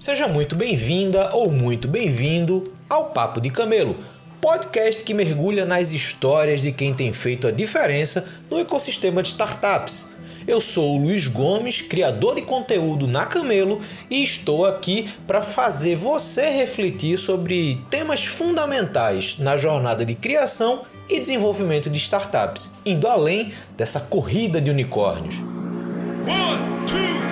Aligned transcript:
Seja 0.00 0.26
muito 0.26 0.56
bem-vinda 0.56 1.36
ou 1.36 1.52
muito 1.52 1.86
bem-vindo 1.86 2.72
ao 2.88 3.10
Papo 3.10 3.38
de 3.38 3.50
Camelo, 3.50 3.98
podcast 4.40 5.04
que 5.04 5.12
mergulha 5.12 5.66
nas 5.66 5.92
histórias 5.92 6.62
de 6.62 6.72
quem 6.72 6.94
tem 6.94 7.12
feito 7.12 7.46
a 7.46 7.50
diferença 7.50 8.26
no 8.50 8.58
ecossistema 8.58 9.22
de 9.22 9.28
startups. 9.28 10.08
Eu 10.48 10.58
sou 10.58 10.96
o 10.96 11.02
Luiz 11.02 11.28
Gomes, 11.28 11.82
criador 11.82 12.36
de 12.36 12.40
conteúdo 12.40 13.06
na 13.06 13.26
Camelo, 13.26 13.78
e 14.10 14.22
estou 14.22 14.64
aqui 14.64 15.06
para 15.26 15.42
fazer 15.42 15.96
você 15.96 16.48
refletir 16.48 17.18
sobre 17.18 17.78
temas 17.90 18.24
fundamentais 18.24 19.36
na 19.38 19.58
jornada 19.58 20.02
de 20.02 20.14
criação 20.14 20.80
e 21.10 21.20
desenvolvimento 21.20 21.90
de 21.90 21.98
startups, 21.98 22.72
indo 22.86 23.06
além 23.06 23.52
dessa 23.76 24.00
corrida 24.00 24.62
de 24.62 24.70
unicórnios. 24.70 25.40
One, 25.40 26.86
two, 26.86 27.29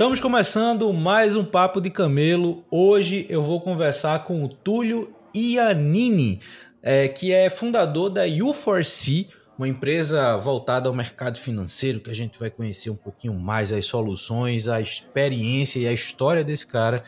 Estamos 0.00 0.18
começando 0.18 0.90
mais 0.94 1.36
um 1.36 1.44
Papo 1.44 1.78
de 1.78 1.90
Camelo. 1.90 2.64
Hoje 2.70 3.26
eu 3.28 3.42
vou 3.42 3.60
conversar 3.60 4.24
com 4.24 4.42
o 4.42 4.48
Túlio 4.48 5.14
Iannini, 5.36 6.40
é, 6.82 7.06
que 7.06 7.34
é 7.34 7.50
fundador 7.50 8.08
da 8.08 8.26
U4C, 8.26 9.26
uma 9.58 9.68
empresa 9.68 10.38
voltada 10.38 10.88
ao 10.88 10.94
mercado 10.94 11.38
financeiro, 11.38 12.00
que 12.00 12.10
a 12.10 12.14
gente 12.14 12.38
vai 12.38 12.48
conhecer 12.48 12.88
um 12.88 12.96
pouquinho 12.96 13.34
mais 13.34 13.72
as 13.72 13.84
soluções, 13.84 14.68
a 14.68 14.80
experiência 14.80 15.78
e 15.78 15.86
a 15.86 15.92
história 15.92 16.42
desse 16.42 16.66
cara 16.66 17.02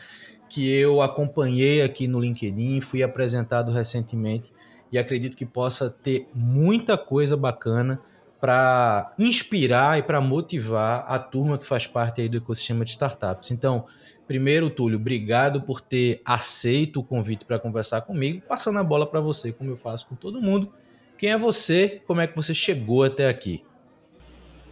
que 0.47 0.71
eu 0.71 1.01
acompanhei 1.01 1.81
aqui 1.81 2.07
no 2.07 2.19
LinkedIn, 2.19 2.79
fui 2.79 3.01
apresentado 3.01 3.71
recentemente 3.71 4.53
e 4.91 4.99
acredito 4.99 5.35
que 5.35 5.47
possa 5.47 5.89
ter 5.89 6.27
muita 6.31 6.95
coisa 6.95 7.35
bacana 7.35 7.99
para 8.43 9.13
inspirar 9.17 9.97
e 9.97 10.03
para 10.03 10.19
motivar 10.19 11.05
a 11.07 11.17
turma 11.17 11.57
que 11.57 11.65
faz 11.65 11.87
parte 11.87 12.19
aí 12.19 12.27
do 12.27 12.39
ecossistema 12.39 12.83
de 12.83 12.91
startups. 12.91 13.51
Então, 13.51 13.85
primeiro, 14.27 14.69
Túlio, 14.69 14.99
obrigado 14.99 15.61
por 15.61 15.79
ter 15.79 16.21
aceito 16.25 16.99
o 16.99 17.03
convite 17.05 17.45
para 17.45 17.57
conversar 17.57 18.01
comigo, 18.01 18.41
passando 18.45 18.79
a 18.79 18.83
bola 18.83 19.07
para 19.07 19.21
você, 19.21 19.53
como 19.53 19.69
eu 19.69 19.77
faço 19.77 20.09
com 20.09 20.15
todo 20.15 20.41
mundo. 20.41 20.73
Quem 21.17 21.31
é 21.31 21.37
você? 21.37 22.01
Como 22.05 22.19
é 22.19 22.27
que 22.27 22.35
você 22.35 22.53
chegou 22.53 23.05
até 23.05 23.29
aqui? 23.29 23.63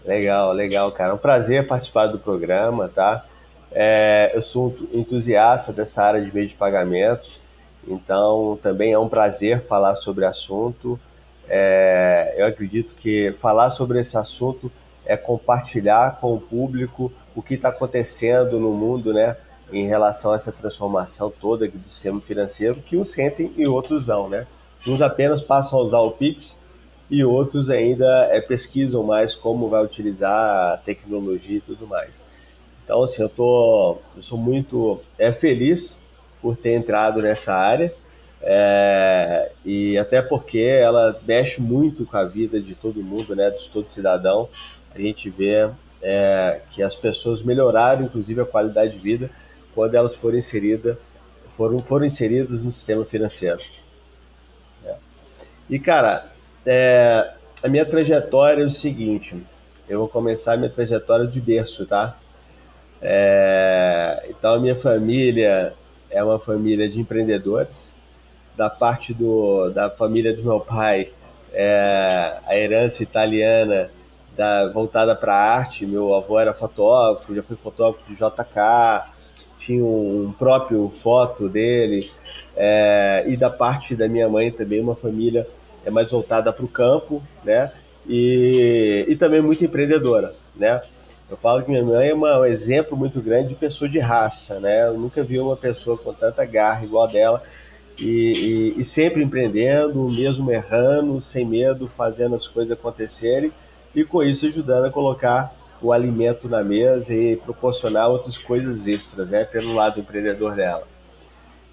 Legal, 0.04 0.52
legal, 0.52 0.92
cara. 0.92 1.12
É 1.12 1.14
um 1.14 1.18
prazer 1.18 1.66
participar 1.66 2.08
do 2.08 2.20
programa, 2.20 2.90
tá? 2.90 3.26
É, 3.72 4.34
eu 4.34 4.42
sou 4.42 4.76
um 4.94 5.00
entusiasta 5.00 5.72
dessa 5.72 6.04
área 6.04 6.22
de 6.22 6.30
meio 6.34 6.50
de 6.50 6.56
pagamentos, 6.56 7.40
então 7.88 8.60
também 8.62 8.92
é 8.92 9.00
um 9.00 9.08
prazer 9.08 9.66
falar 9.66 9.96
sobre 9.96 10.26
o 10.26 10.28
assunto. 10.28 11.00
É, 11.54 12.36
eu 12.38 12.46
acredito 12.46 12.96
que 12.96 13.36
falar 13.42 13.72
sobre 13.72 14.00
esse 14.00 14.18
assunto 14.18 14.72
é 15.06 15.18
compartilhar 15.18 16.18
com 16.22 16.34
o 16.34 16.40
público 16.40 17.12
o 17.36 17.42
que 17.42 17.56
está 17.56 17.68
acontecendo 17.68 18.58
no 18.58 18.72
mundo, 18.72 19.14
né, 19.14 19.36
em 19.70 19.86
relação 19.86 20.32
a 20.32 20.38
essa 20.38 20.50
transformação 20.50 21.30
toda 21.30 21.68
do 21.68 21.90
sistema 21.90 22.22
financeiro, 22.22 22.76
que 22.76 22.96
uns 22.96 23.12
sentem 23.12 23.52
e 23.58 23.68
outros 23.68 24.08
não, 24.08 24.30
né? 24.30 24.48
Uns 24.88 25.02
apenas 25.02 25.42
passam 25.42 25.78
a 25.78 25.82
usar 25.82 26.00
o 26.00 26.12
Pix 26.12 26.58
e 27.10 27.22
outros 27.22 27.70
ainda 27.70 28.30
é, 28.32 28.40
pesquisam 28.40 29.04
mais 29.04 29.36
como 29.36 29.68
vai 29.68 29.84
utilizar 29.84 30.74
a 30.74 30.78
tecnologia 30.78 31.58
e 31.58 31.62
tudo 31.62 31.86
mais. 31.86 32.22
Então, 32.86 33.04
assim, 33.04 33.22
eu, 33.22 33.30
tô, 33.30 33.98
eu 34.16 34.24
sou 34.24 34.38
muito 34.38 35.02
é, 35.20 35.34
feliz 35.34 35.98
por 36.42 36.56
ter 36.56 36.76
entrado 36.76 37.22
nessa 37.22 37.54
área 37.54 37.94
é, 38.44 39.52
e 39.64 39.98
até 39.98 40.22
porque 40.22 40.60
ela 40.60 41.20
mexe 41.28 41.62
muito 41.62 42.06
com 42.06 42.18
a 42.18 42.24
vida 42.24 42.60
de 42.60 42.76
todo 42.76 43.04
mundo, 43.04 43.36
né, 43.36 43.50
de 43.52 43.70
todo 43.70 43.90
cidadão. 43.90 44.50
A 44.94 45.00
gente 45.00 45.30
vê 45.30 45.70
é, 46.02 46.62
que 46.72 46.82
as 46.82 46.96
pessoas 46.96 47.42
melhoraram, 47.42 48.06
inclusive, 48.06 48.42
a 48.42 48.46
qualidade 48.46 48.94
de 48.94 49.00
vida 49.00 49.30
quando 49.74 49.96
elas 49.96 50.16
foram 50.16 50.38
inseridas, 50.38 50.98
foram, 51.56 51.80
foram 51.80 52.06
inseridas 52.06 52.62
no 52.62 52.72
sistema 52.72 53.06
financeiro. 53.06 53.62
E, 55.70 55.80
cara, 55.80 56.30
é, 56.66 57.32
a 57.64 57.68
minha 57.70 57.86
trajetória 57.86 58.64
é 58.64 58.66
o 58.66 58.70
seguinte: 58.70 59.36
eu 59.88 60.00
vou 60.00 60.10
começar 60.10 60.54
a 60.54 60.58
minha 60.58 60.70
trajetória 60.70 61.26
de 61.26 61.40
berço, 61.40 61.86
tá? 61.86 62.18
É, 63.02 64.28
então, 64.30 64.56
a 64.56 64.60
minha 64.60 64.76
família 64.76 65.74
é 66.10 66.24
uma 66.24 66.40
família 66.40 66.90
de 66.90 67.00
empreendedores. 67.00 67.91
Da 68.56 68.70
parte 68.70 69.14
do, 69.14 69.70
da 69.70 69.90
família 69.90 70.36
do 70.36 70.44
meu 70.44 70.60
pai, 70.60 71.12
é, 71.54 72.38
a 72.46 72.56
herança 72.56 73.04
italiana 73.04 73.90
da, 74.36 74.72
voltada 74.72 75.16
para 75.16 75.36
arte. 75.36 75.86
Meu 75.86 76.14
avô 76.14 76.40
era 76.40 76.54
fotógrafo, 76.54 77.36
já 77.36 77.44
foi 77.44 77.58
fotógrafo 77.58 78.06
de 78.08 78.16
JK, 78.16 79.12
tinha 79.60 79.84
um 79.84 80.34
próprio 80.38 80.90
foto 80.90 81.48
dele. 81.48 82.12
É, 82.56 83.24
e 83.28 83.38
da 83.38 83.50
parte 83.50 83.96
da 83.96 84.08
minha 84.08 84.28
mãe 84.28 84.52
também, 84.52 84.82
uma 84.82 84.96
família 84.96 85.48
é 85.86 85.90
mais 85.90 86.12
voltada 86.12 86.52
para 86.52 86.66
o 86.66 86.68
campo, 86.68 87.22
né? 87.44 87.72
E, 88.08 89.06
e 89.08 89.16
também 89.16 89.42
muito 89.42 89.64
empreendedora, 89.64 90.34
né? 90.56 90.82
Eu 91.30 91.38
falo 91.38 91.64
que 91.64 91.70
minha 91.70 91.84
mãe 91.84 92.10
é 92.10 92.14
uma, 92.14 92.40
um 92.40 92.46
exemplo 92.46 92.98
muito 92.98 93.22
grande 93.22 93.50
de 93.50 93.56
pessoa 93.56 93.90
de 93.90 94.00
raça, 94.00 94.60
né? 94.60 94.88
Eu 94.88 94.98
nunca 94.98 95.24
vi 95.24 95.40
uma 95.40 95.56
pessoa 95.56 95.98
com 95.98 96.12
tanta 96.14 96.44
garra 96.46 96.84
igual 96.84 97.04
a 97.04 97.12
dela 97.12 97.44
e, 98.02 98.74
e, 98.76 98.80
e 98.82 98.84
sempre 98.84 99.24
empreendendo, 99.24 100.10
mesmo 100.12 100.52
errando, 100.52 101.22
sem 101.22 101.46
medo, 101.46 101.88
fazendo 101.88 102.36
as 102.36 102.48
coisas 102.48 102.72
acontecerem 102.72 103.52
e 103.94 104.04
com 104.04 104.24
isso 104.24 104.48
ajudando 104.48 104.86
a 104.86 104.92
colocar 104.92 105.54
o 105.82 105.92
alimento 105.92 106.50
na 106.50 106.64
mesa 106.64 107.14
e 107.14 107.36
proporcionar 107.36 108.10
outras 108.10 108.38
coisas 108.38 108.88
extras, 108.88 109.30
né? 109.30 109.44
Pelo 109.46 109.74
lado 109.74 110.00
empreendedor 110.00 110.56
dela. 110.56 110.88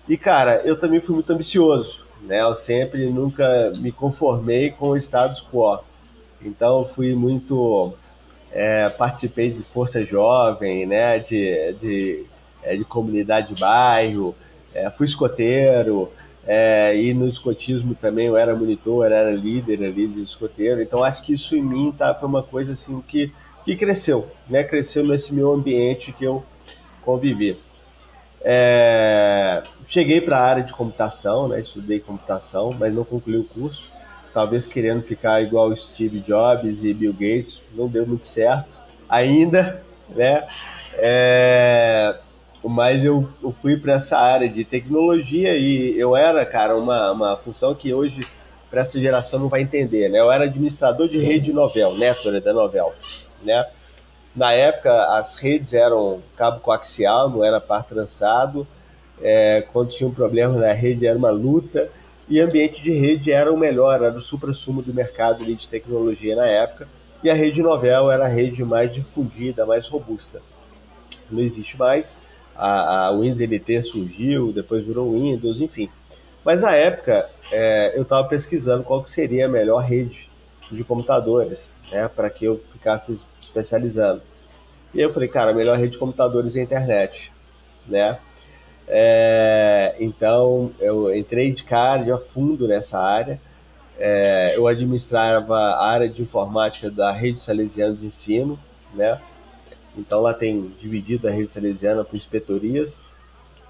E 0.08 0.16
cara, 0.16 0.62
eu 0.64 0.78
também 0.78 1.00
fui 1.00 1.14
muito 1.14 1.32
ambicioso, 1.32 2.04
né? 2.22 2.40
Eu 2.40 2.54
sempre 2.54 3.10
nunca 3.10 3.72
me 3.76 3.92
conformei 3.92 4.70
com 4.70 4.90
o 4.90 4.96
status 4.96 5.44
quo. 5.50 5.80
Então 6.42 6.84
fui 6.84 7.14
muito 7.14 7.92
é, 8.50 8.88
participei 8.88 9.50
de 9.50 9.62
força 9.62 10.02
jovem, 10.02 10.86
né? 10.86 11.18
De, 11.18 11.72
de, 11.74 12.26
é, 12.62 12.76
de 12.76 12.84
comunidade 12.84 13.54
de 13.54 13.60
bairro, 13.60 14.34
é, 14.74 14.90
fui 14.90 15.06
escoteiro. 15.06 16.10
É, 16.50 16.97
e 16.97 17.12
no 17.12 17.28
escotismo 17.28 17.94
também 17.94 18.26
eu 18.26 18.34
era 18.34 18.56
monitor, 18.56 19.04
eu 19.04 19.12
era 19.12 19.31
líder 19.31 19.84
ali 19.84 20.09
de 20.09 20.22
escoteiro. 20.22 20.81
Então 20.81 21.04
acho 21.04 21.22
que 21.22 21.34
isso 21.34 21.54
em 21.54 21.60
mim 21.62 21.92
tá, 21.92 22.14
foi 22.14 22.26
uma 22.26 22.42
coisa 22.42 22.72
assim 22.72 23.03
que, 23.06 23.31
que 23.66 23.76
cresceu, 23.76 24.31
né? 24.48 24.64
Cresceu 24.64 25.04
nesse 25.04 25.34
meu 25.34 25.53
ambiente 25.53 26.10
que 26.10 26.25
eu 26.25 26.42
convivi. 27.03 27.58
É, 28.41 29.62
cheguei 29.87 30.22
para 30.22 30.38
a 30.38 30.42
área 30.42 30.62
de 30.62 30.72
computação, 30.72 31.48
né? 31.48 31.60
estudei 31.60 32.00
computação, 32.00 32.75
mas 32.78 32.94
não 32.94 33.04
concluí 33.04 33.37
o 33.37 33.44
curso. 33.44 33.91
Talvez 34.32 34.66
querendo 34.66 35.03
ficar 35.03 35.42
igual 35.42 35.76
Steve 35.76 36.20
Jobs 36.20 36.82
e 36.82 36.94
Bill 36.94 37.12
Gates, 37.12 37.60
não 37.75 37.88
deu 37.88 38.06
muito 38.06 38.26
certo 38.26 38.81
ainda, 39.06 39.82
né? 40.08 40.47
É, 40.94 42.19
mas 42.64 43.04
eu, 43.04 43.28
eu 43.42 43.52
fui 43.62 43.76
para 43.76 43.94
essa 43.94 44.16
área 44.19 44.48
de 44.48 44.64
tecnologia 44.64 45.56
e 45.56 45.98
eu 45.98 46.16
era, 46.16 46.44
cara, 46.44 46.76
uma, 46.76 47.12
uma 47.12 47.36
função 47.36 47.74
que 47.74 47.92
hoje 47.92 48.26
para 48.70 48.82
essa 48.82 49.00
geração 49.00 49.38
não 49.38 49.48
vai 49.48 49.62
entender, 49.62 50.08
né? 50.08 50.20
Eu 50.20 50.30
era 50.30 50.44
administrador 50.44 51.08
de 51.08 51.19
rede 51.19 51.46
de 51.46 51.52
novel, 51.52 51.94
network 51.96 52.41
da 52.41 52.52
novel, 52.52 52.92
né? 53.42 53.66
Na 54.34 54.52
época, 54.52 54.92
as 55.16 55.36
redes 55.36 55.72
eram 55.72 56.22
cabo 56.36 56.60
coaxial, 56.60 57.31
não 57.31 57.43
era 57.44 57.60
par 57.60 57.84
trançado. 57.84 58.66
É, 59.20 59.66
quando 59.72 59.90
tinha 59.90 60.08
um 60.08 60.14
problema 60.14 60.56
na 60.56 60.72
rede, 60.72 61.06
era 61.06 61.19
uma 61.19 61.31
luta. 61.31 61.90
E 62.28 62.40
ambiente 62.40 62.82
de 62.82 62.93
rede 62.93 63.32
era 63.32 63.52
o 63.52 63.56
melhor, 63.56 64.02
era 64.02 64.14
o 64.14 64.20
supra-sumo 64.20 64.82
do 64.82 64.93
mercado 64.93 65.44
de 65.44 65.66
tecnologia 65.66 66.37
na 66.37 66.46
época. 66.46 66.87
E 67.22 67.31
a 67.31 67.34
rede 67.34 67.62
Novel 67.62 68.10
era 68.10 68.26
a 68.26 68.28
rede 68.28 68.62
mais 68.64 68.93
difundida, 68.93 69.66
mais 69.66 69.88
robusta. 69.88 70.40
Não 71.31 71.40
existe 71.40 71.76
mais. 71.76 72.14
A, 72.58 73.06
a 73.06 73.12
Windows 73.12 73.40
NT 73.40 73.82
surgiu, 73.84 74.52
depois 74.52 74.84
virou 74.84 75.12
Windows, 75.12 75.60
enfim. 75.60 75.88
Mas 76.44 76.62
na 76.62 76.75
época, 76.75 77.31
é, 77.52 77.96
eu 77.96 78.02
estava 78.02 78.26
pesquisando 78.26 78.82
qual 78.82 79.02
que 79.02 79.10
seria 79.10 79.46
a 79.46 79.49
melhor 79.49 79.78
rede 79.78 80.28
de 80.70 80.84
computadores, 80.84 81.75
né, 81.90 82.08
para 82.08 82.28
que 82.28 82.44
eu 82.44 82.60
ficasse 82.72 83.25
especializando. 83.40 84.22
E 84.93 85.00
eu 85.00 85.12
falei, 85.12 85.28
cara, 85.28 85.52
a 85.52 85.55
melhor 85.55 85.78
rede 85.78 85.93
de 85.93 85.99
computadores 85.99 86.56
é 86.56 86.60
a 86.60 86.62
internet, 86.62 87.32
né? 87.87 88.19
É, 88.87 89.94
então 90.00 90.72
eu 90.81 91.14
entrei 91.14 91.52
de 91.52 91.62
cara, 91.62 92.02
de 92.02 92.10
a 92.10 92.19
fundo 92.19 92.66
nessa 92.66 92.99
área. 92.99 93.38
É, 93.99 94.55
eu 94.56 94.66
administrava 94.66 95.55
a 95.55 95.87
área 95.87 96.08
de 96.08 96.22
informática 96.22 96.90
da 96.90 97.12
rede 97.12 97.40
salesiana 97.40 97.94
de 97.94 98.06
ensino, 98.06 98.58
né? 98.94 99.20
Então 99.98 100.20
lá 100.20 100.32
tem 100.32 100.72
dividido 100.78 101.26
a 101.26 101.30
rede 101.30 101.50
salesiana 101.50 102.04
por 102.04 102.16
inspetorias 102.16 103.02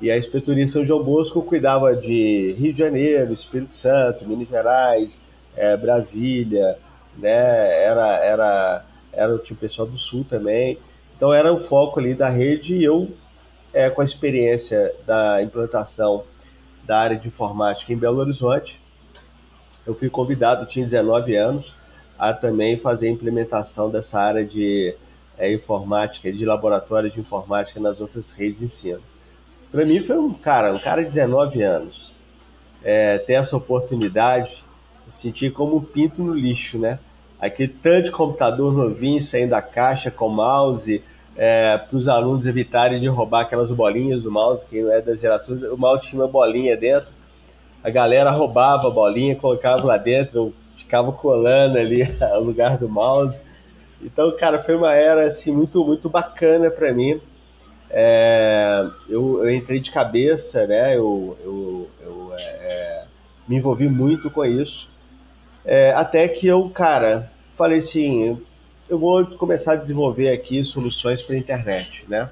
E 0.01 0.11
a 0.11 0.19
inspetoria 0.19 0.67
São 0.67 0.85
João 0.85 1.03
Bosco 1.03 1.43
cuidava 1.43 1.97
de 1.97 2.55
Rio 2.59 2.73
de 2.73 2.79
Janeiro, 2.79 3.33
Espírito 3.33 3.77
Santo, 3.77 4.29
Minas 4.29 4.49
Gerais, 4.49 5.19
é, 5.57 5.77
Brasília, 5.77 6.79
né? 7.17 7.83
Era, 7.83 8.17
era, 8.25 8.85
era 9.13 9.35
o 9.35 9.39
tipo 9.39 9.61
pessoal 9.61 9.89
do 9.89 9.97
Sul 9.97 10.25
também. 10.29 10.79
Então 11.17 11.33
era 11.33 11.53
o 11.53 11.59
foco 11.59 11.99
ali 11.99 12.15
da 12.15 12.29
rede 12.29 12.75
e 12.77 12.85
eu, 12.85 13.11
é, 13.73 13.91
com 13.91 14.03
a 14.03 14.05
experiência 14.05 14.95
da 15.05 15.43
implantação 15.43 16.25
da 16.85 16.99
área 16.99 17.17
de 17.17 17.27
informática 17.27 17.93
em 17.93 17.97
Belo 17.97 18.19
Horizonte, 18.19 18.81
eu 19.85 19.95
fui 19.95 20.09
convidado, 20.09 20.67
tinha 20.67 20.85
19 20.85 21.35
anos, 21.35 21.75
a 22.19 22.33
também 22.33 22.79
fazer 22.79 23.09
a 23.09 23.11
implementação 23.11 23.91
dessa 23.91 24.21
área 24.21 24.45
de 24.45 24.95
é, 25.39 25.53
informática, 25.53 26.33
de 26.33 26.45
laboratório 26.45 27.11
de 27.11 27.21
informática 27.21 27.79
nas 27.79 28.01
outras 28.01 28.31
redes 28.31 28.59
de 28.59 28.65
ensino. 28.67 29.01
Para 29.71 29.85
mim 29.85 30.01
foi 30.01 30.19
um 30.19 30.33
cara, 30.33 30.73
um 30.73 30.79
cara 30.79 31.03
de 31.03 31.09
19 31.09 31.63
anos, 31.63 32.13
é, 32.83 33.19
ter 33.19 33.35
essa 33.35 33.57
oportunidade, 33.57 34.65
sentir 35.11 35.53
como 35.53 35.77
um 35.77 35.83
pinto 35.83 36.23
no 36.23 36.35
lixo, 36.35 36.79
né? 36.79 36.99
Aquele 37.41 37.69
tanto 37.69 38.07
de 38.07 38.11
computador 38.11 38.73
novinho 38.73 39.21
saindo 39.21 39.51
da 39.51 39.63
caixa 39.63 40.11
com 40.11 40.29
mouse, 40.29 41.03
é, 41.37 41.79
para 41.79 41.97
os 41.97 42.09
alunos 42.09 42.47
evitarem 42.47 43.01
de 43.01 43.07
roubar 43.07 43.43
aquelas 43.43 43.71
bolinhas 43.71 44.23
do 44.23 44.31
mouse, 44.31 44.67
que 44.67 44.83
não 44.83 44.93
é 44.93 45.01
das 45.01 45.21
gerações, 45.21 45.63
o 45.63 45.77
mouse 45.77 46.09
tinha 46.09 46.21
uma 46.21 46.29
bolinha 46.29 46.77
dentro, 46.77 47.11
a 47.83 47.91
galera 47.91 48.31
roubava 48.31 48.89
a 48.89 48.91
bolinha, 48.91 49.37
colocava 49.37 49.87
lá 49.87 49.97
dentro, 49.97 50.53
ficava 50.77 51.13
colando 51.13 51.79
ali 51.79 52.03
o 52.37 52.41
lugar 52.41 52.77
do 52.77 52.89
mouse. 52.89 53.41
Então, 54.03 54.35
cara, 54.37 54.63
foi 54.63 54.77
uma 54.77 54.95
era 54.95 55.27
assim 55.27 55.53
muito 55.53 55.85
muito 55.85 56.09
bacana 56.09 56.71
para 56.71 56.93
mim. 56.93 57.21
É, 57.91 58.87
eu, 59.09 59.45
eu, 59.45 59.51
entrei 59.51 59.81
de 59.81 59.91
cabeça, 59.91 60.67
né? 60.67 60.97
Eu, 60.97 61.37
eu, 61.43 61.91
eu 62.03 62.35
é, 62.35 62.43
é 62.43 63.05
me 63.49 63.57
envolvi 63.57 63.89
muito 63.89 64.31
com 64.31 64.45
isso. 64.45 64.91
É, 65.65 65.93
até 65.93 66.29
que 66.29 66.47
eu, 66.47 66.69
cara, 66.71 67.31
falei 67.53 67.79
assim, 67.79 68.41
eu 68.89 68.99
vou 68.99 69.27
começar 69.37 69.73
a 69.73 69.77
desenvolver 69.77 70.31
aqui 70.31 70.63
soluções 70.65 71.23
para 71.23 71.37
internet, 71.37 72.05
né? 72.09 72.31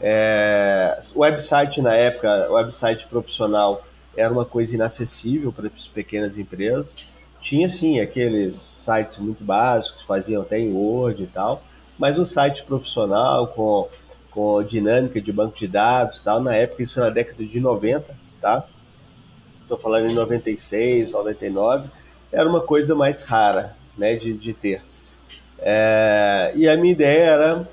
É, 0.00 0.98
website 1.14 1.80
na 1.80 1.94
época, 1.94 2.50
website 2.50 3.06
profissional 3.06 3.84
era 4.16 4.32
uma 4.32 4.44
coisa 4.44 4.74
inacessível 4.74 5.52
para 5.52 5.68
as 5.68 5.86
pequenas 5.88 6.38
empresas. 6.38 6.96
Tinha 7.44 7.68
sim 7.68 8.00
aqueles 8.00 8.56
sites 8.56 9.18
muito 9.18 9.44
básicos, 9.44 10.02
faziam 10.04 10.40
até 10.40 10.58
em 10.58 10.72
Word 10.72 11.24
e 11.24 11.26
tal, 11.26 11.62
mas 11.98 12.18
um 12.18 12.24
site 12.24 12.64
profissional 12.64 13.48
com, 13.48 13.86
com 14.30 14.62
dinâmica 14.62 15.20
de 15.20 15.30
banco 15.30 15.54
de 15.54 15.68
dados 15.68 16.22
tal, 16.22 16.40
na 16.40 16.56
época, 16.56 16.82
isso 16.82 16.98
na 16.98 17.10
década 17.10 17.44
de 17.44 17.60
90, 17.60 18.16
tá? 18.40 18.66
Estou 19.60 19.78
falando 19.78 20.10
em 20.10 20.14
96, 20.14 21.12
99, 21.12 21.90
era 22.32 22.48
uma 22.48 22.62
coisa 22.62 22.94
mais 22.94 23.20
rara 23.20 23.76
né, 23.96 24.16
de, 24.16 24.32
de 24.32 24.54
ter. 24.54 24.82
É, 25.58 26.50
e 26.56 26.66
a 26.66 26.74
minha 26.78 26.92
ideia 26.92 27.24
era 27.24 27.68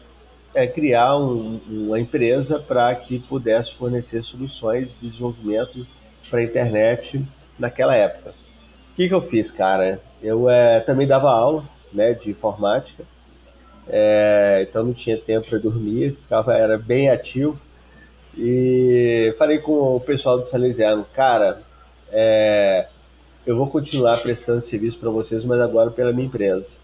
é, 0.53 0.67
criar 0.67 1.15
um, 1.17 1.61
uma 1.65 1.97
empresa 1.97 2.59
para 2.59 2.93
que 2.93 3.19
pudesse 3.19 3.73
fornecer 3.73 4.21
soluções 4.21 4.99
de 4.99 5.07
desenvolvimento 5.07 5.87
para 6.29 6.39
a 6.39 6.43
internet 6.43 7.25
naquela 7.57 7.95
época. 7.95 8.40
Que, 9.01 9.07
que 9.07 9.15
eu 9.15 9.21
fiz, 9.21 9.49
cara? 9.49 9.99
Eu 10.21 10.47
é, 10.47 10.79
também 10.79 11.07
dava 11.07 11.27
aula 11.31 11.67
né, 11.91 12.13
de 12.13 12.29
informática, 12.29 13.03
é, 13.87 14.59
então 14.61 14.83
não 14.83 14.93
tinha 14.93 15.17
tempo 15.17 15.49
para 15.49 15.57
dormir, 15.57 16.11
ficava, 16.21 16.53
era 16.53 16.77
bem 16.77 17.09
ativo. 17.09 17.59
E 18.37 19.33
falei 19.39 19.57
com 19.57 19.95
o 19.95 19.99
pessoal 19.99 20.37
do 20.37 20.45
Salesiano, 20.45 21.03
cara, 21.15 21.63
é, 22.11 22.89
eu 23.43 23.57
vou 23.57 23.65
continuar 23.65 24.21
prestando 24.21 24.61
serviço 24.61 24.99
para 24.99 25.09
vocês, 25.09 25.43
mas 25.43 25.59
agora 25.59 25.89
pela 25.89 26.13
minha 26.13 26.27
empresa. 26.27 26.77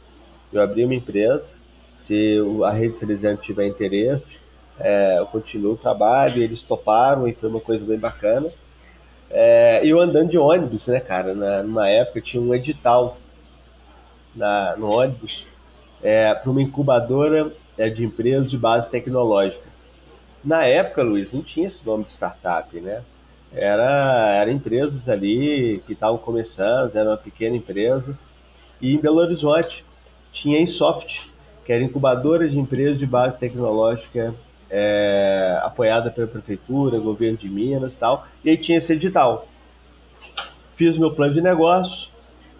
Eu 0.52 0.60
abri 0.64 0.86
uma 0.86 0.96
empresa, 0.96 1.54
se 1.96 2.40
a 2.66 2.72
rede 2.72 2.98
Salesiano 2.98 3.38
tiver 3.38 3.68
interesse, 3.68 4.40
é, 4.80 5.20
eu 5.20 5.28
continuo 5.28 5.74
o 5.74 5.78
trabalho, 5.78 6.42
eles 6.42 6.64
toparam 6.64 7.28
e 7.28 7.36
foi 7.36 7.48
uma 7.48 7.62
coisa 7.62 7.86
bem 7.86 8.00
bacana. 8.00 8.50
É, 9.30 9.82
eu 9.84 10.00
andando 10.00 10.30
de 10.30 10.38
ônibus, 10.38 10.88
né, 10.88 11.00
cara? 11.00 11.34
Na, 11.34 11.64
numa 11.64 11.90
época 11.90 12.22
tinha 12.22 12.42
um 12.42 12.54
edital 12.54 13.18
na, 14.36 14.76
no 14.78 14.92
ônibus 14.92 15.46
é, 16.02 16.34
para 16.34 16.50
uma 16.50 16.62
incubadora 16.62 17.52
é, 17.78 17.90
de 17.90 18.06
empresas 18.06 18.50
de 18.50 18.58
base 18.58 18.90
tecnológica. 18.90 19.66
Na 20.44 20.64
época, 20.64 21.04
Luiz, 21.04 21.34
não 21.34 21.42
tinha 21.42 21.68
esse 21.68 21.86
nome 21.86 22.06
de 22.06 22.12
startup, 22.14 22.80
né? 22.80 23.04
Era, 23.54 24.36
era 24.36 24.52
empresas 24.52 25.10
ali 25.10 25.82
que 25.86 25.94
estavam 25.94 26.18
começando, 26.18 26.96
era 26.96 27.10
uma 27.10 27.18
pequena 27.18 27.56
empresa. 27.56 28.18
E 28.82 28.94
em 28.94 29.00
Belo 29.00 29.18
Horizonte 29.18 29.84
tinha 30.32 30.60
a 30.60 30.62
Insoft, 30.62 31.32
que 31.66 31.74
era 31.74 31.84
incubadora 31.84 32.48
de 32.48 32.60
empresas 32.60 33.00
de 33.00 33.06
base 33.06 33.38
tecnológica 33.40 34.34
é, 34.70 35.60
apoiada 35.64 36.12
pela 36.12 36.28
prefeitura, 36.28 37.00
governo 37.00 37.38
de 37.38 37.50
Minas 37.50 37.94
e 37.94 37.98
tal, 37.98 38.28
e 38.44 38.50
aí 38.50 38.58
tinha 38.58 38.78
esse 38.78 38.94
edital. 38.94 39.48
Fiz 40.76 40.98
meu 40.98 41.14
plano 41.14 41.34
de 41.34 41.42
negócio, 41.42 42.10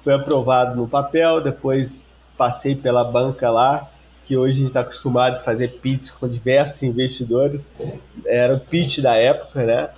foi 0.02 0.14
aprovado 0.14 0.76
no 0.76 0.88
papel, 0.88 1.42
depois 1.42 2.02
passei 2.38 2.76
pela 2.76 3.04
banca 3.04 3.50
lá, 3.50 3.90
que 4.26 4.36
hoje 4.36 4.54
a 4.54 4.56
gente 4.56 4.68
está 4.68 4.82
acostumado 4.82 5.38
a 5.38 5.40
fazer 5.40 5.80
pitch 5.80 6.12
com 6.12 6.28
diversos 6.28 6.84
investidores, 6.84 7.68
era 8.26 8.54
o 8.54 8.60
pitch 8.60 9.00
da 9.00 9.16
época, 9.16 9.64
né? 9.64 9.90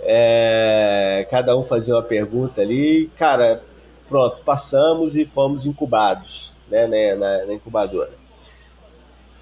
É, 0.00 1.26
cada 1.30 1.56
um 1.56 1.62
fazia 1.62 1.94
uma 1.94 2.02
pergunta 2.02 2.60
ali, 2.60 3.10
cara, 3.16 3.62
pronto, 4.08 4.42
passamos 4.44 5.16
e 5.16 5.24
fomos 5.24 5.66
incubados 5.66 6.52
né, 6.70 6.86
né 6.86 7.14
na, 7.14 7.46
na 7.46 7.54
incubadora. 7.54 8.10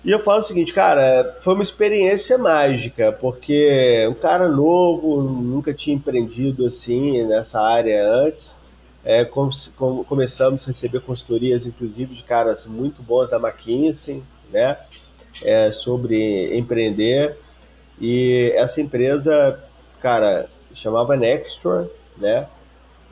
E 0.06 0.10
eu 0.12 0.20
falo 0.20 0.38
o 0.38 0.42
seguinte, 0.42 0.72
cara, 0.72 1.36
foi 1.40 1.54
uma 1.54 1.64
experiência 1.64 2.38
mágica, 2.38 3.10
porque 3.10 4.06
um 4.08 4.14
cara 4.14 4.46
novo, 4.46 5.20
nunca 5.20 5.74
tinha 5.74 5.96
empreendido 5.96 6.64
assim 6.64 7.26
nessa 7.26 7.60
área 7.60 8.08
antes. 8.08 8.56
É, 9.04 9.24
com, 9.24 9.50
com, 9.76 10.04
começamos 10.04 10.62
a 10.62 10.68
receber 10.68 11.00
consultorias, 11.00 11.66
inclusive, 11.66 12.14
de 12.14 12.22
caras 12.22 12.64
muito 12.66 13.02
bons 13.02 13.30
da 13.30 13.36
McKinsey, 13.36 14.22
né? 14.52 14.78
É, 15.42 15.72
sobre 15.72 16.56
empreender. 16.56 17.36
E 18.00 18.52
essa 18.54 18.80
empresa, 18.80 19.60
cara, 20.00 20.48
chamava 20.72 21.16
Nextdoor, 21.16 21.88
né? 22.16 22.46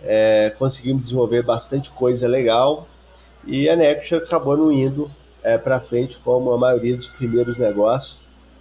É, 0.01 0.55
conseguimos 0.57 1.03
desenvolver 1.03 1.43
bastante 1.43 1.91
coisa 1.91 2.29
legal 2.29 2.87
e 3.45 3.69
a 3.69 3.75
Nextdoor 3.75 4.23
acabou 4.23 4.57
não 4.57 4.71
indo 4.71 5.11
é, 5.45 5.59
para 5.59 5.79
frente 5.79 6.19
como 6.25 6.51
a 6.53 6.59
maioria 6.59 6.97
dos 6.97 7.07
primeiros 7.07 7.59
negócios. 7.59 8.19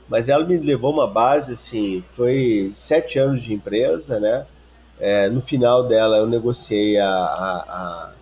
Mas 0.08 0.30
ela 0.30 0.46
me 0.46 0.58
levou 0.58 0.92
uma 0.92 1.08
base, 1.08 1.54
assim, 1.54 2.04
foi 2.16 2.72
sete 2.76 3.18
anos 3.18 3.42
de 3.42 3.54
empresa, 3.54 4.20
né? 4.20 4.46
É, 5.00 5.30
no 5.30 5.42
final 5.42 5.88
dela 5.88 6.18
eu 6.18 6.28
negociei 6.28 7.00
a, 7.00 7.08
a, 7.08 7.56
a, 7.68 8.14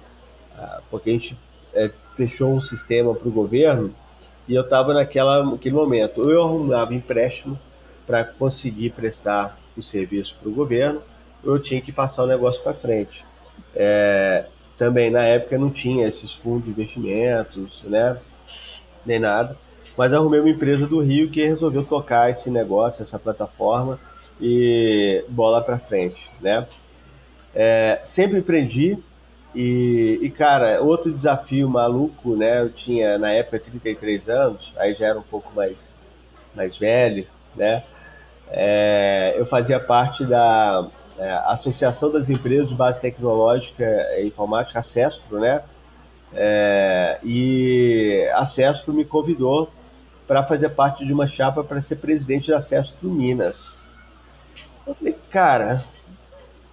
a 0.58 0.82
porque 0.90 1.10
a 1.10 1.14
gente 1.14 1.38
é, 1.74 1.92
fechou 2.16 2.54
um 2.54 2.62
sistema 2.62 3.14
para 3.14 3.28
o 3.28 3.32
governo 3.32 3.94
e 4.48 4.56
eu 4.56 4.62
estava 4.62 4.94
naquela 4.94 5.44
naquele 5.44 5.76
momento. 5.76 6.30
Eu 6.30 6.44
arrumava 6.44 6.94
empréstimo 6.94 7.60
para 8.06 8.24
conseguir 8.24 8.92
prestar 8.92 9.58
o 9.76 9.82
serviço 9.82 10.36
para 10.40 10.50
o 10.50 10.54
governo, 10.54 11.02
eu 11.44 11.60
tinha 11.60 11.82
que 11.82 11.92
passar 11.92 12.24
o 12.24 12.28
negócio 12.28 12.62
para 12.62 12.74
frente. 12.74 13.26
É, 13.76 14.46
também 14.78 15.10
na 15.10 15.24
época 15.24 15.58
não 15.58 15.70
tinha 15.70 16.08
esses 16.08 16.34
fundos 16.34 16.66
de 16.66 16.72
investimentos, 16.72 17.84
né? 17.84 18.18
Nem 19.06 19.20
nada. 19.20 19.58
Mas 19.98 20.14
arrumei 20.14 20.40
uma 20.40 20.50
empresa 20.50 20.88
do 20.88 21.00
Rio 21.00 21.30
que 21.30 21.46
resolveu 21.46 21.84
tocar 21.84 22.30
esse 22.30 22.50
negócio, 22.50 23.04
essa 23.04 23.20
plataforma 23.20 24.00
e 24.40 25.24
bola 25.30 25.62
para 25.62 25.78
frente, 25.78 26.30
né? 26.40 26.66
É, 27.54 28.00
sempre 28.04 28.40
empreendi 28.40 28.98
e, 29.54 30.20
e, 30.22 30.30
cara, 30.30 30.82
outro 30.82 31.12
desafio 31.12 31.70
maluco, 31.70 32.36
né? 32.36 32.62
Eu 32.62 32.70
tinha 32.72 33.18
na 33.18 33.32
época 33.32 33.60
33 33.60 34.30
anos, 34.30 34.74
aí 34.78 34.94
já 34.94 35.08
era 35.08 35.20
um 35.20 35.24
pouco 35.24 35.54
mais, 35.54 35.94
mais 36.56 36.78
velho, 36.78 37.28
né? 37.56 37.84
É, 38.50 39.36
eu 39.38 39.46
fazia 39.46 39.80
parte 39.80 40.26
da 40.26 40.88
é, 41.18 41.32
Associação 41.46 42.12
das 42.12 42.30
Empresas 42.30 42.70
de 42.70 42.76
Base 42.76 43.00
Tecnológica 43.00 43.86
e 44.18 44.26
Informática, 44.26 44.80
a 44.80 44.82
CESPRO, 44.82 45.40
né? 45.40 45.62
É, 46.34 47.20
e 47.24 48.30
a 48.34 48.46
CESPRO 48.46 48.94
me 48.94 49.06
convidou 49.06 49.70
para 50.28 50.44
fazer 50.44 50.70
parte 50.70 51.06
de 51.06 51.12
uma 51.12 51.28
chapa 51.28 51.64
para 51.64 51.82
ser 51.82 51.98
presidente 51.98 52.52
da 52.52 52.62
CESPRO 52.62 53.10
Minas. 53.10 53.82
Eu 54.88 54.96
falei, 54.96 55.16
cara, 55.30 55.84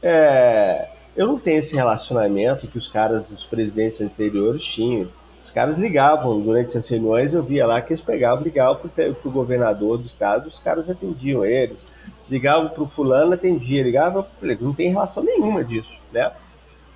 é, 0.02 0.88
eu 1.16 1.26
não 1.26 1.38
tenho 1.38 1.58
esse 1.58 1.74
relacionamento 1.74 2.68
que 2.68 2.78
os 2.78 2.86
caras, 2.86 3.30
os 3.30 3.44
presidentes 3.44 4.00
anteriores 4.00 4.64
tinham. 4.64 5.08
Os 5.42 5.50
caras 5.50 5.78
ligavam 5.78 6.38
durante 6.40 6.76
as 6.76 6.88
reuniões, 6.88 7.32
eu 7.32 7.42
via 7.42 7.66
lá 7.66 7.80
que 7.80 7.92
eles 7.92 8.00
pegavam, 8.00 8.44
ligavam 8.44 8.76
para 8.88 9.10
o 9.24 9.30
governador 9.30 9.98
do 9.98 10.04
estado, 10.04 10.48
os 10.48 10.58
caras 10.58 10.88
atendiam 10.88 11.44
eles. 11.44 11.84
Ligava 12.28 12.68
para 12.68 12.82
o 12.82 12.88
fulano, 12.88 13.32
atendia, 13.32 13.82
ligava, 13.82 14.28
falei, 14.38 14.58
não 14.60 14.74
tem 14.74 14.90
relação 14.90 15.24
nenhuma 15.24 15.64
disso, 15.64 15.98
né? 16.12 16.30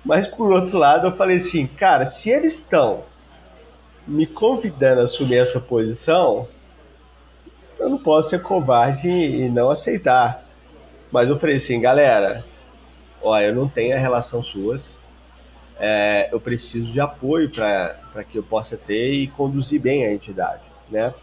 Mas 0.03 0.27
por 0.27 0.51
outro 0.51 0.77
lado, 0.77 1.07
eu 1.07 1.11
falei 1.11 1.37
assim, 1.37 1.65
cara, 1.65 2.05
se 2.05 2.29
eles 2.29 2.59
estão 2.59 3.03
me 4.05 4.25
convidando 4.25 5.01
a 5.01 5.03
assumir 5.05 5.37
essa 5.37 5.59
posição, 5.59 6.47
eu 7.79 7.89
não 7.89 7.97
posso 7.97 8.29
ser 8.29 8.41
covarde 8.41 9.07
e 9.07 9.49
não 9.49 9.69
aceitar. 9.69 10.43
Mas 11.11 11.29
eu 11.29 11.37
falei 11.37 11.55
assim, 11.55 11.79
galera, 11.79 12.43
ó, 13.21 13.39
eu 13.39 13.55
não 13.55 13.67
tenho 13.67 13.95
a 13.95 13.99
relação 13.99 14.43
suas, 14.43 14.97
é, 15.79 16.29
eu 16.31 16.39
preciso 16.39 16.91
de 16.91 16.99
apoio 16.99 17.49
para 17.49 18.23
que 18.29 18.37
eu 18.37 18.43
possa 18.43 18.75
ter 18.75 19.13
e 19.13 19.27
conduzir 19.27 19.79
bem 19.79 20.05
a 20.05 20.13
entidade, 20.13 20.63
né? 20.89 21.13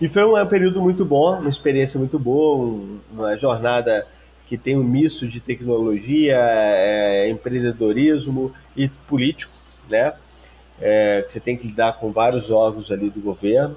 E 0.00 0.08
foi 0.08 0.24
um 0.24 0.46
período 0.46 0.82
muito 0.82 1.04
bom, 1.04 1.38
uma 1.38 1.48
experiência 1.48 1.98
muito 1.98 2.18
boa, 2.18 2.80
uma 3.10 3.36
jornada 3.36 4.06
que 4.52 4.58
tem 4.58 4.76
um 4.76 4.84
misto 4.84 5.26
de 5.26 5.40
tecnologia, 5.40 6.36
é, 6.36 7.26
empreendedorismo 7.30 8.52
e 8.76 8.86
político, 8.86 9.50
né? 9.88 10.12
É, 10.78 11.24
você 11.26 11.40
tem 11.40 11.56
que 11.56 11.66
lidar 11.66 11.94
com 11.94 12.12
vários 12.12 12.50
órgãos 12.50 12.92
ali 12.92 13.08
do 13.08 13.18
governo. 13.18 13.74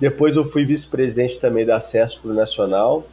Depois 0.00 0.34
eu 0.34 0.50
fui 0.50 0.64
vice-presidente 0.64 1.38
também 1.38 1.66
da 1.66 1.78
CESPRO 1.80 2.32
Nacional 2.32 3.06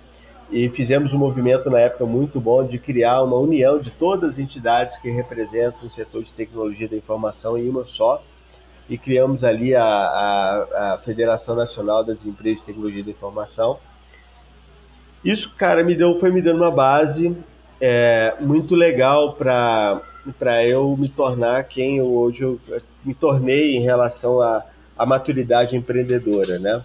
e 0.50 0.70
fizemos 0.70 1.12
um 1.12 1.18
movimento 1.18 1.70
na 1.70 1.82
época 1.82 2.06
muito 2.06 2.40
bom 2.40 2.66
de 2.66 2.80
criar 2.80 3.22
uma 3.22 3.36
união 3.36 3.80
de 3.80 3.92
todas 3.92 4.36
as 4.36 4.40
entidades 4.40 4.98
que 5.00 5.10
representam 5.10 5.86
o 5.86 5.92
setor 5.92 6.24
de 6.24 6.32
tecnologia 6.32 6.88
da 6.88 6.96
informação 6.96 7.58
em 7.58 7.68
uma 7.68 7.86
só, 7.86 8.24
e 8.88 8.98
criamos 8.98 9.44
ali 9.44 9.76
a, 9.76 9.84
a, 9.84 10.94
a 10.94 10.98
Federação 11.00 11.54
Nacional 11.54 12.02
das 12.02 12.26
Empresas 12.26 12.60
de 12.60 12.68
Tecnologia 12.68 13.04
da 13.04 13.12
Informação. 13.12 13.78
Isso, 15.24 15.56
cara, 15.56 15.84
me 15.84 15.96
deu, 15.96 16.20
foi 16.20 16.32
me 16.32 16.42
dando 16.42 16.58
uma 16.58 16.72
base 16.72 17.36
é, 17.80 18.36
muito 18.40 18.76
legal 18.76 19.34
para 19.34 20.02
eu 20.66 20.96
me 20.98 21.08
tornar 21.08 21.64
quem 21.64 21.98
eu, 21.98 22.14
hoje 22.14 22.44
eu 22.44 22.60
me 23.04 23.14
tornei 23.14 23.76
em 23.76 23.82
relação 23.82 24.42
à, 24.42 24.66
à 24.98 25.06
maturidade 25.06 25.76
empreendedora, 25.76 26.60
né? 26.60 26.84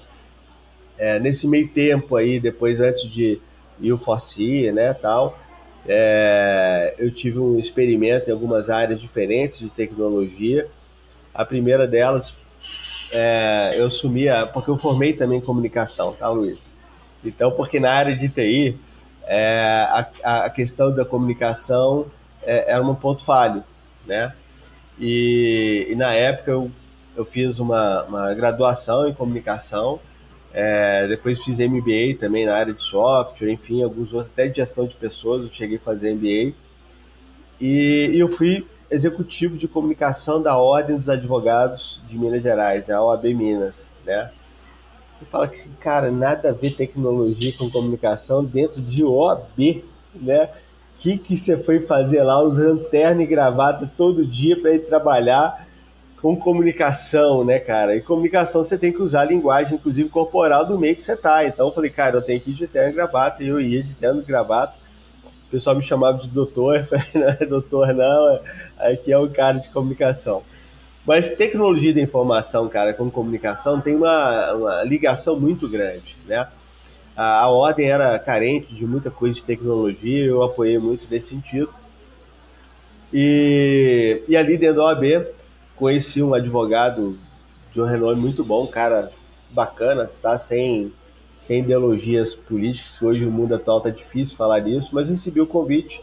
É, 0.96 1.18
nesse 1.18 1.46
meio 1.46 1.68
tempo 1.68 2.16
aí, 2.16 2.40
depois 2.40 2.80
antes 2.80 3.08
de 3.10 3.40
ir 3.80 3.92
o 3.92 3.98
Fossi, 3.98 4.72
né, 4.72 4.92
tal, 4.92 5.38
é, 5.86 6.94
eu 6.98 7.12
tive 7.12 7.38
um 7.38 7.56
experimento 7.56 8.28
em 8.28 8.32
algumas 8.32 8.68
áreas 8.68 9.00
diferentes 9.00 9.60
de 9.60 9.70
tecnologia 9.70 10.68
a 11.38 11.44
primeira 11.44 11.86
delas, 11.86 12.34
é, 13.12 13.74
eu 13.76 13.86
assumia, 13.86 14.44
porque 14.52 14.68
eu 14.68 14.76
formei 14.76 15.12
também 15.12 15.40
comunicação, 15.40 16.12
tá, 16.12 16.28
Luiz? 16.28 16.72
Então, 17.24 17.50
porque 17.50 17.80
na 17.80 17.92
área 17.92 18.16
de 18.16 18.28
TI, 18.28 18.78
é, 19.24 19.86
a, 20.22 20.44
a, 20.44 20.50
questão 20.50 20.94
da 20.94 21.04
comunicação 21.04 22.06
é, 22.42 22.72
era 22.72 22.82
um 22.82 22.94
ponto 22.94 23.24
falho, 23.24 23.62
né? 24.06 24.32
E, 24.98 25.88
e 25.90 25.94
na 25.94 26.14
época 26.14 26.50
eu, 26.50 26.70
eu 27.16 27.24
fiz 27.24 27.58
uma, 27.58 28.04
uma 28.04 28.34
graduação 28.34 29.06
em 29.06 29.14
comunicação, 29.14 30.00
é, 30.52 31.06
depois 31.08 31.42
fiz 31.44 31.58
MBA 31.58 32.18
também 32.18 32.46
na 32.46 32.56
área 32.56 32.72
de 32.72 32.82
software, 32.82 33.50
enfim, 33.52 33.82
alguns 33.82 34.12
outros, 34.12 34.32
até 34.32 34.48
de 34.48 34.56
gestão 34.56 34.86
de 34.86 34.96
pessoas, 34.96 35.42
eu 35.42 35.52
cheguei 35.52 35.76
a 35.76 35.80
fazer 35.80 36.14
MBA. 36.14 36.54
E, 37.60 38.10
e 38.14 38.18
eu 38.18 38.28
fui 38.28 38.66
executivo 38.90 39.58
de 39.58 39.68
comunicação 39.68 40.40
da 40.40 40.56
Ordem 40.56 40.96
dos 40.96 41.08
Advogados 41.08 42.00
de 42.08 42.16
Minas 42.16 42.42
Gerais, 42.42 42.86
né, 42.86 42.94
a 42.94 43.02
OAB 43.02 43.24
Minas, 43.34 43.92
né? 44.06 44.30
E 45.20 45.24
fala 45.24 45.48
que, 45.48 45.68
cara, 45.80 46.10
nada 46.10 46.50
a 46.50 46.52
ver 46.52 46.70
tecnologia 46.70 47.52
com 47.56 47.70
comunicação 47.70 48.44
dentro 48.44 48.80
de 48.80 49.04
OAB, 49.04 49.84
né? 50.14 50.50
O 50.94 51.00
que, 51.00 51.16
que 51.16 51.36
você 51.36 51.56
foi 51.56 51.80
fazer 51.80 52.22
lá 52.22 52.40
usando 52.42 52.84
terno 52.84 53.22
e 53.22 53.26
gravata 53.26 53.90
todo 53.96 54.26
dia 54.26 54.60
para 54.60 54.74
ir 54.74 54.80
trabalhar 54.80 55.66
com 56.20 56.36
comunicação, 56.36 57.44
né, 57.44 57.58
cara? 57.58 57.94
E 57.94 58.00
comunicação 58.00 58.64
você 58.64 58.76
tem 58.76 58.92
que 58.92 59.00
usar 59.00 59.20
a 59.20 59.24
linguagem, 59.24 59.74
inclusive 59.74 60.08
corporal, 60.08 60.66
do 60.66 60.78
meio 60.78 60.96
que 60.96 61.04
você 61.04 61.16
tá. 61.16 61.44
Então 61.44 61.68
eu 61.68 61.72
falei, 61.72 61.90
cara, 61.90 62.16
eu 62.16 62.22
tenho 62.22 62.40
que 62.40 62.50
ir 62.50 62.54
de 62.54 62.66
terno 62.66 62.90
e 62.90 62.94
gravata. 62.94 63.42
E 63.42 63.48
eu 63.48 63.60
ia 63.60 63.82
de 63.82 63.94
terno 63.94 64.20
e 64.20 64.24
gravata 64.24 64.74
o 65.48 65.50
pessoal 65.50 65.74
me 65.74 65.82
chamava 65.82 66.18
de 66.18 66.28
doutor, 66.28 66.76
eu 66.80 66.84
falei, 66.84 67.06
não 67.14 67.28
é 67.28 67.46
doutor 67.46 67.94
não, 67.94 68.40
aqui 68.78 69.12
é 69.12 69.18
um 69.18 69.28
cara 69.28 69.58
de 69.58 69.70
comunicação. 69.70 70.42
Mas 71.08 71.34
tecnologia 71.34 71.94
da 71.94 72.02
informação, 72.02 72.68
cara, 72.68 72.92
com 72.92 73.10
comunicação, 73.10 73.80
tem 73.80 73.96
uma, 73.96 74.52
uma 74.52 74.84
ligação 74.84 75.40
muito 75.40 75.66
grande, 75.66 76.14
né? 76.26 76.46
A, 77.16 77.44
a, 77.44 77.48
ordem 77.48 77.90
era 77.90 78.18
carente 78.18 78.74
de 78.74 78.86
muita 78.86 79.10
coisa 79.10 79.34
de 79.34 79.42
tecnologia, 79.42 80.26
eu 80.26 80.42
apoiei 80.42 80.76
muito 80.76 81.06
nesse 81.10 81.30
sentido. 81.30 81.72
E, 83.10 84.22
e 84.28 84.36
ali 84.36 84.58
dentro 84.58 84.76
da 84.76 84.84
OAB, 84.84 85.28
conheci 85.76 86.22
um 86.22 86.34
advogado 86.34 87.18
de 87.72 87.80
um 87.80 87.86
renome 87.86 88.20
muito 88.20 88.44
bom, 88.44 88.66
cara 88.66 89.10
bacana, 89.50 90.04
está 90.04 90.36
sem 90.36 90.92
sem 91.34 91.60
ideologias 91.60 92.34
políticas, 92.34 92.98
que 92.98 93.06
hoje 93.06 93.24
no 93.24 93.30
mundo 93.30 93.54
atual 93.54 93.78
está 93.78 93.88
difícil 93.88 94.36
falar 94.36 94.60
disso, 94.60 94.90
mas 94.92 95.08
recebi 95.08 95.40
o 95.40 95.46
convite 95.46 96.02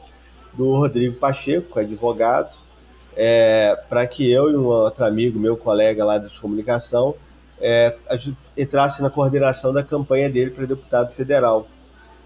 do 0.52 0.78
Rodrigo 0.78 1.18
Pacheco, 1.18 1.78
advogado, 1.78 2.58
é, 3.16 3.78
para 3.88 4.06
que 4.06 4.30
eu 4.30 4.52
e 4.52 4.56
um 4.56 4.66
outro 4.66 5.06
amigo, 5.06 5.40
meu 5.40 5.56
colega 5.56 6.04
lá 6.04 6.18
de 6.18 6.40
comunicação, 6.40 7.16
é, 7.60 7.96
entrasse 8.58 9.02
na 9.02 9.10
coordenação 9.10 9.72
da 9.72 9.84
campanha 9.84 10.30
dele 10.30 10.52
para 10.52 10.66
deputado 10.66 11.12
federal, 11.12 11.68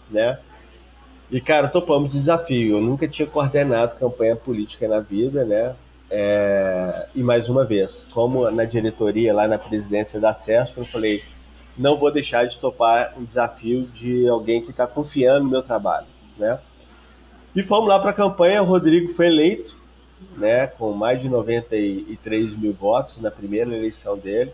né? 0.09 0.39
E, 1.31 1.39
cara, 1.39 1.67
topamos 1.67 2.11
desafio. 2.11 2.77
Eu 2.77 2.81
nunca 2.81 3.07
tinha 3.07 3.27
coordenado 3.27 3.99
campanha 3.99 4.35
política 4.35 4.87
na 4.87 4.99
vida, 4.99 5.45
né? 5.45 5.75
É, 6.09 7.07
e 7.13 7.21
mais 7.21 7.47
uma 7.49 7.63
vez, 7.63 8.05
como 8.11 8.49
na 8.49 8.65
diretoria, 8.65 9.31
lá 9.31 9.47
na 9.47 9.59
presidência 9.59 10.19
da 10.19 10.33
CESP, 10.33 10.79
eu 10.79 10.85
falei, 10.85 11.23
não 11.77 11.97
vou 11.97 12.11
deixar 12.11 12.45
de 12.47 12.57
topar 12.57 13.13
um 13.15 13.23
desafio 13.23 13.83
de 13.93 14.27
alguém 14.27 14.61
que 14.61 14.71
está 14.71 14.87
confiando 14.87 15.43
no 15.43 15.51
meu 15.51 15.61
trabalho, 15.61 16.07
né? 16.35 16.59
E 17.55 17.61
fomos 17.61 17.87
lá 17.87 17.99
para 17.99 18.09
a 18.09 18.13
campanha, 18.13 18.61
o 18.61 18.65
Rodrigo 18.65 19.13
foi 19.13 19.27
eleito, 19.27 19.78
né, 20.37 20.67
com 20.67 20.91
mais 20.93 21.21
de 21.21 21.29
93 21.29 22.55
mil 22.55 22.73
votos 22.73 23.19
na 23.19 23.31
primeira 23.31 23.75
eleição 23.75 24.17
dele. 24.17 24.51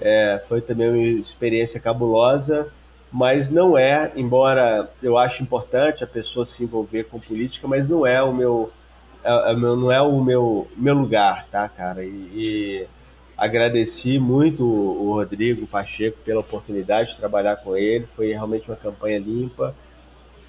É, 0.00 0.42
foi 0.48 0.60
também 0.60 0.88
uma 0.88 1.20
experiência 1.20 1.78
cabulosa, 1.78 2.68
mas 3.10 3.50
não 3.50 3.76
é, 3.76 4.12
embora 4.16 4.90
eu 5.02 5.18
ache 5.18 5.42
importante 5.42 6.02
a 6.02 6.06
pessoa 6.06 6.46
se 6.46 6.64
envolver 6.64 7.04
com 7.04 7.20
política, 7.20 7.68
mas 7.68 7.88
não 7.88 8.06
é 8.06 8.22
o 8.22 8.32
meu, 8.32 8.72
é, 9.22 9.52
é, 9.52 9.56
não 9.56 9.92
é 9.92 10.00
o 10.00 10.22
meu, 10.22 10.68
meu 10.76 10.94
lugar, 10.94 11.46
tá, 11.50 11.68
cara? 11.68 12.04
e, 12.04 12.08
e 12.08 12.88
agradeci 13.36 14.18
muito 14.18 14.64
o 14.64 15.14
Rodrigo 15.14 15.66
Pacheco 15.66 16.18
pela 16.24 16.40
oportunidade 16.40 17.10
de 17.10 17.16
trabalhar 17.16 17.56
com 17.56 17.76
ele. 17.76 18.06
Foi 18.14 18.28
realmente 18.28 18.68
uma 18.68 18.76
campanha 18.76 19.18
limpa, 19.18 19.74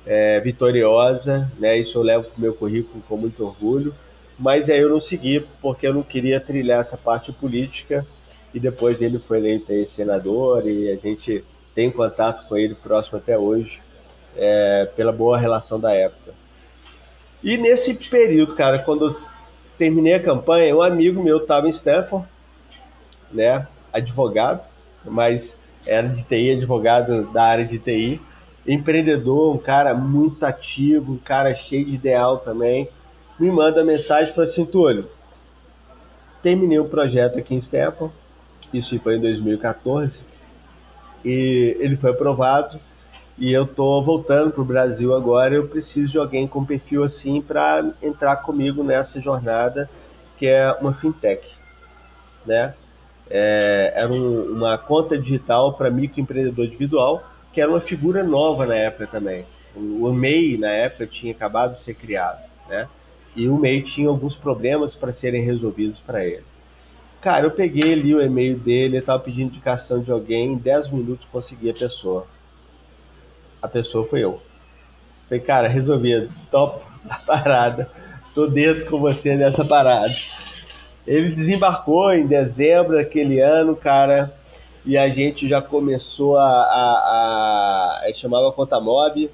é, 0.05 0.39
vitoriosa, 0.39 1.51
né? 1.57 1.77
Isso 1.77 1.97
eu 1.97 2.03
levo 2.03 2.29
para 2.29 2.37
o 2.37 2.41
meu 2.41 2.53
currículo 2.53 3.03
com 3.07 3.17
muito 3.17 3.43
orgulho. 3.43 3.95
Mas 4.37 4.69
aí 4.69 4.79
eu 4.79 4.89
não 4.89 5.01
segui 5.01 5.45
porque 5.61 5.87
eu 5.87 5.93
não 5.93 6.03
queria 6.03 6.39
trilhar 6.39 6.81
essa 6.81 6.97
parte 6.97 7.31
política. 7.31 8.05
E 8.53 8.59
depois 8.59 9.01
ele 9.01 9.17
foi 9.17 9.39
eleito 9.39 9.73
senador 9.85 10.67
e 10.67 10.91
a 10.91 10.95
gente 10.95 11.43
tem 11.73 11.89
contato 11.89 12.47
com 12.47 12.55
ele 12.55 12.75
próximo 12.75 13.17
até 13.17 13.37
hoje, 13.37 13.81
é, 14.37 14.87
pela 14.95 15.11
boa 15.11 15.39
relação 15.39 15.79
da 15.79 15.91
época. 15.91 16.33
E 17.43 17.57
nesse 17.57 17.95
período, 17.95 18.55
cara, 18.55 18.77
quando 18.77 19.07
eu 19.07 19.15
terminei 19.77 20.13
a 20.13 20.21
campanha, 20.21 20.75
um 20.75 20.83
amigo 20.83 21.21
meu 21.21 21.39
estava 21.39 21.67
em 21.67 21.71
Stanford 21.71 22.27
né, 23.31 23.67
advogado, 23.91 24.61
mas 25.03 25.57
era 25.85 26.07
de 26.07 26.23
TI, 26.23 26.51
advogado 26.51 27.31
da 27.33 27.43
área 27.43 27.65
de 27.65 27.79
TI, 27.79 28.21
empreendedor, 28.65 29.53
um 29.53 29.57
cara 29.57 29.93
muito 29.93 30.45
ativo, 30.45 31.13
um 31.13 31.17
cara 31.17 31.53
cheio 31.53 31.85
de 31.85 31.95
ideal 31.95 32.37
também, 32.37 32.87
me 33.39 33.51
manda 33.51 33.83
mensagem 33.83 34.31
e 34.31 34.33
fala 34.33 34.45
assim, 34.45 34.65
Túlio, 34.65 35.09
terminei 36.41 36.79
o 36.79 36.83
um 36.83 36.89
projeto 36.89 37.39
aqui 37.39 37.55
em 37.55 37.59
Stanford, 37.59 38.13
isso 38.73 38.99
foi 38.99 39.17
em 39.17 39.21
2014, 39.21 40.21
e 41.23 41.77
ele 41.79 41.95
foi 41.95 42.11
aprovado, 42.11 42.79
e 43.37 43.51
eu 43.51 43.65
tô 43.65 44.01
voltando 44.01 44.51
para 44.51 44.61
o 44.61 44.65
Brasil 44.65 45.15
agora, 45.15 45.55
eu 45.55 45.67
preciso 45.67 46.11
de 46.11 46.17
alguém 46.17 46.47
com 46.47 46.65
perfil 46.65 47.03
assim 47.03 47.41
para 47.41 47.93
entrar 48.01 48.37
comigo 48.37 48.83
nessa 48.83 49.19
jornada 49.19 49.89
que 50.37 50.47
é 50.47 50.71
uma 50.73 50.93
fintech, 50.93 51.47
né? 52.45 52.73
é, 53.29 53.93
era 53.95 54.11
um, 54.11 54.51
uma 54.51 54.77
conta 54.77 55.17
digital 55.17 55.73
para 55.73 55.89
microempreendedor 55.89 56.65
individual, 56.65 57.23
que 57.51 57.61
era 57.61 57.69
uma 57.69 57.81
figura 57.81 58.23
nova 58.23 58.65
na 58.65 58.75
época 58.75 59.07
também. 59.07 59.45
O 59.75 60.11
MEI, 60.13 60.57
na 60.57 60.69
época, 60.69 61.07
tinha 61.07 61.33
acabado 61.33 61.75
de 61.75 61.81
ser 61.81 61.95
criado, 61.95 62.41
né? 62.69 62.87
E 63.35 63.47
o 63.47 63.57
MEI 63.57 63.81
tinha 63.81 64.09
alguns 64.09 64.35
problemas 64.35 64.95
para 64.95 65.11
serem 65.11 65.43
resolvidos 65.43 65.99
para 65.99 66.25
ele. 66.25 66.43
Cara, 67.19 67.45
eu 67.45 67.51
peguei 67.51 67.93
ali 67.93 68.13
o 68.13 68.21
e-mail 68.21 68.57
dele, 68.57 68.95
ele 68.95 68.97
estava 68.97 69.23
pedindo 69.23 69.47
indicação 69.47 70.01
de 70.01 70.11
alguém, 70.11 70.53
em 70.53 70.57
10 70.57 70.89
minutos 70.89 71.27
consegui 71.31 71.69
a 71.69 71.73
pessoa. 71.73 72.27
A 73.61 73.67
pessoa 73.67 74.05
foi 74.05 74.25
eu. 74.25 74.41
Falei, 75.29 75.41
cara, 75.41 75.67
resolvido, 75.69 76.33
topo 76.51 76.85
a 77.09 77.15
parada, 77.15 77.89
tô 78.35 78.45
dentro 78.45 78.85
com 78.87 78.99
você 78.99 79.35
nessa 79.35 79.63
parada. 79.63 80.13
Ele 81.07 81.29
desembarcou 81.29 82.13
em 82.13 82.27
dezembro 82.27 82.95
daquele 82.97 83.39
ano, 83.39 83.75
cara, 83.75 84.33
e 84.85 84.97
a 84.97 85.07
gente 85.07 85.47
já 85.47 85.61
começou 85.61 86.37
a. 86.37 86.43
a, 86.43 88.03
a, 88.03 88.09
a 88.09 88.13
chamava 88.13 88.51
Conta 88.51 88.79
Mob, 88.81 89.31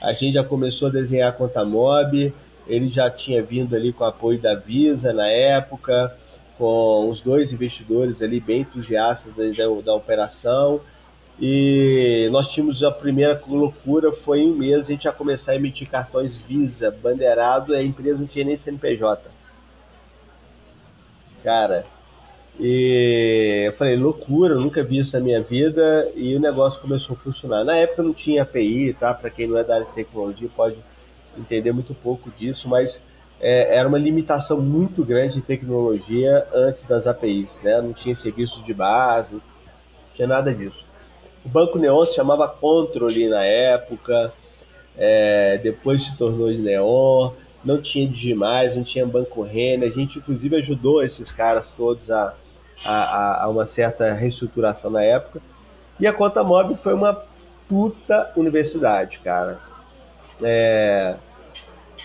a 0.00 0.12
gente 0.12 0.34
já 0.34 0.44
começou 0.44 0.88
a 0.88 0.92
desenhar 0.92 1.36
Conta 1.36 1.64
Mob, 1.64 2.32
ele 2.66 2.88
já 2.88 3.10
tinha 3.10 3.42
vindo 3.42 3.74
ali 3.74 3.92
com 3.92 4.04
apoio 4.04 4.40
da 4.40 4.54
Visa 4.54 5.12
na 5.12 5.28
época, 5.28 6.16
com 6.56 7.08
os 7.08 7.20
dois 7.20 7.52
investidores 7.52 8.22
ali 8.22 8.40
bem 8.40 8.60
entusiastas 8.60 9.34
da, 9.34 9.44
da, 9.84 9.94
operação. 9.94 10.80
E 11.40 12.28
nós 12.30 12.48
tínhamos 12.48 12.82
a 12.82 12.90
primeira 12.90 13.40
loucura, 13.48 14.12
foi 14.12 14.40
em 14.40 14.52
um 14.52 14.54
mês 14.54 14.84
a 14.84 14.92
gente 14.92 15.04
já 15.04 15.12
começar 15.12 15.52
a 15.52 15.56
emitir 15.56 15.88
cartões 15.88 16.36
Visa, 16.36 16.90
bandeirado, 16.90 17.74
a 17.74 17.82
empresa 17.82 18.18
não 18.18 18.26
tinha 18.26 18.44
nem 18.44 18.56
CNPJ. 18.56 19.30
Cara, 21.42 21.84
e 22.60 23.64
eu 23.66 23.72
falei, 23.72 23.96
loucura, 23.96 24.54
nunca 24.54 24.84
vi 24.84 24.98
isso 24.98 25.16
na 25.16 25.24
minha 25.24 25.42
vida, 25.42 26.12
e 26.14 26.36
o 26.36 26.40
negócio 26.40 26.80
começou 26.80 27.16
a 27.16 27.18
funcionar. 27.18 27.64
Na 27.64 27.76
época 27.76 28.02
não 28.02 28.12
tinha 28.12 28.42
API, 28.42 28.94
tá? 28.94 29.12
Para 29.14 29.30
quem 29.30 29.48
não 29.48 29.58
é 29.58 29.64
da 29.64 29.74
área 29.74 29.86
de 29.86 29.92
tecnologia 29.94 30.48
pode 30.54 30.76
entender 31.38 31.72
muito 31.72 31.94
pouco 31.94 32.30
disso, 32.30 32.68
mas 32.68 33.00
é, 33.40 33.76
era 33.76 33.88
uma 33.88 33.98
limitação 33.98 34.60
muito 34.60 35.04
grande 35.04 35.34
de 35.34 35.42
tecnologia 35.42 36.46
antes 36.54 36.84
das 36.84 37.06
APIs, 37.06 37.60
né? 37.62 37.80
Não 37.80 37.92
tinha 37.92 38.14
serviços 38.14 38.64
de 38.64 38.72
base, 38.72 39.34
não 39.34 39.42
tinha 40.14 40.28
nada 40.28 40.54
disso. 40.54 40.86
O 41.44 41.48
Banco 41.48 41.78
Neon 41.78 42.06
se 42.06 42.14
chamava 42.14 42.46
Controle 42.46 43.28
na 43.28 43.44
época, 43.44 44.32
é, 44.96 45.58
depois 45.58 46.04
se 46.04 46.16
tornou 46.16 46.52
de 46.52 46.58
Neon, 46.58 47.32
não 47.64 47.80
tinha 47.80 48.06
Digimais, 48.06 48.76
não 48.76 48.84
tinha 48.84 49.04
Banco 49.04 49.42
Renner, 49.42 49.90
a 49.90 49.92
gente 49.92 50.18
inclusive 50.18 50.56
ajudou 50.56 51.02
esses 51.02 51.32
caras 51.32 51.70
todos 51.70 52.10
a, 52.10 52.34
a, 52.86 53.44
a 53.44 53.48
uma 53.48 53.66
certa 53.66 54.12
reestruturação 54.12 54.90
na 54.90 55.02
época. 55.02 55.40
E 55.98 56.06
a 56.06 56.12
Conta 56.12 56.44
Mob 56.44 56.76
foi 56.76 56.94
uma 56.94 57.24
puta 57.68 58.32
universidade, 58.36 59.18
cara. 59.18 59.71
É, 60.42 61.16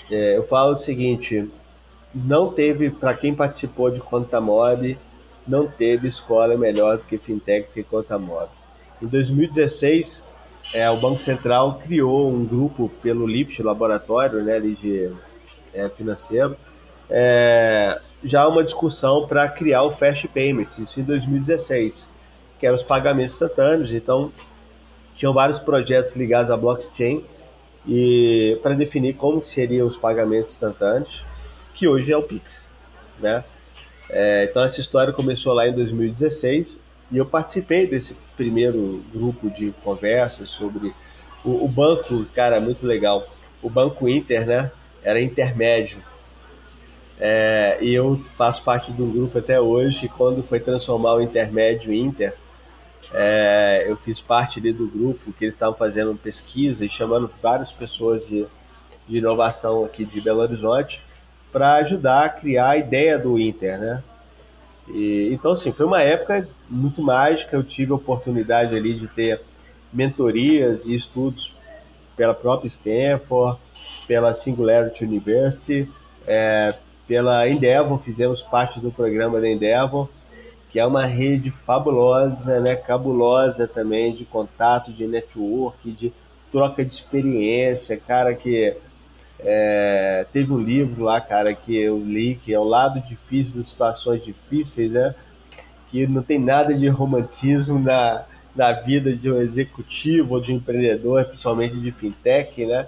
é, 0.10 0.38
eu 0.38 0.44
falo 0.44 0.72
o 0.72 0.76
seguinte: 0.76 1.50
não 2.14 2.52
teve, 2.52 2.90
para 2.90 3.14
quem 3.14 3.36
participou 3.36 3.92
de 3.92 4.00
Conta 4.00 4.40
Mob, 4.40 4.98
não 5.48 5.68
teve 5.68 6.08
escola 6.08 6.58
melhor 6.58 6.98
do 6.98 7.06
que 7.06 7.18
Fintech 7.18 7.70
que 7.74 7.84
Conta 7.84 8.18
Mob. 8.18 8.48
Em 9.02 9.08
2016, 9.08 10.24
é, 10.74 10.90
o 10.90 10.98
Banco 10.98 11.20
Central 11.20 11.80
criou 11.80 12.30
um 12.30 12.46
grupo 12.46 12.90
pelo 13.02 13.28
LIFT, 13.28 13.62
laboratório 13.64 14.44
né, 14.44 14.56
ali 14.56 14.76
de, 14.76 15.12
é, 15.74 15.88
financeiro, 15.90 16.58
é, 17.10 18.02
já 18.24 18.48
uma 18.48 18.64
discussão 18.64 19.28
para 19.28 19.48
criar 19.48 19.84
o 19.84 19.92
Fast 19.92 20.28
Payments, 20.28 20.78
isso 20.80 21.00
em 21.00 21.04
2016, 21.04 22.08
que 22.60 22.66
eram 22.66 22.76
os 22.76 22.84
pagamentos 22.84 23.36
instantâneos. 23.36 23.94
Então, 23.94 24.32
tinham 25.16 25.34
vários 25.34 25.60
projetos 25.60 26.16
ligados 26.16 26.52
à 26.52 26.58
blockchain 26.58 27.24
e 27.88 28.60
para 28.62 28.76
definir 28.76 29.14
como 29.14 29.46
seriam 29.46 29.88
os 29.88 29.96
pagamentos 29.96 30.54
instantâneos, 30.54 31.24
que 31.74 31.88
hoje 31.88 32.12
é 32.12 32.18
o 32.18 32.24
Pix, 32.24 32.70
né? 33.20 33.44
É, 34.10 34.48
então 34.50 34.64
essa 34.64 34.80
história 34.80 35.14
começou 35.14 35.54
lá 35.54 35.68
em 35.68 35.74
2016 35.74 36.80
e 37.12 37.18
eu 37.18 37.26
participei 37.26 37.88
desse 37.88 38.16
primeiro 38.36 39.04
grupo 39.14 39.50
de 39.50 39.74
conversas 39.84 40.50
sobre 40.50 40.94
o, 41.44 41.64
o, 41.64 41.68
banco, 41.68 42.26
cara, 42.34 42.60
muito 42.60 42.86
legal. 42.86 43.28
O 43.62 43.70
Banco 43.70 44.08
Inter, 44.08 44.46
né? 44.46 44.72
Era 45.04 45.22
intermédio. 45.22 46.00
É, 47.20 47.78
e 47.82 47.94
eu 47.94 48.22
faço 48.36 48.64
parte 48.64 48.92
do 48.92 49.06
grupo 49.06 49.38
até 49.38 49.60
hoje. 49.60 50.06
E 50.06 50.10
quando 50.10 50.44
foi 50.44 50.60
transformar 50.60 51.16
o 51.16 51.22
intermédio 51.22 51.94
Inter, 51.94 52.36
é, 53.14 53.86
eu 53.88 53.96
fiz 53.96 54.20
parte 54.20 54.60
ali 54.60 54.74
do 54.74 54.88
grupo 54.88 55.32
que 55.34 55.46
eles 55.46 55.56
estavam 55.56 55.76
fazendo 55.76 56.16
pesquisa 56.16 56.86
e 56.86 56.90
chamando 56.90 57.30
várias 57.42 57.72
pessoas 57.72 58.28
de, 58.28 58.46
de 59.08 59.18
inovação 59.18 59.86
aqui 59.86 60.06
de 60.06 60.20
Belo 60.20 60.42
Horizonte 60.42 61.02
para 61.52 61.76
ajudar 61.76 62.26
a 62.26 62.30
criar 62.30 62.70
a 62.70 62.78
ideia 62.78 63.18
do 63.18 63.40
Inter, 63.40 63.80
né? 63.80 64.04
E, 64.90 65.30
então, 65.34 65.52
assim, 65.52 65.72
foi 65.72 65.86
uma 65.86 66.02
época 66.02 66.48
muito 66.70 67.02
mágica. 67.02 67.56
Eu 67.56 67.64
tive 67.64 67.92
a 67.92 67.96
oportunidade 67.96 68.76
ali 68.76 68.94
de 68.94 69.08
ter 69.08 69.42
mentorias 69.92 70.86
e 70.86 70.96
estudos 70.96 71.56
pela 72.16 72.34
própria 72.34 72.68
Stanford, 72.68 73.60
pela 74.08 74.34
Singularity 74.34 75.04
University, 75.04 75.90
é, 76.26 76.74
pela 77.08 77.48
Endeavor, 77.48 78.00
fizemos 78.00 78.42
parte 78.42 78.80
do 78.80 78.92
programa 78.92 79.40
da 79.40 79.48
Endeavor, 79.48 80.10
que 80.78 80.82
é 80.82 80.86
uma 80.86 81.08
rede 81.08 81.50
fabulosa, 81.50 82.60
né, 82.60 82.76
cabulosa 82.76 83.68
também 83.68 84.14
de 84.14 84.24
contato, 84.24 84.94
de 84.94 85.08
network, 85.08 85.92
de 85.92 86.14
troca 86.52 86.86
de 86.86 86.94
experiência, 86.94 87.98
cara 87.98 88.36
que 88.36 88.78
é, 89.40 90.28
teve 90.32 90.54
um 90.54 90.60
livro 90.60 91.06
lá, 91.06 91.20
cara, 91.20 91.56
que 91.56 91.76
eu 91.76 91.98
li, 91.98 92.36
que 92.36 92.54
é 92.54 92.60
o 92.60 92.64
lado 92.64 93.02
difícil 93.02 93.56
das 93.56 93.70
situações 93.70 94.24
difíceis, 94.24 94.92
né? 94.92 95.16
Que 95.90 96.06
não 96.06 96.22
tem 96.22 96.38
nada 96.38 96.76
de 96.76 96.88
romantismo 96.90 97.80
na, 97.80 98.26
na 98.56 98.72
vida 98.72 99.16
de 99.16 99.32
um 99.32 99.42
executivo 99.42 100.36
ou 100.36 100.40
de 100.40 100.54
um 100.54 100.58
empreendedor, 100.58 101.26
principalmente 101.26 101.76
de 101.80 101.92
fintech, 101.92 102.68
né? 102.68 102.88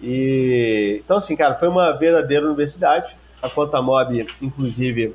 E, 0.00 1.02
então, 1.04 1.18
assim, 1.18 1.36
cara, 1.36 1.54
foi 1.56 1.68
uma 1.68 1.92
verdadeira 1.92 2.46
universidade. 2.46 3.14
A 3.42 3.50
Contamob, 3.50 4.26
inclusive, 4.40 5.14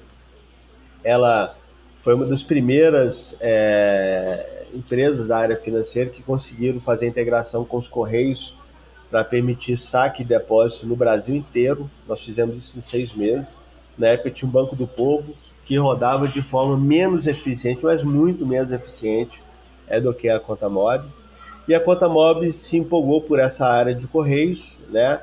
ela 1.03 1.57
foi 2.01 2.13
uma 2.13 2.25
das 2.25 2.41
primeiras 2.41 3.35
é, 3.41 4.63
empresas 4.73 5.27
da 5.27 5.37
área 5.37 5.55
financeira 5.57 6.09
que 6.09 6.23
conseguiram 6.23 6.79
fazer 6.79 7.07
integração 7.07 7.65
com 7.65 7.77
os 7.77 7.87
Correios 7.87 8.55
para 9.09 9.23
permitir 9.23 9.75
saque 9.75 10.21
e 10.21 10.25
depósito 10.25 10.85
no 10.85 10.95
Brasil 10.95 11.35
inteiro. 11.35 11.89
Nós 12.07 12.23
fizemos 12.23 12.57
isso 12.57 12.77
em 12.77 12.81
seis 12.81 13.13
meses. 13.13 13.57
Na 13.97 14.07
época 14.07 14.31
tinha 14.31 14.47
um 14.47 14.51
Banco 14.51 14.75
do 14.75 14.87
Povo 14.87 15.33
que 15.65 15.77
rodava 15.77 16.27
de 16.27 16.41
forma 16.41 16.77
menos 16.77 17.27
eficiente, 17.27 17.83
mas 17.83 18.01
muito 18.01 18.45
menos 18.45 18.71
eficiente 18.71 19.41
é, 19.87 19.99
do 19.99 20.13
que 20.13 20.29
a 20.29 20.39
Conta 20.39 20.69
Mob. 20.69 21.05
E 21.67 21.75
a 21.75 21.79
Conta 21.79 22.07
Mob 22.09 22.51
se 22.51 22.77
empolgou 22.77 23.21
por 23.21 23.39
essa 23.39 23.67
área 23.67 23.93
de 23.93 24.07
Correios, 24.07 24.77
né? 24.89 25.21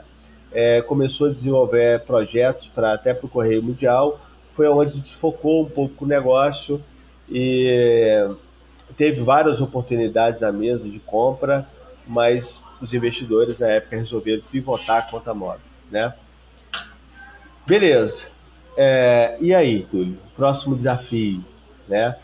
É, 0.53 0.81
começou 0.83 1.29
a 1.29 1.33
desenvolver 1.33 2.05
projetos 2.05 2.69
para 2.69 2.93
até 2.93 3.13
para 3.13 3.27
o 3.27 3.29
Correio 3.29 3.63
Mundial. 3.63 4.21
Foi 4.57 4.67
onde 4.69 5.01
desfocou 5.01 5.67
um 5.67 5.69
pouco 5.69 6.07
o 6.07 6.09
negócio 6.09 6.83
e 7.29 8.27
teve 8.97 9.21
várias 9.21 9.61
oportunidades 9.61 10.43
à 10.43 10.51
mesa 10.51 10.89
de 10.89 10.99
compra, 10.99 11.69
mas 12.07 12.63
os 12.81 12.95
investidores 12.95 13.59
na 13.59 13.69
época 13.69 13.97
resolveram 13.97 14.43
pivotar 14.51 14.99
a 14.99 15.03
conta 15.03 15.35
móvel, 15.35 15.61
né? 15.91 16.15
Beleza. 17.67 18.29
É, 18.79 19.37
e 19.43 19.55
aí, 19.55 19.85
Túlio? 19.85 20.17
Próximo 20.35 20.75
desafio, 20.75 21.45
né? 21.87 22.17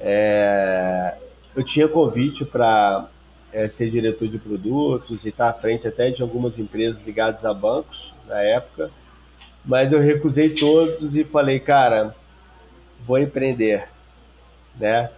É, 0.00 1.14
eu 1.54 1.62
tinha 1.62 1.86
convite 1.86 2.44
para 2.44 3.08
é, 3.52 3.68
ser 3.68 3.90
diretor 3.90 4.26
de 4.26 4.38
produtos 4.38 5.24
e 5.24 5.28
estar 5.28 5.50
à 5.50 5.54
frente 5.54 5.86
até 5.86 6.10
de 6.10 6.20
algumas 6.20 6.58
empresas 6.58 7.06
ligadas 7.06 7.44
a 7.44 7.54
bancos 7.54 8.12
na 8.26 8.40
época, 8.42 8.90
mas 9.66 9.92
eu 9.92 10.00
recusei 10.00 10.50
todos 10.50 11.16
e 11.16 11.24
falei, 11.24 11.60
cara, 11.60 12.14
vou 13.04 13.18
empreender, 13.18 13.88
né? 14.78 15.10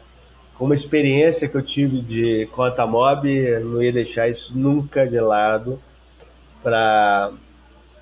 uma 0.65 0.75
experiência 0.75 1.49
que 1.49 1.57
eu 1.57 1.63
tive 1.63 2.01
de 2.01 2.47
conta 2.47 2.87
mob, 2.87 3.29
não 3.61 3.83
ia 3.83 3.93
deixar 3.93 4.29
isso 4.29 4.59
nunca 4.59 5.07
de 5.07 5.21
lado 5.21 5.81
para 6.63 7.33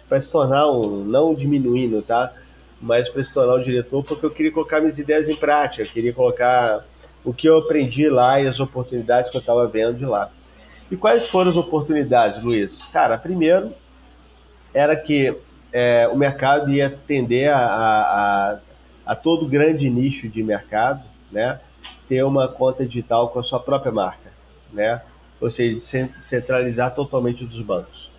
para 0.09 0.21
se 0.21 0.31
tornar 0.31 0.71
um 0.71 1.05
não 1.05 1.35
diminuindo, 1.35 2.01
tá? 2.01 2.33
Mas 2.81 3.09
para 3.09 3.23
se 3.25 3.33
tornar 3.33 3.57
um 3.57 3.63
diretor, 3.63 4.05
porque 4.05 4.25
eu 4.25 4.31
queria 4.31 4.53
colocar 4.53 4.79
minhas 4.79 4.99
ideias 4.99 5.29
em 5.29 5.35
prática, 5.35 5.83
eu 5.83 5.87
queria 5.87 6.13
colocar 6.13 6.87
o 7.25 7.35
que 7.35 7.49
eu 7.49 7.59
aprendi 7.59 8.09
lá 8.09 8.41
e 8.41 8.47
as 8.47 8.61
oportunidades 8.61 9.31
que 9.31 9.37
eu 9.37 9.41
estava 9.41 9.67
vendo 9.67 9.99
de 9.99 10.07
lá. 10.07 10.31
E 10.89 10.97
quais 10.97 11.29
foram 11.29 11.51
as 11.51 11.57
oportunidades, 11.57 12.43
Luiz? 12.43 12.85
Cara, 12.93 13.19
primeiro 13.19 13.73
era 14.73 14.95
que 14.95 15.37
é, 15.79 16.09
o 16.09 16.17
mercado 16.17 16.73
ia 16.73 16.89
tender 17.07 17.55
a, 17.55 17.59
a, 17.59 18.59
a 19.05 19.15
todo 19.15 19.47
grande 19.47 19.91
nicho 19.91 20.27
de 20.27 20.43
mercado, 20.43 21.05
né? 21.31 21.61
ter 22.09 22.25
uma 22.25 22.49
conta 22.49 22.87
digital 22.87 23.29
com 23.29 23.39
a 23.39 23.43
sua 23.43 23.61
própria 23.61 23.93
marca, 23.93 24.33
né? 24.73 25.03
Ou 25.39 25.51
seja, 25.51 25.79
centralizar 26.19 26.95
totalmente 26.95 27.45
dos 27.45 27.61
bancos. 27.61 28.11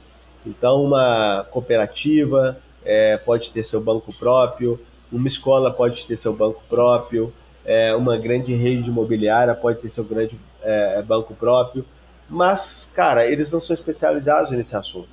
Então, 0.46 0.84
uma 0.84 1.48
cooperativa 1.50 2.62
é, 2.86 3.17
pode 3.17 3.52
ter 3.52 3.63
seu 3.63 3.82
banco 3.82 4.13
próprio, 4.13 4.80
uma 5.12 5.28
escola 5.28 5.74
pode 5.74 6.06
ter 6.06 6.15
seu 6.15 6.34
banco 6.34 6.62
próprio, 6.70 7.34
é, 7.65 7.96
uma 7.96 8.17
grande 8.17 8.54
rede 8.54 8.88
imobiliária 8.88 9.56
pode 9.56 9.80
ter 9.80 9.89
seu 9.89 10.04
grande 10.04 10.39
é, 10.62 11.02
banco 11.02 11.34
próprio. 11.34 11.84
Mas, 12.30 12.88
cara, 12.93 13.26
eles 13.26 13.52
não 13.52 13.60
são 13.60 13.74
especializados 13.74 14.52
nesse 14.52 14.76
assunto, 14.76 15.10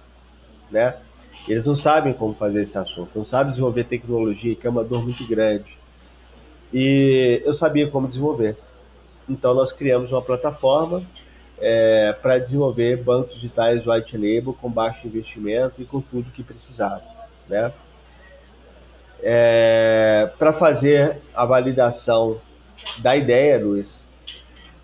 né? 0.70 0.94
Eles 1.48 1.66
não 1.66 1.76
sabem 1.76 2.12
como 2.12 2.34
fazer 2.34 2.62
esse 2.62 2.78
assunto, 2.78 3.10
não 3.14 3.24
sabem 3.24 3.50
desenvolver 3.50 3.84
tecnologia, 3.84 4.54
que 4.54 4.66
é 4.66 4.70
uma 4.70 4.84
dor 4.84 5.02
muito 5.02 5.26
grande. 5.26 5.78
E 6.72 7.42
eu 7.44 7.54
sabia 7.54 7.88
como 7.88 8.08
desenvolver. 8.08 8.56
Então 9.28 9.54
nós 9.54 9.72
criamos 9.72 10.12
uma 10.12 10.22
plataforma 10.22 11.04
é, 11.58 12.14
para 12.20 12.38
desenvolver 12.38 12.96
bancos 12.96 13.36
digitais 13.36 13.86
white 13.86 14.16
label 14.16 14.54
com 14.54 14.70
baixo 14.70 15.06
investimento 15.06 15.80
e 15.80 15.84
com 15.84 16.00
tudo 16.00 16.30
que 16.30 16.42
precisava, 16.42 17.02
né? 17.48 17.72
É, 19.22 20.30
para 20.38 20.52
fazer 20.52 21.18
a 21.34 21.46
validação 21.46 22.40
da 22.98 23.16
ideia, 23.16 23.58
Luiz, 23.58 24.06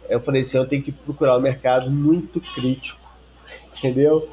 eu 0.09 0.21
falei 0.21 0.43
assim, 0.43 0.57
eu 0.57 0.67
tenho 0.67 0.83
que 0.83 0.91
procurar 0.91 1.37
um 1.37 1.41
mercado 1.41 1.91
muito 1.91 2.41
crítico, 2.41 3.01
entendeu? 3.77 4.29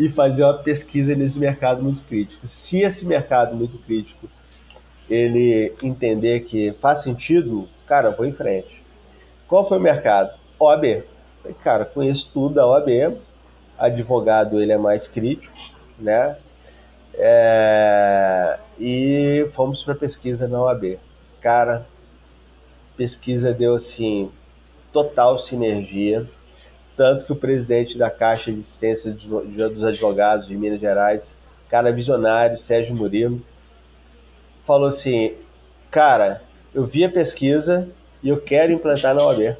E 0.00 0.08
fazer 0.08 0.44
uma 0.44 0.54
pesquisa 0.54 1.14
nesse 1.14 1.38
mercado 1.38 1.82
muito 1.82 2.02
crítico. 2.04 2.46
Se 2.46 2.80
esse 2.80 3.04
mercado 3.04 3.54
muito 3.54 3.76
crítico 3.78 4.28
ele 5.10 5.74
entender 5.82 6.40
que 6.40 6.72
faz 6.72 7.02
sentido, 7.02 7.68
cara, 7.86 8.10
vou 8.10 8.24
em 8.24 8.32
frente. 8.32 8.82
Qual 9.46 9.68
foi 9.68 9.76
o 9.76 9.80
mercado? 9.80 10.38
OAB. 10.58 11.02
Cara, 11.62 11.84
conheço 11.84 12.30
tudo 12.32 12.54
da 12.54 12.66
OAB. 12.66 13.18
Advogado, 13.76 14.60
ele 14.60 14.72
é 14.72 14.78
mais 14.78 15.06
crítico, 15.08 15.54
né? 15.98 16.36
É... 17.14 18.58
E 18.78 19.46
fomos 19.50 19.82
para 19.82 19.94
pesquisa 19.94 20.46
na 20.46 20.62
OAB. 20.62 20.98
Cara, 21.40 21.86
pesquisa 22.96 23.52
deu 23.52 23.74
assim 23.74 24.30
total 24.92 25.36
sinergia, 25.36 26.28
tanto 27.00 27.24
que 27.24 27.32
o 27.32 27.36
presidente 27.36 27.96
da 27.96 28.10
Caixa 28.10 28.52
de 28.52 28.60
Assistência 28.60 29.10
dos 29.10 29.82
Advogados 29.82 30.48
de 30.48 30.54
Minas 30.54 30.78
Gerais, 30.78 31.34
cara 31.70 31.90
visionário, 31.90 32.58
Sérgio 32.58 32.94
Murilo, 32.94 33.40
falou 34.66 34.86
assim: 34.86 35.32
Cara, 35.90 36.42
eu 36.74 36.84
vi 36.84 37.02
a 37.02 37.10
pesquisa 37.10 37.88
e 38.22 38.28
eu 38.28 38.38
quero 38.38 38.70
implantar 38.70 39.14
na 39.14 39.24
OAB. 39.24 39.56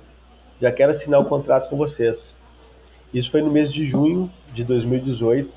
Já 0.61 0.71
quero 0.71 0.93
assinar 0.93 1.19
o 1.19 1.25
contrato 1.25 1.71
com 1.71 1.79
vocês. 1.79 2.35
Isso 3.15 3.31
foi 3.31 3.41
no 3.41 3.51
mês 3.51 3.73
de 3.73 3.87
junho 3.87 4.31
de 4.53 4.63
2018. 4.63 5.51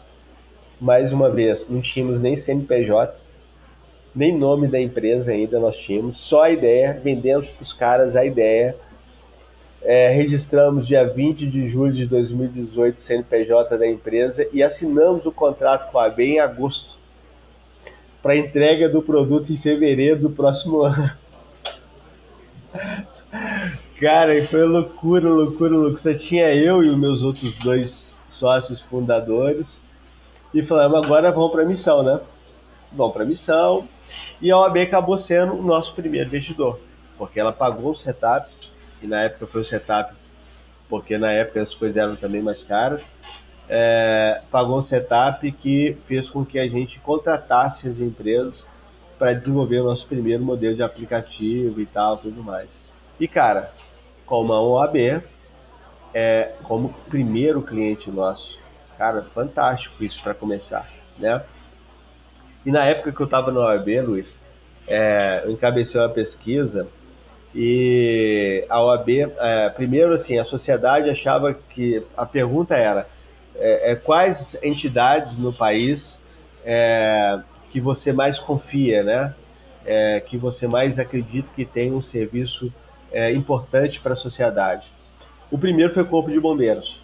Mais 0.79 1.11
uma 1.11 1.29
vez, 1.29 1.67
não 1.67 1.81
tínhamos 1.81 2.17
nem 2.17 2.37
CNPJ, 2.37 3.13
nem 4.15 4.33
nome 4.33 4.69
da 4.69 4.79
empresa 4.79 5.33
ainda 5.33 5.59
nós 5.59 5.75
tínhamos, 5.75 6.15
só 6.15 6.43
a 6.43 6.49
ideia, 6.49 6.97
vendemos 7.03 7.49
para 7.49 7.61
os 7.61 7.73
caras 7.73 8.15
a 8.15 8.23
ideia. 8.23 8.73
É, 9.85 10.09
registramos 10.09 10.87
dia 10.87 11.05
20 11.05 11.45
de 11.45 11.67
julho 11.67 11.91
de 11.91 12.05
2018 12.05 13.01
CNPJ 13.01 13.77
da 13.77 13.85
empresa 13.85 14.47
e 14.53 14.63
assinamos 14.63 15.25
o 15.25 15.31
contrato 15.31 15.91
com 15.91 15.99
a 15.99 16.05
AB 16.05 16.23
em 16.23 16.39
agosto 16.39 16.97
para 18.21 18.37
entrega 18.37 18.87
do 18.87 19.01
produto 19.01 19.51
em 19.51 19.57
fevereiro 19.57 20.21
do 20.21 20.29
próximo 20.29 20.83
ano. 20.87 21.11
Cara, 23.99 24.41
foi 24.43 24.63
loucura, 24.63 25.29
loucura, 25.29 25.75
loucura. 25.75 25.99
Só 25.99 26.13
tinha 26.17 26.55
eu 26.55 26.81
e 26.81 26.89
os 26.89 26.97
meus 26.97 27.21
outros 27.21 27.53
dois 27.59 28.21
sócios 28.29 28.79
fundadores 28.79 29.81
e 30.53 30.63
falamos, 30.63 31.03
agora 31.03 31.31
vamos 31.31 31.51
para 31.51 31.63
a 31.63 31.65
missão, 31.65 32.03
né? 32.03 32.21
Vamos 32.91 33.13
para 33.13 33.23
a 33.23 33.25
missão. 33.25 33.87
E 34.41 34.51
a 34.51 34.57
OAB 34.57 34.77
acabou 34.77 35.17
sendo 35.17 35.55
o 35.55 35.63
nosso 35.63 35.93
primeiro 35.93 36.27
investidor, 36.27 36.79
porque 37.17 37.39
ela 37.39 37.51
pagou 37.51 37.91
o 37.91 37.95
setup, 37.95 38.49
e 39.03 39.07
na 39.07 39.21
época 39.21 39.45
foi 39.45 39.61
o 39.61 39.65
setup, 39.65 40.13
porque 40.89 41.17
na 41.17 41.31
época 41.31 41.61
as 41.61 41.75
coisas 41.75 41.97
eram 41.97 42.15
também 42.15 42.41
mais 42.41 42.63
caras 42.63 43.11
é, 43.67 44.41
pagou 44.51 44.77
um 44.77 44.81
setup 44.81 45.51
que 45.51 45.97
fez 46.05 46.29
com 46.29 46.45
que 46.45 46.59
a 46.59 46.67
gente 46.67 46.99
contratasse 46.99 47.87
as 47.87 47.99
empresas 47.99 48.67
para 49.17 49.33
desenvolver 49.33 49.79
o 49.79 49.85
nosso 49.85 50.05
primeiro 50.07 50.43
modelo 50.43 50.75
de 50.75 50.83
aplicativo 50.83 51.79
e 51.79 51.85
tal, 51.85 52.17
tudo 52.17 52.43
mais. 52.43 52.79
E 53.19 53.27
cara, 53.27 53.71
como 54.25 54.53
a 54.53 54.61
OAB, 54.61 55.23
é, 56.13 56.53
como 56.63 56.93
primeiro 57.09 57.61
cliente 57.61 58.11
nosso, 58.11 58.59
cara, 58.97 59.23
fantástico 59.23 60.03
isso 60.03 60.21
para 60.21 60.33
começar, 60.33 60.89
né? 61.17 61.41
E 62.65 62.71
na 62.71 62.85
época 62.85 63.11
que 63.11 63.21
eu 63.21 63.25
estava 63.25 63.51
na 63.51 63.59
OAB, 63.59 64.01
Luiz, 64.01 64.39
é, 64.87 65.41
eu 65.45 65.51
encabecei 65.51 65.99
uma 65.99 66.09
pesquisa 66.09 66.87
e 67.55 68.65
a 68.67 68.81
OAB, 68.81 69.09
é, 69.09 69.69
primeiro 69.69 70.13
assim, 70.13 70.39
a 70.39 70.45
sociedade 70.45 71.09
achava 71.09 71.53
que 71.53 72.03
a 72.17 72.25
pergunta 72.25 72.75
era 72.75 73.07
é, 73.55 73.91
é, 73.91 73.95
quais 73.95 74.57
entidades 74.63 75.37
no 75.37 75.53
país 75.53 76.19
é, 76.65 77.39
que 77.69 77.79
você 77.79 78.11
mais 78.11 78.39
confia, 78.39 79.03
né? 79.03 79.35
É, 79.85 80.19
que 80.21 80.37
você 80.37 80.67
mais 80.67 80.97
acredita 80.97 81.49
que 81.55 81.65
tem 81.65 81.91
um 81.91 82.01
serviço 82.01 82.73
importante 83.35 83.99
para 83.99 84.13
a 84.13 84.15
sociedade. 84.15 84.91
O 85.51 85.57
primeiro 85.57 85.93
foi 85.93 86.01
o 86.01 86.07
Corpo 86.07 86.31
de 86.31 86.39
Bombeiros. 86.39 86.99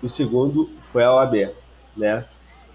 O 0.00 0.08
segundo 0.08 0.70
foi 0.84 1.02
a 1.02 1.12
OAB, 1.12 1.50
né? 1.96 2.24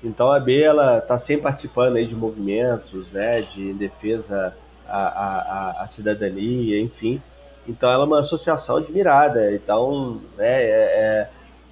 Então 0.04 0.28
a 0.28 0.32
OAB 0.32 0.50
ela 0.50 0.98
está 0.98 1.18
sempre 1.18 1.44
participando 1.44 1.96
aí 1.96 2.06
de 2.06 2.14
movimentos, 2.14 3.10
né? 3.14 3.40
De 3.40 3.72
defesa 3.72 4.54
à, 4.92 5.78
à, 5.80 5.84
à 5.84 5.88
cidadania, 5.88 6.80
enfim. 6.82 7.22
Então 7.68 7.90
ela 7.90 8.04
é 8.04 8.08
uma 8.08 8.20
associação 8.20 8.78
admirada. 8.78 9.54
Então, 9.54 10.22
né? 10.38 10.64
É, 10.64 10.70
é 10.70 11.30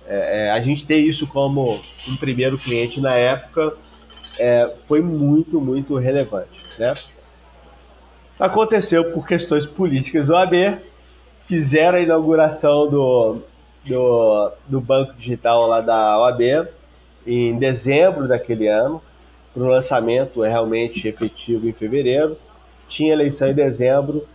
é, 0.10 0.47
é, 0.47 0.51
a 0.51 0.60
gente 0.60 0.88
ter 0.88 0.97
isso 0.97 1.27
como 1.27 1.79
um 2.08 2.15
primeiro 2.17 2.58
cliente 2.58 2.99
na 2.99 3.13
época 3.13 3.71
é, 4.39 4.73
foi 4.88 5.01
muito, 5.01 5.62
muito 5.62 5.95
relevante. 5.97 6.63
Né? 6.79 6.95
Aconteceu 8.39 9.12
por 9.12 9.27
questões 9.27 9.67
políticas 9.67 10.27
o 10.27 10.36
AB, 10.36 10.79
fizeram 11.45 11.99
a 11.99 12.01
inauguração 12.01 12.89
do, 12.89 13.41
do, 13.86 14.51
do 14.67 14.82
banco 14.82 15.13
digital 15.13 15.67
lá 15.67 15.79
da 15.79 16.17
OAB 16.17 16.67
em 17.27 17.55
dezembro 17.60 18.27
daquele 18.27 18.67
ano, 18.67 18.99
para 19.53 19.62
o 19.62 19.67
lançamento 19.67 20.41
realmente 20.41 21.08
efetivo 21.08 21.69
em 21.69 21.73
fevereiro. 21.73 22.36
Tinha 22.89 23.13
eleição 23.13 23.47
em 23.47 23.54
dezembro, 23.54 24.28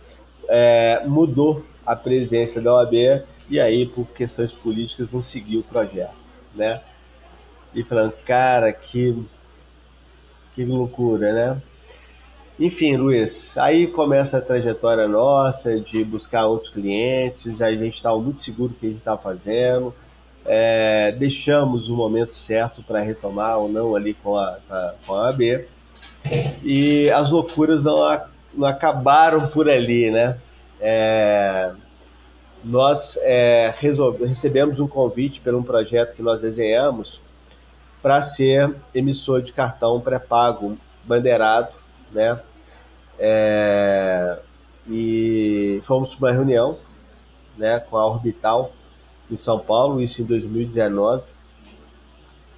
é, 0.49 1.03
mudou 1.05 1.63
a 1.85 1.95
presidência 1.95 2.61
da 2.61 2.73
OAB 2.73 2.93
e 3.49 3.59
aí 3.59 3.85
por 3.85 4.07
questões 4.07 4.51
políticas 4.51 5.11
não 5.11 5.21
seguiu 5.21 5.59
o 5.59 5.63
projeto, 5.63 6.15
né? 6.55 6.81
E 7.73 7.83
falando, 7.83 8.13
cara, 8.25 8.71
que 8.73 9.15
que 10.55 10.63
loucura, 10.63 11.33
né? 11.33 11.61
Enfim, 12.57 12.95
Luiz, 12.95 13.55
aí 13.57 13.87
começa 13.87 14.37
a 14.37 14.41
trajetória 14.41 15.05
nossa 15.09 15.77
de 15.77 16.01
buscar 16.05 16.45
outros 16.45 16.71
clientes, 16.71 17.61
a 17.61 17.69
gente 17.69 17.95
estava 17.95 18.17
muito 18.17 18.39
seguro 18.41 18.69
do 18.69 18.79
que 18.79 18.85
a 18.85 18.89
gente 18.89 18.99
estava 18.99 19.21
fazendo, 19.21 19.93
é, 20.45 21.11
deixamos 21.11 21.89
o 21.89 21.95
momento 21.95 22.33
certo 22.37 22.81
para 22.81 23.01
retomar 23.01 23.57
ou 23.57 23.67
não 23.67 23.93
ali 23.93 24.13
com 24.13 24.37
a, 24.37 24.57
com 25.05 25.13
a 25.13 25.29
AB, 25.29 25.67
e 26.63 27.09
as 27.09 27.29
loucuras 27.29 27.83
não, 27.83 27.97
não 28.55 28.67
acabaram 28.67 29.47
por 29.47 29.69
ali, 29.69 30.11
né? 30.11 30.37
É, 30.79 31.71
nós 32.63 33.17
é, 33.21 33.73
recebemos 34.19 34.79
um 34.79 34.87
convite 34.87 35.39
por 35.39 35.53
um 35.53 35.63
projeto 35.63 36.15
que 36.15 36.21
nós 36.21 36.41
desenhamos 36.41 37.21
para 38.01 38.21
ser 38.21 38.75
emissor 38.93 39.41
de 39.41 39.51
cartão 39.53 39.99
pré-pago 39.99 40.77
bandeirado, 41.03 41.73
né? 42.11 42.39
É, 43.17 44.39
e 44.87 45.79
fomos 45.83 46.13
para 46.13 46.27
uma 46.27 46.31
reunião, 46.31 46.77
né, 47.57 47.79
com 47.79 47.97
a 47.97 48.05
Orbital 48.05 48.73
em 49.31 49.35
São 49.35 49.59
Paulo, 49.59 50.01
isso 50.01 50.21
em 50.21 50.25
2019. 50.25 51.23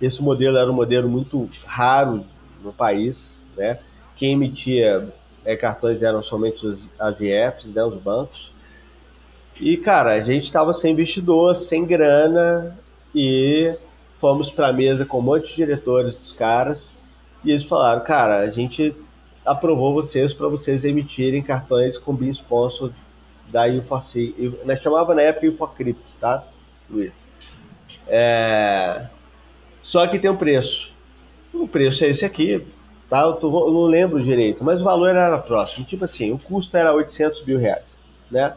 Esse 0.01 0.21
modelo 0.21 0.57
era 0.57 0.69
um 0.69 0.75
modelo 0.75 1.07
muito 1.07 1.49
raro 1.65 2.25
no 2.61 2.73
país, 2.73 3.45
né? 3.55 3.79
Quem 4.15 4.33
emitia 4.33 5.13
é, 5.47 5.55
cartões 5.55 6.03
eram 6.03 6.21
somente 6.21 6.67
os, 6.67 6.89
as 6.99 7.21
IFs, 7.21 7.73
né, 7.73 7.81
os 7.81 7.95
bancos. 7.95 8.51
E, 9.59 9.77
cara, 9.77 10.11
a 10.11 10.19
gente 10.19 10.43
estava 10.43 10.73
sem 10.73 10.91
investidor, 10.91 11.55
sem 11.55 11.85
grana 11.85 12.77
e 13.15 13.73
fomos 14.19 14.51
para 14.51 14.67
a 14.67 14.73
mesa 14.73 15.05
com 15.05 15.19
um 15.19 15.21
monte 15.21 15.47
de 15.47 15.55
diretores 15.55 16.15
dos 16.15 16.33
caras 16.33 16.93
e 17.45 17.51
eles 17.51 17.63
falaram, 17.63 18.03
cara, 18.03 18.39
a 18.39 18.51
gente 18.51 18.93
aprovou 19.45 19.93
vocês 19.93 20.33
para 20.33 20.49
vocês 20.49 20.83
emitirem 20.83 21.41
cartões 21.41 21.97
com 21.97 22.13
BIM 22.13 22.29
sponsor 22.29 22.91
da 23.47 23.65
U4C. 23.67 24.53
Nós 24.65 24.81
chamava 24.81 25.15
na 25.15 25.21
época 25.21 25.47
U4Crypto, 25.47 26.11
tá, 26.19 26.45
Luiz? 26.89 27.25
É... 28.05 29.07
Só 29.81 30.05
que 30.07 30.19
tem 30.19 30.29
um 30.29 30.35
preço. 30.35 30.91
O 31.53 31.69
preço 31.69 32.03
é 32.03 32.09
esse 32.09 32.25
aqui, 32.25 32.67
tá? 33.09 33.21
Eu, 33.21 33.33
tô, 33.33 33.67
eu 33.67 33.73
não 33.73 33.85
lembro 33.85 34.23
direito, 34.23 34.63
mas 34.63 34.81
o 34.81 34.83
valor 34.83 35.09
era 35.09 35.37
próximo. 35.37 35.85
Tipo 35.85 36.05
assim, 36.05 36.31
o 36.31 36.39
custo 36.39 36.75
era 36.77 36.93
800 36.93 37.43
mil 37.43 37.57
reais, 37.57 37.99
né? 38.29 38.55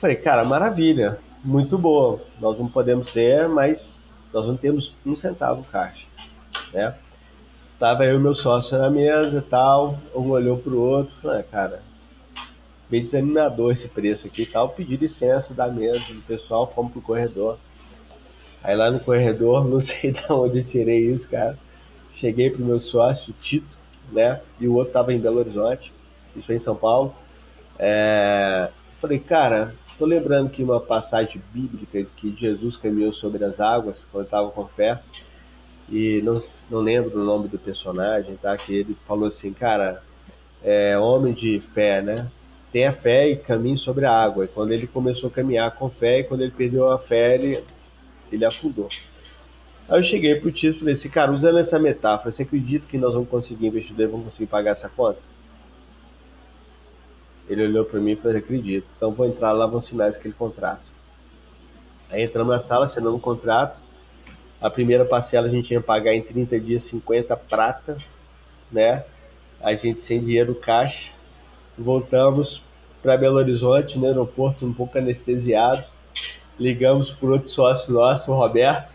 Falei, 0.00 0.16
cara, 0.16 0.44
maravilha. 0.44 1.18
muito 1.44 1.78
boa. 1.78 2.20
Nós 2.40 2.58
não 2.58 2.68
podemos 2.68 3.08
ser, 3.08 3.48
mas 3.48 3.98
nós 4.32 4.46
não 4.46 4.56
temos 4.56 4.94
um 5.04 5.14
centavo 5.14 5.64
caixa, 5.70 6.06
né? 6.72 6.94
Tava 7.78 8.04
eu 8.04 8.16
e 8.16 8.18
meu 8.18 8.34
sócio 8.34 8.78
na 8.78 8.88
mesa 8.88 9.38
e 9.38 9.42
tal, 9.42 9.98
um 10.14 10.30
olhou 10.30 10.56
pro 10.56 10.80
outro, 10.80 11.14
falou, 11.16 11.38
ah, 11.38 11.42
cara, 11.42 11.82
meio 12.88 13.02
desanimador 13.02 13.72
esse 13.72 13.88
preço 13.88 14.26
aqui 14.26 14.42
e 14.42 14.46
tal, 14.46 14.68
pedi 14.68 14.96
licença 14.96 15.52
da 15.52 15.66
mesa 15.66 16.14
do 16.14 16.22
pessoal, 16.22 16.66
fomos 16.66 16.92
pro 16.92 17.00
corredor. 17.00 17.58
Aí 18.62 18.76
lá 18.76 18.90
no 18.90 19.00
corredor, 19.00 19.64
não 19.66 19.80
sei 19.80 20.12
de 20.12 20.20
onde 20.32 20.58
eu 20.58 20.64
tirei 20.64 21.10
isso, 21.10 21.28
cara. 21.28 21.58
Cheguei 22.14 22.50
pro 22.50 22.64
meu 22.64 22.78
sócio, 22.80 23.34
Tito, 23.40 23.76
né? 24.10 24.40
E 24.60 24.68
o 24.68 24.74
outro 24.74 24.92
tava 24.92 25.12
em 25.12 25.18
Belo 25.18 25.38
Horizonte, 25.38 25.92
isso 26.36 26.46
foi 26.46 26.56
em 26.56 26.60
São 26.60 26.76
Paulo. 26.76 27.14
É... 27.78 28.70
Falei, 29.00 29.18
cara, 29.18 29.74
tô 29.98 30.06
lembrando 30.06 30.50
que 30.50 30.62
uma 30.62 30.80
passagem 30.80 31.42
bíblica 31.52 32.04
que 32.16 32.34
Jesus 32.36 32.76
caminhou 32.76 33.12
sobre 33.12 33.44
as 33.44 33.60
águas 33.60 34.06
quando 34.10 34.24
estava 34.24 34.50
com 34.50 34.66
fé. 34.66 35.00
E 35.88 36.22
não, 36.22 36.38
não 36.70 36.80
lembro 36.80 37.20
o 37.20 37.24
nome 37.24 37.48
do 37.48 37.58
personagem, 37.58 38.36
tá? 38.36 38.56
Que 38.56 38.74
ele 38.74 38.96
falou 39.04 39.28
assim, 39.28 39.52
cara, 39.52 40.02
é 40.62 40.98
homem 40.98 41.32
de 41.32 41.60
fé, 41.60 42.00
né? 42.00 42.28
Tenha 42.72 42.92
fé 42.92 43.28
e 43.28 43.36
caminhe 43.36 43.76
sobre 43.76 44.06
a 44.06 44.12
água. 44.12 44.44
E 44.44 44.48
quando 44.48 44.72
ele 44.72 44.86
começou 44.86 45.28
a 45.28 45.32
caminhar 45.32 45.70
com 45.72 45.90
fé, 45.90 46.20
e 46.20 46.24
quando 46.24 46.40
ele 46.40 46.52
perdeu 46.52 46.90
a 46.90 46.98
fé, 46.98 47.34
ele, 47.34 47.62
ele 48.30 48.44
afundou. 48.44 48.88
Aí 49.88 49.98
eu 49.98 50.02
cheguei 50.02 50.36
pro 50.36 50.52
Tito 50.52 50.76
e 50.76 50.78
falei 50.78 50.94
assim, 50.94 51.08
cara, 51.10 51.32
usando 51.32 51.58
essa 51.58 51.78
metáfora, 51.78 52.30
você 52.32 52.42
acredita 52.42 52.86
que 52.88 52.96
nós 52.96 53.12
vamos 53.12 53.28
conseguir 53.28 53.66
investidor 53.66 54.08
vamos 54.08 54.26
conseguir 54.26 54.48
pagar 54.48 54.72
essa 54.72 54.88
conta? 54.88 55.18
Ele 57.48 57.64
olhou 57.66 57.84
para 57.84 58.00
mim 58.00 58.12
e 58.12 58.16
falou: 58.16 58.36
Acredito. 58.36 58.86
Então 58.96 59.12
vou 59.12 59.26
entrar 59.26 59.52
lá, 59.52 59.66
vou 59.66 59.78
assinar 59.78 60.08
aquele 60.08 60.34
contrato. 60.34 60.82
Aí 62.10 62.22
entramos 62.22 62.52
na 62.52 62.58
sala, 62.58 62.84
assinamos 62.84 63.18
um 63.18 63.20
contrato. 63.20 63.80
A 64.60 64.70
primeira 64.70 65.04
parcela 65.04 65.48
a 65.48 65.50
gente 65.50 65.72
ia 65.72 65.80
pagar 65.80 66.14
em 66.14 66.22
30 66.22 66.60
dias 66.60 66.84
50 66.84 67.36
prata, 67.36 67.98
né? 68.70 69.04
A 69.60 69.74
gente 69.74 70.00
sem 70.00 70.20
dinheiro 70.20 70.54
caixa. 70.54 71.10
Voltamos 71.76 72.62
para 73.02 73.16
Belo 73.16 73.36
Horizonte, 73.36 73.98
no 73.98 74.06
aeroporto, 74.06 74.64
um 74.64 74.72
pouco 74.72 74.96
anestesiado. 74.96 75.84
Ligamos 76.58 77.10
para 77.10 77.28
outro 77.28 77.48
sócio 77.48 77.92
nosso, 77.92 78.30
o 78.30 78.34
Roberto. 78.34 78.92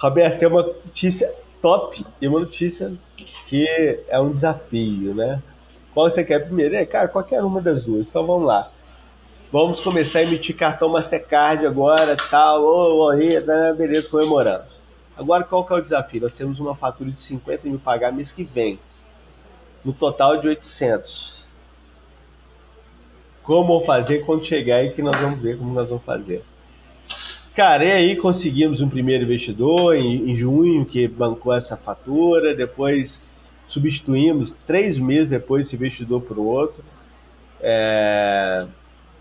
Roberto, 0.00 0.38
tem 0.38 0.48
uma 0.48 0.62
notícia 0.62 1.30
top 1.60 2.06
e 2.22 2.26
uma 2.26 2.40
notícia 2.40 2.90
que 3.46 3.66
é 4.08 4.18
um 4.18 4.32
desafio, 4.32 5.14
né? 5.14 5.42
Qual 5.92 6.10
você 6.10 6.24
quer 6.24 6.46
primeiro? 6.46 6.74
É, 6.74 6.86
cara, 6.86 7.06
qualquer 7.06 7.44
uma 7.44 7.60
das 7.60 7.84
duas. 7.84 8.08
Então 8.08 8.26
vamos 8.26 8.46
lá. 8.46 8.70
Vamos 9.52 9.80
começar 9.80 10.20
a 10.20 10.22
emitir 10.22 10.56
cartão 10.56 10.88
Mastercard 10.88 11.66
agora, 11.66 12.16
tal, 12.16 12.62
oh, 12.62 13.08
oh, 13.08 13.12
oh, 13.12 13.74
beleza, 13.74 14.08
comemoramos. 14.08 14.68
Agora 15.14 15.44
qual 15.44 15.66
que 15.66 15.72
é 15.74 15.76
o 15.76 15.82
desafio? 15.82 16.22
Nós 16.22 16.34
temos 16.34 16.58
uma 16.60 16.74
fatura 16.74 17.10
de 17.10 17.20
50 17.20 17.68
mil 17.68 17.78
pagar 17.78 18.10
mês 18.10 18.32
que 18.32 18.42
vem, 18.42 18.78
no 19.84 19.92
total 19.92 20.40
de 20.40 20.48
800. 20.48 21.46
Como 23.42 23.84
fazer 23.84 24.24
quando 24.24 24.46
chegar 24.46 24.76
aí 24.76 24.92
que 24.92 25.02
nós 25.02 25.16
vamos 25.20 25.40
ver 25.40 25.58
como 25.58 25.74
nós 25.74 25.88
vamos 25.88 26.04
fazer. 26.04 26.42
Cara, 27.60 27.84
e 27.84 27.92
aí 27.92 28.16
conseguimos 28.16 28.80
um 28.80 28.88
primeiro 28.88 29.24
investidor 29.24 29.94
em, 29.94 30.30
em 30.30 30.34
junho 30.34 30.86
que 30.86 31.06
bancou 31.06 31.52
essa 31.52 31.76
fatura, 31.76 32.54
depois 32.54 33.20
substituímos 33.68 34.56
três 34.66 34.98
meses 34.98 35.28
depois 35.28 35.66
esse 35.66 35.76
investidor 35.76 36.22
por 36.22 36.38
outro. 36.38 36.82
É, 37.60 38.66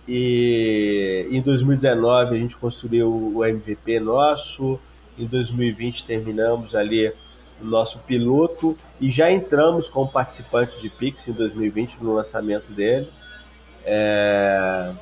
e 0.08 1.28
em 1.30 1.42
2019 1.42 2.34
a 2.34 2.40
gente 2.40 2.56
construiu 2.56 3.12
o 3.36 3.44
MVP 3.44 4.00
nosso, 4.00 4.80
em 5.18 5.26
2020 5.26 6.06
terminamos 6.06 6.76
ali 6.76 7.12
o 7.62 7.66
nosso 7.66 8.00
piloto 8.08 8.78
e 9.02 9.12
já 9.12 9.30
entramos 9.30 9.90
como 9.90 10.10
participante 10.10 10.82
de 10.82 10.90
Pix 10.90 11.28
em 11.28 11.34
2020 11.34 11.98
no 12.00 12.14
lançamento 12.14 12.72
dele. 12.72 13.10
É, 13.84 14.94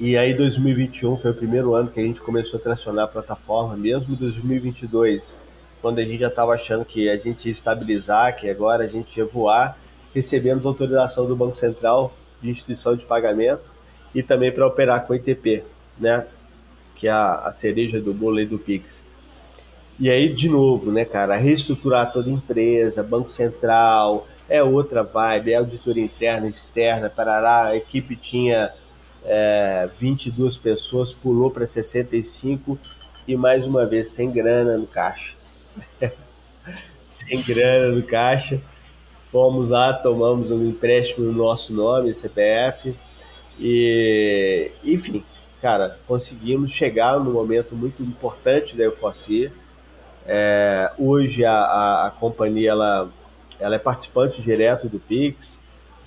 e 0.00 0.16
aí 0.16 0.34
2021 0.34 1.18
foi 1.18 1.30
o 1.30 1.34
primeiro 1.34 1.74
ano 1.74 1.90
que 1.90 2.00
a 2.00 2.02
gente 2.02 2.20
começou 2.20 2.58
a 2.58 2.62
tracionar 2.62 3.04
a 3.04 3.08
plataforma 3.08 3.76
mesmo. 3.76 4.16
2022 4.16 5.32
quando 5.80 5.98
a 5.98 6.04
gente 6.04 6.18
já 6.18 6.28
estava 6.28 6.52
achando 6.52 6.84
que 6.84 7.08
a 7.08 7.16
gente 7.16 7.46
ia 7.46 7.52
estabilizar, 7.52 8.36
que 8.36 8.48
agora 8.48 8.84
a 8.84 8.86
gente 8.86 9.16
ia 9.16 9.24
voar, 9.24 9.78
recebemos 10.14 10.64
autorização 10.66 11.26
do 11.26 11.34
Banco 11.34 11.56
Central 11.56 12.12
de 12.42 12.50
instituição 12.50 12.96
de 12.96 13.04
pagamento 13.04 13.62
e 14.14 14.22
também 14.22 14.52
para 14.52 14.66
operar 14.66 15.06
com 15.06 15.14
ITP, 15.14 15.64
né? 15.98 16.26
Que 16.96 17.08
é 17.08 17.10
a, 17.10 17.46
a 17.46 17.52
cereja 17.52 18.00
do 18.00 18.12
bolo 18.12 18.44
do 18.46 18.58
Pix. 18.58 19.02
E 19.98 20.10
aí, 20.10 20.32
de 20.32 20.48
novo, 20.48 20.90
né, 20.90 21.04
cara, 21.04 21.36
reestruturar 21.36 22.10
toda 22.10 22.30
a 22.30 22.32
empresa, 22.32 23.02
Banco 23.02 23.30
Central, 23.30 24.26
é 24.48 24.62
outra 24.62 25.02
vibe, 25.02 25.52
é 25.52 25.56
auditoria 25.56 26.02
interna, 26.02 26.48
externa, 26.48 27.10
parará, 27.10 27.66
a 27.66 27.76
equipe 27.76 28.16
tinha 28.16 28.70
é, 29.24 29.88
22 29.98 30.56
pessoas, 30.56 31.12
pulou 31.12 31.50
para 31.50 31.66
65 31.66 32.78
e 33.26 33.36
mais 33.36 33.66
uma 33.66 33.86
vez 33.86 34.08
sem 34.08 34.30
grana 34.30 34.76
no 34.76 34.86
caixa. 34.86 35.34
sem 37.06 37.42
grana 37.42 37.94
no 37.94 38.02
caixa. 38.02 38.60
Fomos 39.30 39.68
lá, 39.68 39.92
tomamos 39.92 40.50
um 40.50 40.66
empréstimo 40.66 41.26
no 41.26 41.32
nosso 41.32 41.72
nome, 41.72 42.14
CPF. 42.14 42.94
E, 43.58 44.72
enfim, 44.82 45.22
cara, 45.60 45.98
conseguimos 46.06 46.72
chegar 46.72 47.20
no 47.20 47.30
momento 47.30 47.76
muito 47.76 48.02
importante 48.02 48.76
da 48.76 48.84
Eufocia. 48.84 49.52
É, 50.26 50.90
hoje 50.98 51.44
a, 51.44 51.52
a, 51.52 52.06
a, 52.06 52.10
companhia 52.10 52.70
ela, 52.70 53.10
ela 53.58 53.74
é 53.76 53.78
participante 53.78 54.42
direto 54.42 54.88
do 54.88 54.98
Pix, 54.98 55.59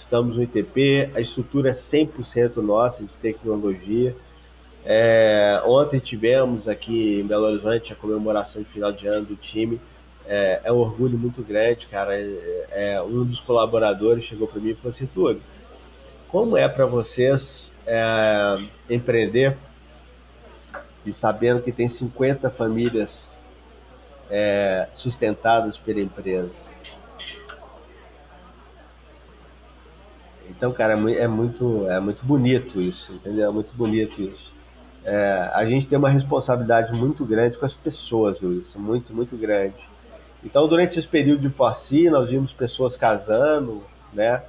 estamos 0.03 0.35
no 0.35 0.43
ITP, 0.43 1.11
a 1.15 1.21
estrutura 1.21 1.69
é 1.69 1.73
100% 1.73 2.57
nossa 2.57 3.03
de 3.03 3.15
tecnologia. 3.17 4.15
É, 4.85 5.61
ontem 5.65 5.99
tivemos 5.99 6.67
aqui 6.67 7.21
em 7.21 7.25
Belo 7.25 7.45
Horizonte 7.45 7.93
a 7.93 7.95
comemoração 7.95 8.61
de 8.61 8.69
final 8.69 8.91
de 8.91 9.07
ano 9.07 9.25
do 9.25 9.35
time. 9.35 9.79
É, 10.25 10.61
é 10.65 10.71
um 10.71 10.77
orgulho 10.77 11.17
muito 11.17 11.41
grande, 11.41 11.87
cara. 11.87 12.15
É, 12.15 12.67
é 12.71 13.01
um 13.01 13.23
dos 13.23 13.39
colaboradores 13.39 14.25
chegou 14.25 14.47
para 14.47 14.59
mim 14.59 14.71
e 14.71 14.75
falou 14.75 14.89
assim: 14.89 15.05
Túlio, 15.05 15.41
como 16.27 16.57
é 16.57 16.67
para 16.67 16.85
vocês 16.85 17.71
é, 17.87 18.57
empreender 18.89 19.57
e 21.05 21.13
sabendo 21.13 21.61
que 21.61 21.71
tem 21.71 21.87
50 21.87 22.49
famílias 22.49 23.37
é, 24.29 24.87
sustentadas 24.93 25.77
pela 25.77 26.01
empresa? 26.01 26.72
Então, 30.55 30.71
cara, 30.71 30.93
é, 30.93 31.23
é 31.23 31.27
muito, 31.27 31.87
é 31.89 31.99
muito 31.99 32.25
bonito 32.25 32.79
isso, 32.79 33.13
entendeu? 33.13 33.49
É 33.49 33.51
muito 33.51 33.73
bonito 33.75 34.21
isso. 34.21 34.51
É, 35.05 35.49
a 35.53 35.65
gente 35.65 35.87
tem 35.87 35.97
uma 35.97 36.09
responsabilidade 36.09 36.93
muito 36.93 37.25
grande 37.25 37.57
com 37.57 37.65
as 37.65 37.75
pessoas, 37.75 38.39
Luiz, 38.39 38.73
muito, 38.75 39.13
muito 39.13 39.35
grande. 39.35 39.75
Então, 40.43 40.67
durante 40.67 40.97
esse 40.97 41.07
período 41.07 41.41
de 41.41 41.49
Forci, 41.49 42.09
nós 42.09 42.29
vimos 42.29 42.53
pessoas 42.53 42.95
casando, 42.95 43.83
né, 44.13 44.43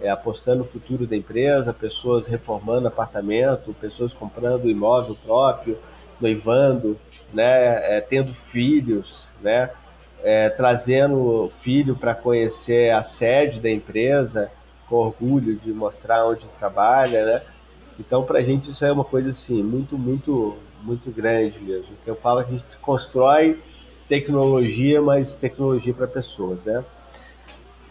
é, 0.00 0.08
apostando 0.08 0.58
no 0.58 0.64
futuro 0.64 1.06
da 1.06 1.16
empresa, 1.16 1.72
pessoas 1.72 2.26
reformando 2.26 2.86
apartamento, 2.86 3.74
pessoas 3.80 4.12
comprando 4.12 4.70
imóvel 4.70 5.16
próprio, 5.24 5.78
noivando, 6.20 6.98
né, 7.32 7.96
é, 7.96 8.00
tendo 8.00 8.32
filhos, 8.32 9.30
né, 9.42 9.70
é, 10.22 10.48
trazendo 10.50 11.50
filho 11.54 11.96
para 11.96 12.14
conhecer 12.14 12.92
a 12.92 13.02
sede 13.02 13.60
da 13.60 13.70
empresa, 13.70 14.50
com 14.88 14.96
orgulho 14.96 15.56
de 15.56 15.72
mostrar 15.72 16.26
onde 16.26 16.46
trabalha, 16.58 17.24
né? 17.24 17.42
Então, 17.98 18.22
para 18.24 18.38
a 18.38 18.42
gente, 18.42 18.70
isso 18.70 18.84
é 18.84 18.92
uma 18.92 19.04
coisa 19.04 19.30
assim, 19.30 19.62
muito, 19.62 19.98
muito, 19.98 20.56
muito 20.82 21.10
grande 21.10 21.58
mesmo. 21.60 21.90
Que 22.04 22.10
eu 22.10 22.16
falo 22.16 22.42
que 22.44 22.54
a 22.54 22.58
gente 22.58 22.76
constrói 22.80 23.60
tecnologia, 24.08 25.02
mas 25.02 25.34
tecnologia 25.34 25.92
para 25.92 26.06
pessoas, 26.06 26.64
né? 26.64 26.84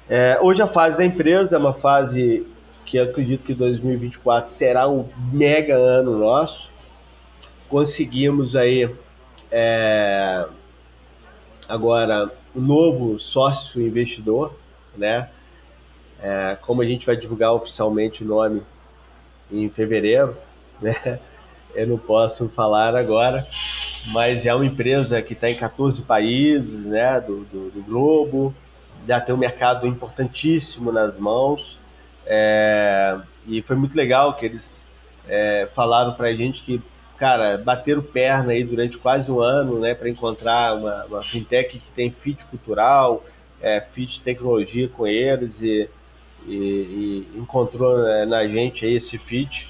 É, 0.09 0.39
hoje 0.41 0.61
a 0.61 0.67
fase 0.67 0.97
da 0.97 1.03
empresa 1.03 1.57
é 1.57 1.59
uma 1.59 1.73
fase 1.73 2.47
que 2.85 2.97
eu 2.97 3.03
acredito 3.03 3.43
que 3.43 3.53
2024 3.53 4.49
será 4.49 4.87
um 4.87 5.09
mega 5.31 5.75
ano 5.75 6.17
nosso. 6.17 6.69
Conseguimos 7.67 8.55
aí 8.55 8.89
é, 9.51 10.47
agora 11.67 12.31
um 12.55 12.61
novo 12.61 13.19
sócio 13.19 13.81
investidor, 13.81 14.53
né? 14.95 15.29
É, 16.21 16.57
como 16.61 16.81
a 16.81 16.85
gente 16.85 17.05
vai 17.05 17.15
divulgar 17.15 17.53
oficialmente 17.53 18.23
o 18.23 18.27
nome 18.27 18.63
em 19.51 19.69
fevereiro, 19.69 20.35
né? 20.81 21.19
Eu 21.75 21.87
não 21.87 21.97
posso 21.97 22.49
falar 22.49 22.95
agora, 22.95 23.45
mas 24.07 24.45
é 24.45 24.53
uma 24.53 24.65
empresa 24.65 25.21
que 25.21 25.33
está 25.33 25.49
em 25.49 25.55
14 25.55 26.01
países, 26.01 26.85
né? 26.85 27.19
Do, 27.21 27.43
do, 27.45 27.69
do, 27.69 27.83
globo, 27.83 28.53
já 29.07 29.21
tem 29.21 29.35
um 29.35 29.37
mercado 29.37 29.85
importantíssimo 29.85 30.91
nas 30.91 31.17
mãos. 31.19 31.79
É, 32.25 33.17
e 33.45 33.61
foi 33.61 33.75
muito 33.75 33.95
legal 33.95 34.35
que 34.35 34.45
eles 34.45 34.85
é, 35.27 35.67
falaram 35.73 36.13
para 36.13 36.27
a 36.27 36.35
gente 36.35 36.63
que 36.63 36.81
cara, 37.17 37.57
bateram 37.57 38.01
perna 38.01 38.53
aí 38.53 38.63
durante 38.63 38.97
quase 38.97 39.31
um 39.31 39.39
ano, 39.39 39.79
né, 39.79 39.95
para 39.95 40.07
encontrar 40.07 40.75
uma, 40.75 41.05
uma, 41.05 41.21
fintech 41.21 41.79
que 41.79 41.91
tem 41.91 42.11
fit 42.11 42.45
cultural, 42.45 43.25
é, 43.59 43.81
fit 43.81 44.21
tecnologia 44.21 44.87
com 44.87 45.07
eles 45.07 45.61
e, 45.61 45.89
e, 46.47 47.25
e 47.33 47.39
encontrou 47.39 47.97
né, 47.99 48.25
na 48.25 48.47
gente 48.47 48.85
esse 48.85 49.17
fit 49.17 49.67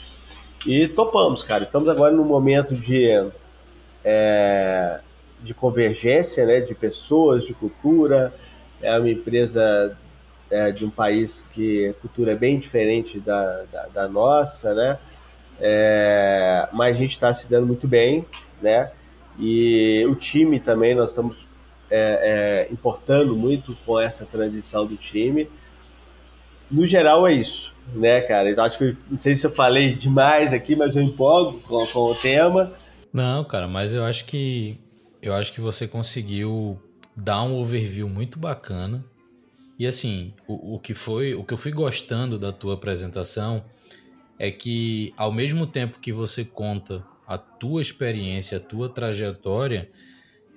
e 0.65 0.87
topamos, 0.87 1.43
cara. 1.43 1.63
Estamos 1.63 1.89
agora 1.89 2.13
num 2.13 2.25
momento 2.25 2.75
de 2.75 3.07
é, 4.03 4.99
de 5.41 5.53
convergência, 5.53 6.45
né, 6.45 6.61
de 6.61 6.73
pessoas, 6.73 7.45
de 7.45 7.53
cultura. 7.53 8.33
É 8.81 8.97
uma 8.97 9.09
empresa 9.09 9.97
é, 10.49 10.71
de 10.71 10.85
um 10.85 10.89
país 10.89 11.43
que 11.51 11.89
a 11.89 11.93
cultura 11.95 12.31
é 12.31 12.35
bem 12.35 12.59
diferente 12.59 13.19
da, 13.19 13.63
da, 13.71 13.87
da 13.87 14.07
nossa, 14.07 14.73
né? 14.73 14.99
É, 15.59 16.69
mas 16.71 16.95
a 16.95 16.99
gente 16.99 17.13
está 17.13 17.33
se 17.33 17.47
dando 17.49 17.65
muito 17.65 17.87
bem, 17.87 18.25
né? 18.61 18.91
E 19.39 20.05
o 20.07 20.15
time 20.15 20.59
também, 20.59 20.95
nós 20.95 21.11
estamos 21.11 21.45
é, 21.89 22.67
é, 22.69 22.73
importando 22.73 23.35
muito 23.35 23.75
com 23.85 23.99
essa 23.99 24.25
transição 24.25 24.85
do 24.85 24.95
time. 24.95 25.49
No 26.69 26.85
geral 26.85 27.27
é 27.27 27.33
isso, 27.33 27.73
né, 27.93 28.21
cara? 28.21 28.51
Então 28.51 28.63
acho 28.63 28.77
que 28.77 28.95
não 29.09 29.19
sei 29.19 29.35
se 29.35 29.45
eu 29.45 29.51
falei 29.51 29.95
demais 29.95 30.53
aqui, 30.53 30.75
mas 30.75 30.95
eu 30.95 31.03
empolgo 31.03 31.59
com, 31.61 31.85
com 31.87 31.99
o 32.11 32.15
tema. 32.15 32.73
Não, 33.13 33.43
cara, 33.43 33.67
mas 33.67 33.93
eu 33.93 34.03
acho 34.03 34.25
que 34.25 34.79
eu 35.21 35.33
acho 35.33 35.53
que 35.53 35.61
você 35.61 35.87
conseguiu 35.87 36.79
dar 37.15 37.43
um 37.43 37.55
overview 37.55 38.07
muito 38.07 38.37
bacana. 38.37 39.03
E 39.79 39.85
assim, 39.85 40.33
o, 40.47 40.75
o 40.75 40.79
que 40.79 40.93
foi, 40.93 41.33
o 41.33 41.43
que 41.43 41.53
eu 41.53 41.57
fui 41.57 41.71
gostando 41.71 42.37
da 42.37 42.51
tua 42.51 42.73
apresentação 42.73 43.63
é 44.39 44.51
que 44.51 45.13
ao 45.17 45.31
mesmo 45.31 45.65
tempo 45.65 45.99
que 45.99 46.11
você 46.11 46.43
conta 46.43 47.03
a 47.27 47.37
tua 47.37 47.81
experiência, 47.81 48.57
a 48.57 48.61
tua 48.61 48.87
trajetória, 48.87 49.89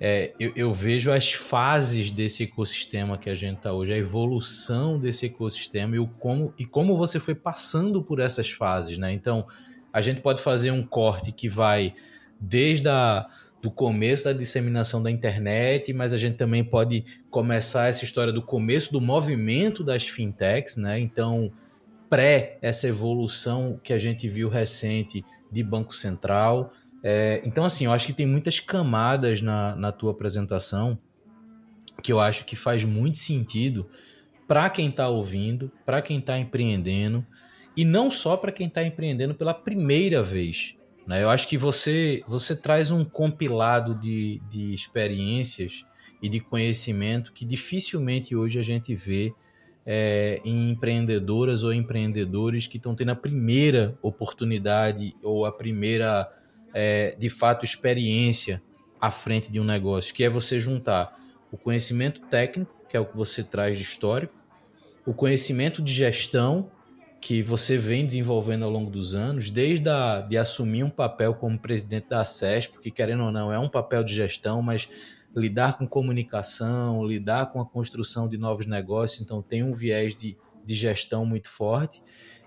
é, 0.03 0.33
eu, 0.39 0.51
eu, 0.55 0.73
vejo 0.73 1.11
as 1.11 1.31
fases 1.31 2.09
desse 2.09 2.45
ecossistema 2.45 3.19
que 3.19 3.29
a 3.29 3.35
gente 3.35 3.57
está 3.57 3.71
hoje, 3.71 3.93
a 3.93 3.97
evolução 3.97 4.97
desse 4.97 5.27
ecossistema 5.27 5.95
e, 5.95 5.99
o 5.99 6.07
como, 6.07 6.51
e 6.57 6.65
como 6.65 6.97
você 6.97 7.19
foi 7.19 7.35
passando 7.35 8.01
por 8.01 8.19
essas 8.19 8.49
fases, 8.49 8.97
né? 8.97 9.11
Então, 9.11 9.45
a 9.93 10.01
gente 10.01 10.19
pode 10.19 10.41
fazer 10.41 10.71
um 10.71 10.81
corte 10.81 11.31
que 11.31 11.47
vai 11.47 11.93
desde 12.39 12.89
a 12.89 13.27
do 13.61 13.69
começo 13.69 14.23
da 14.23 14.33
disseminação 14.33 15.03
da 15.03 15.11
internet, 15.11 15.93
mas 15.93 16.13
a 16.13 16.17
gente 16.17 16.35
também 16.35 16.63
pode 16.63 17.03
começar 17.29 17.87
essa 17.87 18.03
história 18.03 18.33
do 18.33 18.41
começo 18.41 18.91
do 18.91 18.99
movimento 18.99 19.83
das 19.83 20.07
fintechs, 20.07 20.77
né? 20.77 20.99
Então, 20.99 21.51
pré 22.09 22.57
essa 22.59 22.87
evolução 22.87 23.79
que 23.83 23.93
a 23.93 23.99
gente 23.99 24.27
viu 24.27 24.49
recente 24.49 25.23
de 25.51 25.63
Banco 25.63 25.93
Central. 25.93 26.71
É, 27.03 27.41
então, 27.45 27.65
assim, 27.65 27.85
eu 27.85 27.91
acho 27.91 28.05
que 28.05 28.13
tem 28.13 28.25
muitas 28.25 28.59
camadas 28.59 29.41
na, 29.41 29.75
na 29.75 29.91
tua 29.91 30.11
apresentação 30.11 30.97
que 32.01 32.11
eu 32.11 32.19
acho 32.19 32.45
que 32.45 32.55
faz 32.55 32.83
muito 32.83 33.17
sentido 33.17 33.87
para 34.47 34.69
quem 34.69 34.89
está 34.89 35.07
ouvindo, 35.07 35.71
para 35.85 36.01
quem 36.01 36.19
está 36.19 36.37
empreendendo, 36.37 37.25
e 37.75 37.85
não 37.85 38.11
só 38.11 38.35
para 38.35 38.51
quem 38.51 38.67
está 38.67 38.83
empreendendo 38.83 39.33
pela 39.33 39.53
primeira 39.53 40.21
vez. 40.21 40.75
Né? 41.07 41.23
Eu 41.23 41.29
acho 41.29 41.47
que 41.47 41.57
você, 41.57 42.23
você 42.27 42.55
traz 42.55 42.91
um 42.91 43.03
compilado 43.03 43.95
de, 43.95 44.41
de 44.49 44.73
experiências 44.73 45.85
e 46.21 46.29
de 46.29 46.39
conhecimento 46.39 47.31
que 47.33 47.45
dificilmente 47.45 48.35
hoje 48.35 48.59
a 48.59 48.63
gente 48.63 48.93
vê 48.93 49.33
é, 49.85 50.39
em 50.45 50.71
empreendedoras 50.71 51.63
ou 51.63 51.73
empreendedores 51.73 52.67
que 52.67 52.77
estão 52.77 52.93
tendo 52.93 53.11
a 53.11 53.15
primeira 53.15 53.97
oportunidade 54.01 55.15
ou 55.23 55.45
a 55.45 55.51
primeira, 55.51 56.29
é, 56.73 57.15
de 57.17 57.29
fato, 57.29 57.65
experiência 57.65 58.61
à 58.99 59.09
frente 59.09 59.51
de 59.51 59.59
um 59.59 59.63
negócio, 59.63 60.13
que 60.13 60.23
é 60.23 60.29
você 60.29 60.59
juntar 60.59 61.15
o 61.51 61.57
conhecimento 61.57 62.21
técnico, 62.21 62.75
que 62.87 62.95
é 62.95 62.99
o 62.99 63.05
que 63.05 63.17
você 63.17 63.43
traz 63.43 63.77
de 63.77 63.83
histórico, 63.83 64.33
o 65.05 65.13
conhecimento 65.13 65.81
de 65.81 65.93
gestão, 65.93 66.69
que 67.19 67.41
você 67.41 67.77
vem 67.77 68.05
desenvolvendo 68.05 68.63
ao 68.65 68.71
longo 68.71 68.89
dos 68.89 69.13
anos, 69.13 69.49
desde 69.49 69.87
a, 69.89 70.21
de 70.21 70.37
assumir 70.37 70.83
um 70.83 70.89
papel 70.89 71.35
como 71.35 71.57
presidente 71.57 72.09
da 72.09 72.23
SESP, 72.23 72.73
porque 72.73 72.89
querendo 72.89 73.23
ou 73.23 73.31
não 73.31 73.53
é 73.53 73.59
um 73.59 73.69
papel 73.69 74.03
de 74.03 74.13
gestão, 74.13 74.61
mas 74.61 74.89
lidar 75.35 75.77
com 75.77 75.87
comunicação, 75.87 77.05
lidar 77.05 77.51
com 77.51 77.61
a 77.61 77.65
construção 77.65 78.27
de 78.27 78.37
novos 78.37 78.65
negócios, 78.65 79.21
então 79.21 79.41
tem 79.41 79.63
um 79.63 79.73
viés 79.73 80.15
de, 80.15 80.35
de 80.65 80.75
gestão 80.75 81.25
muito 81.25 81.47
forte. 81.47 82.01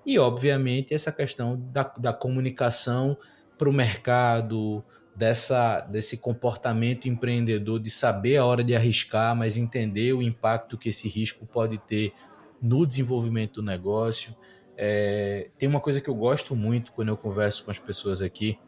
E, 0.05 0.19
obviamente, 0.19 0.93
essa 0.93 1.11
questão 1.11 1.57
da, 1.73 1.85
da 1.99 2.13
comunicação 2.13 3.17
para 3.57 3.69
o 3.69 3.73
mercado, 3.73 4.85
dessa, 5.15 5.81
desse 5.81 6.19
comportamento 6.19 7.09
empreendedor, 7.09 7.79
de 7.79 7.91
saber 7.91 8.37
a 8.37 8.45
hora 8.45 8.65
de 8.65 8.75
arriscar, 8.75 9.35
mas 9.37 9.57
entender 9.57 10.13
o 10.13 10.23
impacto 10.23 10.77
que 10.77 10.89
esse 10.89 11.09
risco 11.09 11.47
pode 11.47 11.79
ter 11.79 12.13
no 12.61 12.87
desenvolvimento 12.87 13.55
do 13.55 13.63
negócio. 13.63 14.35
É, 14.77 15.51
tem 15.57 15.69
uma 15.69 15.81
coisa 15.81 16.01
que 16.01 16.09
eu 16.09 16.15
gosto 16.15 16.57
muito 16.57 16.93
quando 16.93 17.09
eu 17.09 17.17
converso 17.17 17.65
com 17.65 17.71
as 17.71 17.79
pessoas 17.79 18.21
aqui, 18.21 18.59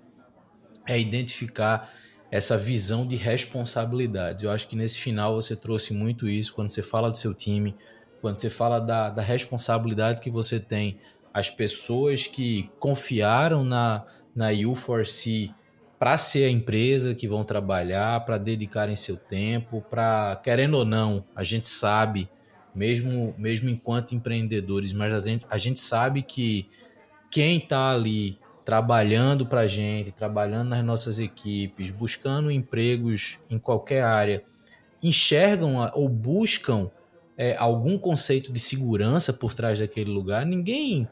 é 0.86 0.98
identificar 0.98 1.90
essa 2.30 2.56
visão 2.56 3.06
de 3.06 3.16
responsabilidade. 3.16 4.44
Eu 4.44 4.50
acho 4.50 4.68
que 4.68 4.76
nesse 4.76 4.98
final 4.98 5.34
você 5.34 5.56
trouxe 5.56 5.92
muito 5.92 6.28
isso 6.28 6.54
quando 6.54 6.70
você 6.70 6.82
fala 6.82 7.10
do 7.10 7.18
seu 7.18 7.34
time, 7.34 7.74
quando 8.20 8.38
você 8.38 8.50
fala 8.50 8.78
da, 8.80 9.10
da 9.10 9.22
responsabilidade 9.22 10.20
que 10.20 10.30
você 10.30 10.60
tem, 10.60 10.98
as 11.34 11.50
pessoas 11.50 12.26
que 12.26 12.70
confiaram 12.78 13.64
na, 13.64 14.04
na 14.36 14.50
U4C 14.50 15.52
para 15.98 16.18
ser 16.18 16.44
a 16.44 16.50
empresa 16.50 17.14
que 17.14 17.26
vão 17.26 17.42
trabalhar, 17.42 18.24
para 18.26 18.36
dedicarem 18.36 18.94
seu 18.94 19.16
tempo, 19.16 19.82
para, 19.88 20.38
querendo 20.44 20.74
ou 20.74 20.84
não, 20.84 21.24
a 21.34 21.42
gente 21.42 21.66
sabe 21.66 22.28
mesmo, 22.74 23.34
mesmo 23.38 23.70
enquanto 23.70 24.14
empreendedores, 24.14 24.92
mas 24.92 25.14
a 25.14 25.20
gente, 25.20 25.46
a 25.48 25.56
gente 25.56 25.80
sabe 25.80 26.22
que 26.22 26.68
quem 27.30 27.56
está 27.56 27.92
ali 27.92 28.38
trabalhando 28.62 29.46
para 29.46 29.60
a 29.60 29.68
gente, 29.68 30.12
trabalhando 30.12 30.68
nas 30.68 30.84
nossas 30.84 31.18
equipes, 31.18 31.90
buscando 31.90 32.50
empregos 32.50 33.38
em 33.48 33.58
qualquer 33.58 34.02
área, 34.02 34.42
enxergam 35.02 35.76
ou 35.94 36.08
buscam 36.08 36.90
é, 37.38 37.56
algum 37.56 37.96
conceito 37.96 38.52
de 38.52 38.58
segurança 38.58 39.32
por 39.32 39.54
trás 39.54 39.78
daquele 39.78 40.10
lugar, 40.10 40.44
ninguém. 40.44 41.08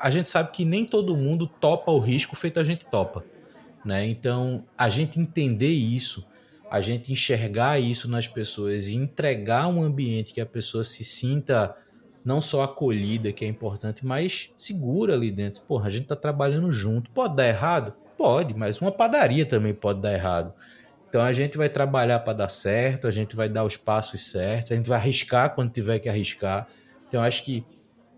A 0.00 0.10
gente 0.10 0.28
sabe 0.28 0.50
que 0.52 0.64
nem 0.64 0.84
todo 0.84 1.16
mundo 1.16 1.46
topa 1.46 1.90
o 1.90 1.98
risco 1.98 2.36
feito 2.36 2.60
a 2.60 2.64
gente 2.64 2.86
topa. 2.86 3.24
Né? 3.84 4.06
Então, 4.06 4.64
a 4.76 4.88
gente 4.90 5.18
entender 5.20 5.70
isso 5.70 6.26
a 6.70 6.80
gente 6.80 7.12
enxergar 7.12 7.80
isso 7.80 8.10
nas 8.10 8.28
pessoas 8.28 8.88
e 8.88 8.94
entregar 8.94 9.68
um 9.68 9.82
ambiente 9.82 10.34
que 10.34 10.40
a 10.40 10.46
pessoa 10.46 10.84
se 10.84 11.02
sinta 11.02 11.74
não 12.24 12.40
só 12.40 12.62
acolhida, 12.62 13.32
que 13.32 13.44
é 13.44 13.48
importante, 13.48 14.04
mas 14.04 14.50
segura 14.54 15.14
ali 15.14 15.30
dentro. 15.30 15.62
Porra, 15.62 15.86
a 15.86 15.90
gente 15.90 16.06
tá 16.06 16.16
trabalhando 16.16 16.70
junto. 16.70 17.10
Pode 17.10 17.36
dar 17.36 17.48
errado? 17.48 17.94
Pode, 18.18 18.54
mas 18.54 18.80
uma 18.80 18.92
padaria 18.92 19.46
também 19.46 19.72
pode 19.72 20.00
dar 20.00 20.12
errado. 20.12 20.52
Então 21.08 21.22
a 21.22 21.32
gente 21.32 21.56
vai 21.56 21.70
trabalhar 21.70 22.18
para 22.18 22.34
dar 22.34 22.48
certo, 22.50 23.06
a 23.06 23.10
gente 23.10 23.34
vai 23.34 23.48
dar 23.48 23.64
os 23.64 23.78
passos 23.78 24.30
certos, 24.30 24.72
a 24.72 24.74
gente 24.74 24.88
vai 24.88 24.98
arriscar 24.98 25.54
quando 25.54 25.70
tiver 25.70 25.98
que 26.00 26.08
arriscar. 26.08 26.68
Então 27.08 27.22
acho 27.22 27.42
que 27.44 27.64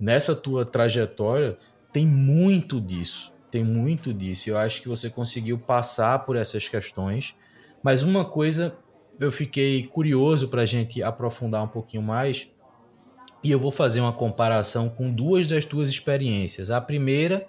nessa 0.01 0.35
tua 0.35 0.65
trajetória 0.65 1.57
tem 1.93 2.07
muito 2.07 2.81
disso, 2.81 3.33
tem 3.51 3.65
muito 3.65 4.13
disso. 4.15 4.49
Eu 4.49 4.59
acho 4.59 4.81
que 4.83 4.89
você 4.89 5.11
conseguiu 5.11 5.59
passar 5.59 6.21
por 6.21 6.37
essas 6.37 6.69
questões 6.69 7.35
mas 7.83 8.03
uma 8.03 8.25
coisa 8.25 8.77
eu 9.19 9.31
fiquei 9.31 9.87
curioso 9.87 10.49
para 10.49 10.63
a 10.63 10.67
gente 10.67 11.03
aprofundar 11.03 11.63
um 11.63 11.69
pouquinho 11.69 12.03
mais 12.03 12.49
e 13.43 13.51
eu 13.51 13.59
vou 13.59 13.71
fazer 13.71 14.01
uma 14.01 14.13
comparação 14.13 14.89
com 14.89 15.11
duas 15.11 15.47
das 15.47 15.65
tuas 15.65 15.89
experiências. 15.89 16.71
A 16.71 16.81
primeira 16.81 17.47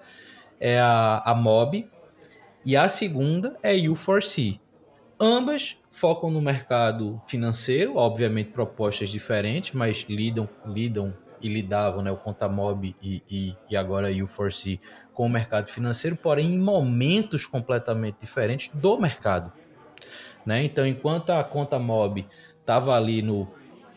é 0.60 0.80
a, 0.80 1.22
a 1.26 1.36
MOB 1.36 1.86
e 2.66 2.78
a 2.78 2.88
segunda 2.88 3.58
é 3.62 3.74
U4C. 3.76 4.60
Ambas 5.20 5.78
focam 5.92 6.32
no 6.32 6.42
mercado 6.42 7.22
financeiro, 7.26 7.98
obviamente 7.98 8.52
propostas 8.52 9.10
diferentes, 9.10 9.74
mas 9.74 10.06
lidam, 10.10 10.48
lidam 10.66 11.14
e 11.42 11.48
lidavam, 11.48 12.02
né, 12.02 12.12
o 12.12 12.18
Contamob 12.18 12.96
e, 13.02 13.24
e, 13.30 13.56
e 13.70 13.78
agora 13.78 14.08
a 14.08 14.12
U4C 14.12 14.80
com 15.14 15.26
o 15.26 15.30
mercado 15.30 15.68
financeiro, 15.68 16.16
porém 16.16 16.54
em 16.54 16.60
momentos 16.60 17.46
completamente 17.46 18.18
diferentes 18.20 18.70
do 18.74 18.98
mercado. 19.00 19.52
Né? 20.46 20.64
Então, 20.64 20.86
enquanto 20.86 21.32
a 21.32 21.44
conta 21.44 21.78
mob 21.78 22.26
estava 22.60 22.96
ali 22.96 23.22
no 23.22 23.48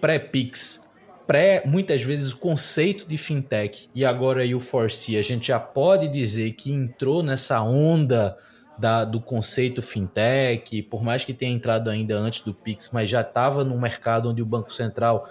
pré-Pix, 0.00 0.88
pré, 1.26 1.62
muitas 1.64 2.02
vezes 2.02 2.32
o 2.32 2.38
conceito 2.38 3.06
de 3.06 3.16
fintech 3.16 3.88
e 3.94 4.04
agora 4.04 4.42
aí 4.42 4.54
o 4.54 4.60
Force, 4.60 5.16
a 5.16 5.22
gente 5.22 5.48
já 5.48 5.58
pode 5.58 6.08
dizer 6.08 6.52
que 6.52 6.70
entrou 6.72 7.22
nessa 7.22 7.62
onda 7.62 8.36
da, 8.76 9.04
do 9.04 9.20
conceito 9.20 9.80
fintech, 9.80 10.82
por 10.82 11.02
mais 11.02 11.24
que 11.24 11.32
tenha 11.32 11.52
entrado 11.52 11.88
ainda 11.88 12.16
antes 12.16 12.40
do 12.40 12.52
Pix, 12.52 12.90
mas 12.92 13.08
já 13.08 13.20
estava 13.20 13.64
no 13.64 13.78
mercado 13.80 14.30
onde 14.30 14.42
o 14.42 14.46
Banco 14.46 14.72
Central 14.72 15.26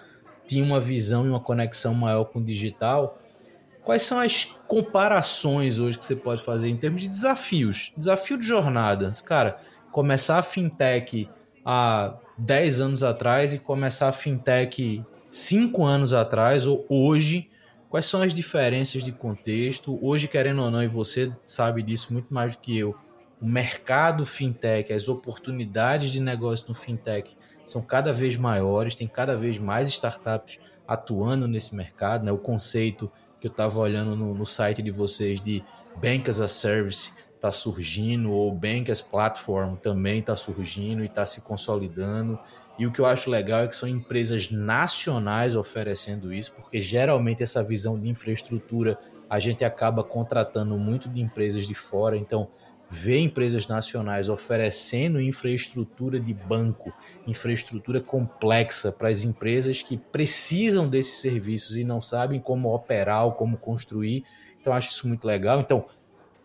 tinha 0.47 0.63
uma 0.63 0.79
visão 0.79 1.25
e 1.25 1.29
uma 1.29 1.39
conexão 1.39 1.93
maior 1.93 2.25
com 2.25 2.39
o 2.39 2.43
digital. 2.43 3.19
quais 3.83 4.03
são 4.03 4.19
as 4.19 4.45
comparações 4.67 5.77
hoje 5.77 5.97
que 5.97 6.05
você 6.05 6.15
pode 6.15 6.41
fazer 6.41 6.69
em 6.69 6.77
termos 6.77 7.01
de 7.01 7.07
desafios? 7.07 7.91
Desafio 7.97 8.37
de 8.37 8.45
jornada. 8.45 9.11
Cara, 9.25 9.57
começar 9.91 10.39
a 10.39 10.43
fintech 10.43 11.29
há 11.65 12.15
10 12.37 12.79
anos 12.79 13.03
atrás 13.03 13.53
e 13.53 13.59
começar 13.59 14.09
a 14.09 14.13
fintech 14.13 15.03
5 15.29 15.83
anos 15.83 16.13
atrás 16.13 16.65
ou 16.65 16.85
hoje, 16.89 17.49
quais 17.89 18.05
são 18.05 18.21
as 18.21 18.33
diferenças 18.33 19.03
de 19.03 19.11
contexto? 19.11 19.99
Hoje, 20.01 20.27
querendo 20.27 20.61
ou 20.61 20.71
não, 20.71 20.81
e 20.81 20.87
você 20.87 21.31
sabe 21.45 21.83
disso 21.83 22.13
muito 22.13 22.33
mais 22.33 22.55
do 22.55 22.61
que 22.61 22.77
eu, 22.77 22.95
o 23.41 23.45
mercado 23.45 24.25
fintech, 24.25 24.93
as 24.93 25.09
oportunidades 25.09 26.11
de 26.11 26.19
negócio 26.19 26.69
no 26.69 26.75
fintech 26.75 27.35
são 27.65 27.81
cada 27.81 28.11
vez 28.11 28.37
maiores, 28.37 28.95
tem 28.95 29.07
cada 29.07 29.35
vez 29.35 29.57
mais 29.57 29.89
startups 29.89 30.59
atuando 30.87 31.47
nesse 31.47 31.75
mercado, 31.75 32.25
né? 32.25 32.31
O 32.31 32.37
conceito 32.37 33.11
que 33.39 33.47
eu 33.47 33.51
estava 33.51 33.79
olhando 33.79 34.15
no, 34.15 34.33
no, 34.33 34.45
site 34.45 34.81
de 34.81 34.91
vocês 34.91 35.41
de 35.41 35.63
Bank 36.01 36.29
as 36.29 36.39
a 36.39 36.47
Service 36.47 37.11
está 37.35 37.51
surgindo, 37.51 38.31
ou 38.31 38.51
Bank 38.53 38.89
as 38.89 39.01
Platform 39.01 39.75
também 39.75 40.19
está 40.19 40.35
surgindo 40.35 41.03
e 41.03 41.07
está 41.07 41.25
se 41.25 41.41
consolidando. 41.41 42.39
E 42.79 42.87
o 42.87 42.91
que 42.91 42.99
eu 42.99 43.05
acho 43.05 43.29
legal 43.29 43.61
é 43.61 43.67
que 43.67 43.75
são 43.75 43.87
empresas 43.87 44.49
nacionais 44.49 45.55
oferecendo 45.55 46.33
isso, 46.33 46.53
porque 46.53 46.81
geralmente 46.81 47.43
essa 47.43 47.63
visão 47.63 47.99
de 47.99 48.09
infraestrutura 48.09 48.97
a 49.29 49.39
gente 49.39 49.63
acaba 49.65 50.03
contratando 50.03 50.77
muito 50.77 51.09
de 51.09 51.21
empresas 51.21 51.67
de 51.67 51.73
fora. 51.73 52.15
Então, 52.15 52.49
ver 52.93 53.17
empresas 53.17 53.67
nacionais 53.67 54.29
oferecendo 54.29 55.19
infraestrutura 55.19 56.19
de 56.19 56.31
banco, 56.31 56.93
infraestrutura 57.25 57.99
complexa 57.99 58.91
para 58.91 59.09
as 59.09 59.23
empresas 59.23 59.81
que 59.81 59.97
precisam 59.97 60.87
desses 60.87 61.19
serviços 61.19 61.75
e 61.75 61.83
não 61.83 61.99
sabem 61.99 62.39
como 62.39 62.73
operar 62.73 63.25
ou 63.25 63.31
como 63.31 63.57
construir. 63.57 64.23
Então, 64.61 64.71
acho 64.71 64.91
isso 64.91 65.07
muito 65.07 65.25
legal. 65.25 65.59
Então, 65.59 65.85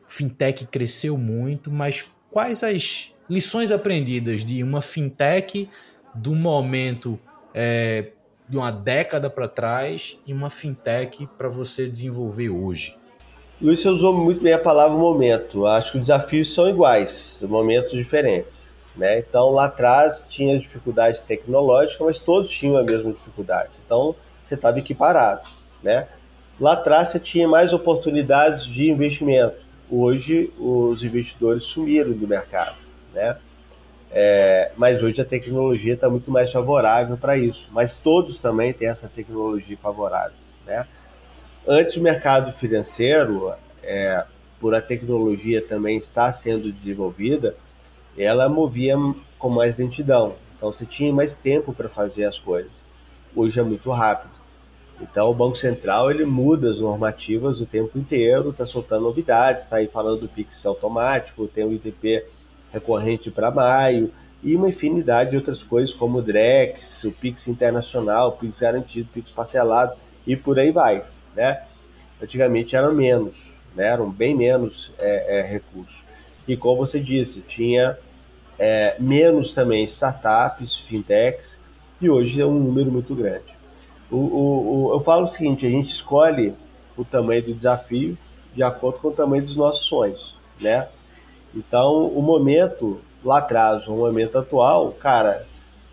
fintech 0.07 0.66
cresceu 0.66 1.18
muito, 1.18 1.70
mas 1.70 2.11
quais 2.30 2.64
as 2.64 3.12
lições 3.28 3.70
aprendidas 3.70 4.42
de 4.42 4.62
uma 4.62 4.80
fintech 4.80 5.68
do 6.14 6.34
momento 6.34 7.20
é, 7.53 8.12
de 8.49 8.57
uma 8.57 8.70
década 8.70 9.28
para 9.28 9.46
trás 9.46 10.18
e 10.26 10.32
uma 10.32 10.49
fintech 10.49 11.28
para 11.36 11.49
você 11.49 11.86
desenvolver 11.86 12.49
hoje? 12.49 12.97
Luiz 13.61 13.85
usou 13.85 14.15
muito 14.15 14.41
bem 14.41 14.53
a 14.53 14.59
palavra 14.59 14.97
momento. 14.97 15.67
Acho 15.67 15.91
que 15.91 15.99
os 15.99 16.07
desafios 16.07 16.55
são 16.55 16.69
iguais, 16.69 17.41
momentos 17.43 17.91
diferentes. 17.91 18.69
Né? 18.97 19.19
Então, 19.19 19.51
lá 19.51 19.65
atrás 19.65 20.29
tinha 20.31 20.57
dificuldade 20.57 21.23
tecnológica, 21.25 22.05
mas 22.05 22.21
todos 22.21 22.51
tinham 22.51 22.77
a 22.77 22.85
mesma 22.85 23.13
dificuldade. 23.13 23.71
Então, 23.85 24.15
você 24.45 24.55
estava 24.55 24.79
equiparado. 24.79 25.49
Né? 25.83 26.07
Lá 26.61 26.75
atrás 26.75 27.09
você 27.09 27.19
tinha 27.19 27.49
mais 27.49 27.73
oportunidades 27.73 28.65
de 28.65 28.91
investimento. 28.91 29.57
Hoje, 29.91 30.53
os 30.57 31.03
investidores 31.03 31.65
sumiram 31.65 32.13
do 32.13 32.29
mercado. 32.29 32.77
Né? 33.13 33.37
É, 34.13 34.71
mas 34.77 35.03
hoje 35.03 35.21
a 35.21 35.25
tecnologia 35.25 35.95
está 35.95 36.09
muito 36.09 36.31
mais 36.31 36.53
favorável 36.53 37.17
para 37.17 37.37
isso. 37.37 37.69
Mas 37.73 37.93
todos 37.93 38.39
também 38.39 38.73
têm 38.73 38.87
essa 38.87 39.09
tecnologia 39.09 39.77
favorável. 39.83 40.37
Né? 40.65 40.87
Antes 41.71 41.99
o 41.99 42.01
mercado 42.01 42.51
financeiro, 42.51 43.53
é, 43.83 44.25
por 44.59 44.75
a 44.75 44.81
tecnologia 44.81 45.61
também 45.61 45.99
estar 45.99 46.33
sendo 46.33 46.73
desenvolvida, 46.73 47.57
ela 48.16 48.49
movia 48.49 48.97
com 49.39 49.51
mais 49.51 49.77
lentidão. 49.77 50.37
Então 50.57 50.73
você 50.73 50.87
tinha 50.87 51.12
mais 51.12 51.35
tempo 51.35 51.75
para 51.75 51.91
fazer 51.91 52.25
as 52.25 52.39
coisas. 52.39 52.83
Hoje 53.37 53.61
é 53.61 53.62
muito 53.62 53.91
rápido. 53.91 54.31
Então 54.99 55.31
o 55.31 55.35
Banco 55.35 55.57
Central 55.57 56.11
ele 56.11 56.25
muda 56.25 56.71
as 56.71 56.81
normativas 56.81 57.61
o 57.61 57.66
tempo 57.66 57.99
inteiro, 57.99 58.49
está 58.49 58.64
soltando 58.64 59.03
novidades, 59.03 59.64
está 59.64 59.77
aí 59.77 59.89
falando 59.89 60.23
do 60.23 60.29
Pix 60.29 60.64
automático, 60.64 61.47
tem 61.49 61.66
o 61.66 61.73
ITP 61.75 62.25
recorrente 62.73 63.31
para 63.31 63.51
maio 63.51 64.11
e 64.43 64.57
uma 64.57 64.71
infinidade 64.71 65.33
de 65.33 65.37
outras 65.37 65.62
coisas 65.62 65.93
como 65.93 66.16
o 66.16 66.23
Drex, 66.23 67.05
o 67.05 67.12
Pix 67.12 67.47
internacional, 67.47 68.31
o 68.31 68.33
Pix 68.33 68.59
garantido, 68.59 69.11
o 69.11 69.12
Pix 69.12 69.31
parcelado 69.31 69.93
e 70.27 70.35
por 70.35 70.59
aí 70.59 70.73
vai 70.73 71.05
né? 71.39 71.62
Antigamente 72.20 72.74
eram 72.74 72.93
menos, 72.93 73.55
né? 73.74 73.86
eram 73.86 74.11
bem 74.11 74.34
menos 74.34 74.93
é, 74.99 75.39
é, 75.39 75.43
recursos. 75.43 76.03
E 76.49 76.57
como 76.57 76.84
você 76.84 76.99
disse, 76.99 77.41
tinha 77.43 77.97
é, 78.59 78.97
menos 78.99 79.55
também 79.55 79.84
startups, 79.84 80.76
fintechs, 80.76 81.61
e 82.01 82.11
hoje 82.11 82.41
é 82.41 82.45
um 82.45 82.59
número 82.59 82.91
muito 82.91 83.14
grande. 83.14 83.57
O, 84.11 84.16
o, 84.16 84.86
o, 84.86 84.95
eu 84.95 85.01
falo 85.01 85.24
o 85.26 85.28
seguinte, 85.28 85.64
a 85.64 85.70
gente 85.70 85.91
escolhe 85.91 86.55
o 86.97 87.05
tamanho 87.05 87.43
do 87.45 87.55
desafio 87.55 88.18
de 88.53 88.62
acordo 88.62 88.99
com 88.99 89.09
o 89.09 89.12
tamanho 89.12 89.45
dos 89.45 89.55
nossos 89.55 89.86
sonhos, 89.86 90.36
né? 90.61 90.89
Então, 91.55 92.07
o 92.07 92.20
momento 92.20 93.01
lá 93.24 93.39
atrás, 93.39 93.86
o 93.86 93.93
momento 93.93 94.39
atual, 94.39 94.91
cara, 94.93 95.47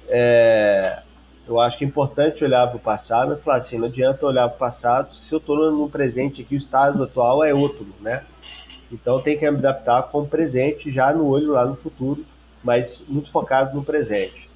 é, 0.08 1.02
eu 1.48 1.60
acho 1.60 1.78
que 1.78 1.86
é 1.86 1.88
importante 1.88 2.44
olhar 2.44 2.68
para 2.68 2.78
o 2.78 2.80
passado 2.80 3.34
e 3.34 3.38
falar 3.38 3.58
assim, 3.58 3.78
não 3.78 3.86
adianta 3.86 4.26
olhar 4.26 4.48
para 4.48 4.56
o 4.56 4.60
passado 4.60 5.16
se 5.16 5.32
eu 5.32 5.38
estou 5.38 5.72
no 5.72 5.88
presente 5.90 6.42
aqui, 6.42 6.56
o 6.56 6.58
estado 6.58 7.04
atual 7.04 7.44
é 7.44 7.54
outro, 7.54 7.88
né? 8.02 8.24
Então 8.92 9.22
tem 9.22 9.38
que 9.38 9.50
me 9.50 9.58
adaptar 9.58 10.04
com 10.04 10.22
o 10.22 10.28
presente 10.28 10.90
já 10.90 11.14
no 11.14 11.28
olho 11.28 11.52
lá 11.52 11.66
no 11.66 11.76
futuro, 11.76 12.26
mas 12.64 13.04
muito 13.08 13.32
focado 13.32 13.76
no 13.76 13.84
presente. 13.84 14.50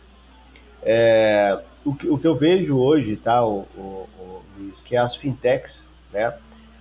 É, 0.81 1.61
o, 1.85 1.93
que, 1.93 2.09
o, 2.09 2.17
que, 2.17 2.25
eu 2.25 2.35
vejo 2.35 2.77
hoje, 2.77 3.15
tá, 3.17 3.45
o, 3.45 3.67
o, 3.75 4.07
o, 4.19 4.41
que 4.83 4.95
as 4.95 5.15
fintechs, 5.15 5.87
né, 6.11 6.33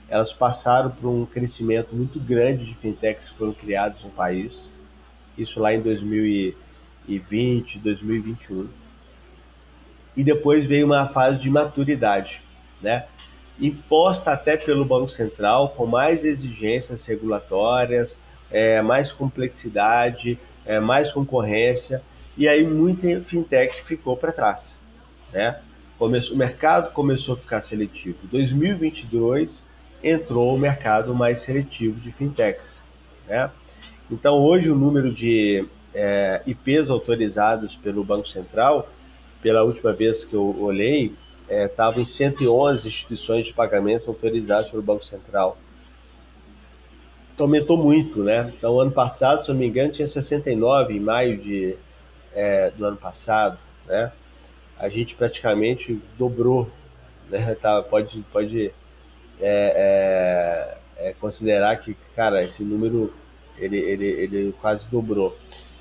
elas 0.08 0.32
passaram 0.32 0.90
por 0.90 1.08
um 1.08 1.26
crescimento 1.26 1.94
muito 1.94 2.18
grande 2.18 2.64
de 2.64 2.74
fintechs 2.74 3.28
que 3.28 3.34
foram 3.36 3.52
criados 3.52 4.02
no 4.04 4.10
país, 4.10 4.70
isso 5.36 5.60
lá 5.60 5.74
em 5.74 5.82
2020, 5.82 7.78
2021 7.78 8.87
e 10.18 10.24
depois 10.24 10.66
veio 10.66 10.84
uma 10.84 11.06
fase 11.06 11.38
de 11.38 11.48
maturidade, 11.48 12.42
né? 12.82 13.04
imposta 13.60 14.32
até 14.32 14.56
pelo 14.56 14.84
Banco 14.84 15.10
Central, 15.10 15.68
com 15.76 15.86
mais 15.86 16.24
exigências 16.24 17.06
regulatórias, 17.06 18.18
é, 18.50 18.82
mais 18.82 19.12
complexidade, 19.12 20.36
é, 20.66 20.80
mais 20.80 21.12
concorrência, 21.12 22.02
e 22.36 22.48
aí 22.48 22.66
muita 22.66 23.20
fintech 23.20 23.80
ficou 23.84 24.16
para 24.16 24.32
trás. 24.32 24.76
Né? 25.32 25.60
Começou, 25.96 26.34
o 26.34 26.38
mercado 26.38 26.92
começou 26.92 27.34
a 27.34 27.36
ficar 27.36 27.60
seletivo. 27.60 28.18
2022 28.24 29.64
entrou 30.02 30.52
o 30.52 30.58
mercado 30.58 31.14
mais 31.14 31.40
seletivo 31.42 32.00
de 32.00 32.10
fintechs. 32.10 32.82
Né? 33.28 33.48
Então 34.10 34.34
hoje 34.34 34.68
o 34.68 34.74
número 34.74 35.14
de 35.14 35.64
é, 35.94 36.42
IPs 36.44 36.90
autorizados 36.90 37.76
pelo 37.76 38.02
Banco 38.02 38.26
Central 38.26 38.88
pela 39.42 39.62
última 39.62 39.92
vez 39.92 40.24
que 40.24 40.34
eu 40.34 40.60
olhei, 40.60 41.12
estava 41.48 41.98
é, 41.98 42.02
em 42.02 42.04
111 42.04 42.88
instituições 42.88 43.46
de 43.46 43.52
pagamento 43.52 44.08
autorizadas 44.08 44.70
pelo 44.70 44.82
Banco 44.82 45.04
Central. 45.04 45.56
Então 47.34 47.46
aumentou 47.46 47.76
muito, 47.76 48.22
né? 48.22 48.52
Então, 48.56 48.80
ano 48.80 48.90
passado, 48.90 49.44
se 49.44 49.50
eu 49.50 49.54
não 49.54 49.60
me 49.60 49.68
engano, 49.68 49.92
tinha 49.92 50.08
69 50.08 50.96
em 50.96 51.00
maio 51.00 51.38
de, 51.38 51.76
é, 52.34 52.70
do 52.72 52.84
ano 52.84 52.96
passado, 52.96 53.58
né? 53.86 54.12
A 54.76 54.88
gente 54.88 55.14
praticamente 55.14 56.00
dobrou, 56.18 56.68
né? 57.30 57.54
Tá, 57.62 57.82
pode 57.82 58.24
pode 58.32 58.72
é, 59.40 60.76
é, 60.98 61.08
é 61.10 61.12
considerar 61.14 61.76
que, 61.76 61.96
cara, 62.16 62.42
esse 62.42 62.64
número 62.64 63.14
ele, 63.56 63.78
ele, 63.78 64.06
ele 64.06 64.54
quase 64.60 64.86
dobrou. 64.88 65.36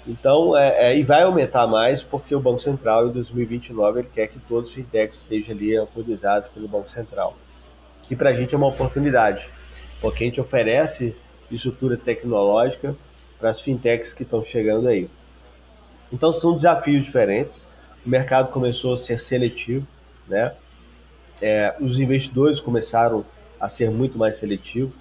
Então, 0.07 0.57
é, 0.57 0.87
é, 0.87 0.97
e 0.97 1.03
vai 1.03 1.23
aumentar 1.23 1.67
mais 1.67 2.01
porque 2.01 2.33
o 2.33 2.39
Banco 2.39 2.61
Central 2.61 3.09
em 3.09 3.11
2029 3.11 3.99
ele 3.99 4.09
quer 4.13 4.27
que 4.27 4.39
todos 4.39 4.69
os 4.69 4.75
fintechs 4.75 5.17
estejam 5.17 5.53
ali 5.53 5.75
autorizados 5.75 6.47
pelo 6.49 6.65
Banco 6.65 6.89
Central. 6.89 7.35
Que 8.03 8.15
para 8.15 8.29
a 8.29 8.33
gente 8.33 8.55
é 8.55 8.57
uma 8.57 8.67
oportunidade, 8.67 9.49
porque 9.99 10.23
a 10.23 10.27
gente 10.27 10.39
oferece 10.39 11.13
estrutura 11.51 11.97
tecnológica 11.97 12.95
para 13.37 13.49
as 13.49 13.61
fintechs 13.61 14.13
que 14.13 14.23
estão 14.23 14.41
chegando 14.41 14.87
aí. 14.87 15.09
Então 16.11 16.31
são 16.31 16.55
desafios 16.55 17.03
diferentes. 17.03 17.65
O 18.05 18.09
mercado 18.09 18.49
começou 18.49 18.93
a 18.93 18.97
ser 18.97 19.19
seletivo, 19.19 19.85
né? 20.25 20.53
É, 21.41 21.75
os 21.81 21.99
investidores 21.99 22.61
começaram 22.61 23.25
a 23.59 23.67
ser 23.67 23.91
muito 23.91 24.17
mais 24.17 24.37
seletivos. 24.37 24.95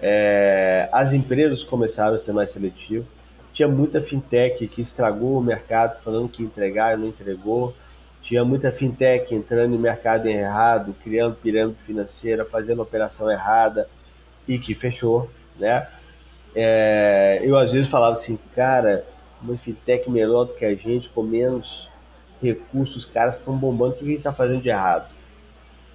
É, 0.00 0.88
as 0.90 1.12
empresas 1.12 1.62
começaram 1.62 2.14
a 2.14 2.18
ser 2.18 2.32
mais 2.32 2.50
seletivas 2.50 3.06
tinha 3.52 3.68
muita 3.68 4.02
fintech 4.02 4.66
que 4.66 4.80
estragou 4.80 5.38
o 5.38 5.42
mercado, 5.42 6.00
falando 6.02 6.28
que 6.28 6.42
ia 6.42 6.46
entregar 6.46 6.94
e 6.94 7.00
não 7.00 7.08
entregou. 7.08 7.74
Tinha 8.22 8.44
muita 8.44 8.72
fintech 8.72 9.34
entrando 9.34 9.72
no 9.72 9.78
mercado 9.78 10.26
errado, 10.26 10.94
criando 11.02 11.36
pirâmide 11.36 11.82
financeira, 11.82 12.44
fazendo 12.44 12.80
operação 12.80 13.30
errada 13.30 13.88
e 14.48 14.58
que 14.58 14.74
fechou, 14.74 15.28
né? 15.58 15.86
É, 16.54 17.40
eu 17.42 17.56
às 17.56 17.72
vezes 17.72 17.88
falava 17.88 18.14
assim, 18.14 18.38
cara, 18.54 19.04
uma 19.42 19.56
fintech 19.56 20.08
menor 20.10 20.44
do 20.44 20.54
que 20.54 20.64
a 20.64 20.74
gente, 20.74 21.10
com 21.10 21.22
menos 21.22 21.90
recursos, 22.40 22.96
os 22.96 23.04
caras 23.04 23.38
estão 23.38 23.56
bombando, 23.56 23.92
o 23.92 23.96
que 23.96 24.04
a 24.04 24.06
gente 24.06 24.18
está 24.18 24.32
fazendo 24.32 24.62
de 24.62 24.68
errado? 24.68 25.10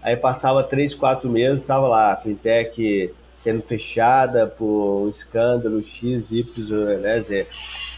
Aí 0.02 0.16
passava 0.16 0.64
três, 0.64 0.94
quatro 0.94 1.30
meses, 1.30 1.62
estava 1.62 1.88
lá, 1.88 2.14
a 2.14 2.18
fintech 2.18 3.14
sendo 3.38 3.62
fechada 3.62 4.48
por 4.48 5.04
um 5.04 5.10
escândalo 5.10 5.82
X, 5.84 6.32
Y, 6.32 7.00
né, 7.00 7.22
Z. 7.22 7.48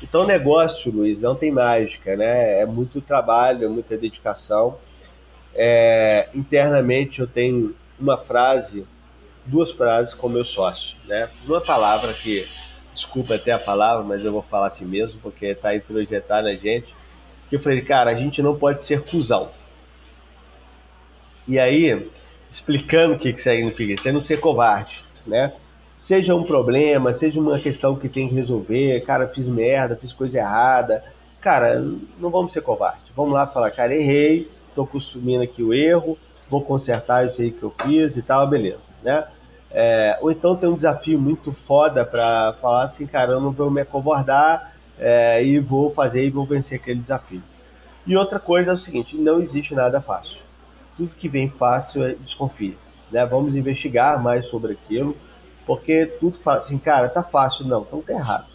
Então, 0.04 0.28
negócio, 0.28 0.92
Luiz, 0.92 1.22
não 1.22 1.34
tem 1.34 1.50
mágica, 1.50 2.16
né? 2.16 2.60
É 2.60 2.66
muito 2.66 3.02
trabalho, 3.02 3.66
é 3.66 3.68
muita 3.68 3.98
dedicação. 3.98 4.78
É, 5.56 6.30
internamente, 6.36 7.22
eu 7.22 7.28
tenho 7.28 7.74
uma 7.98 8.18
frase, 8.18 8.86
duas 9.46 9.72
frases 9.72 10.14
com 10.14 10.28
meu 10.28 10.44
sócio, 10.46 10.98
né? 11.08 11.30
Uma 11.46 11.62
palavra 11.62 12.14
que, 12.14 12.46
desculpa 12.94 13.36
até 13.36 13.54
a 13.54 13.60
palavra, 13.60 14.04
mas 14.04 14.26
eu 14.26 14.34
vou 14.34 14.44
falar 14.44 14.68
assim 14.68 14.86
mesmo, 14.86 15.20
porque 15.22 15.48
está 15.48 15.74
introjetado 15.74 16.48
na 16.48 16.56
gente, 16.56 16.94
que 17.50 17.56
eu 17.56 17.60
falei, 17.60 17.82
cara, 17.82 18.12
a 18.12 18.16
gente 18.16 18.42
não 18.42 18.58
pode 18.58 18.84
ser 18.84 19.02
cuzão. 19.04 19.50
E 21.48 21.58
aí, 21.58 22.10
explicando 22.52 23.16
o 23.16 23.18
que, 23.18 23.34
que 23.34 23.42
significa 23.42 23.94
isso, 23.94 24.08
é 24.08 24.12
não 24.12 24.22
ser 24.22 24.40
covarde, 24.40 25.09
né? 25.30 25.54
Seja 25.98 26.34
um 26.34 26.44
problema, 26.44 27.14
seja 27.14 27.40
uma 27.40 27.60
questão 27.60 27.96
que 27.96 28.10
tem 28.10 28.28
que 28.28 28.36
resolver, 28.36 29.02
cara, 29.02 29.28
fiz 29.28 29.48
merda, 29.48 29.96
fiz 29.96 30.14
coisa 30.14 30.40
errada. 30.40 31.04
Cara, 31.42 31.80
não 32.20 32.30
vamos 32.30 32.52
ser 32.52 32.62
covardes. 32.62 33.12
Vamos 33.16 33.34
lá 33.34 33.48
falar, 33.48 33.72
cara, 33.72 33.94
errei, 33.94 34.50
tô 34.76 34.86
consumindo 34.86 35.44
aqui 35.44 35.62
o 35.62 35.74
erro, 35.74 36.18
vou 36.50 36.62
consertar 36.62 37.26
isso 37.26 37.42
aí 37.42 37.52
que 37.52 37.64
eu 37.64 37.70
fiz 37.70 38.18
e 38.18 38.22
tal, 38.22 38.48
beleza, 38.48 38.94
né? 39.04 39.28
É, 39.72 40.18
ou 40.22 40.32
então 40.32 40.56
tem 40.56 40.68
um 40.68 40.76
desafio 40.76 41.20
muito 41.20 41.52
foda 41.52 42.04
para 42.04 42.54
falar 42.54 42.84
assim, 42.84 43.06
cara, 43.06 43.34
eu 43.34 43.42
não 43.42 43.52
vou 43.52 43.70
me 43.70 43.82
acovardar 43.82 44.74
é, 44.98 45.44
e 45.44 45.60
vou 45.60 45.92
fazer 45.92 46.26
e 46.26 46.30
vou 46.30 46.46
vencer 46.46 46.80
aquele 46.80 47.00
desafio. 47.00 47.44
E 48.06 48.18
outra 48.18 48.40
coisa 48.40 48.72
é 48.72 48.74
o 48.74 48.78
seguinte, 48.78 49.18
não 49.18 49.40
existe 49.40 49.76
nada 49.76 50.02
fácil. 50.02 50.40
Tudo 50.98 51.16
que 51.16 51.30
vem 51.30 51.50
fácil 51.50 52.04
é 52.04 52.16
desconfia. 52.16 52.74
Né? 53.12 53.26
Vamos 53.26 53.56
investigar 53.56 54.22
mais 54.22 54.48
sobre 54.48 54.74
aquilo, 54.74 55.16
porque 55.66 56.06
tudo 56.06 56.40
fala 56.40 56.60
assim, 56.60 56.78
cara, 56.78 57.10
tá 57.10 57.24
fácil, 57.24 57.66
não, 57.66 57.82
então 57.82 58.02
tá 58.02 58.14
errado. 58.14 58.48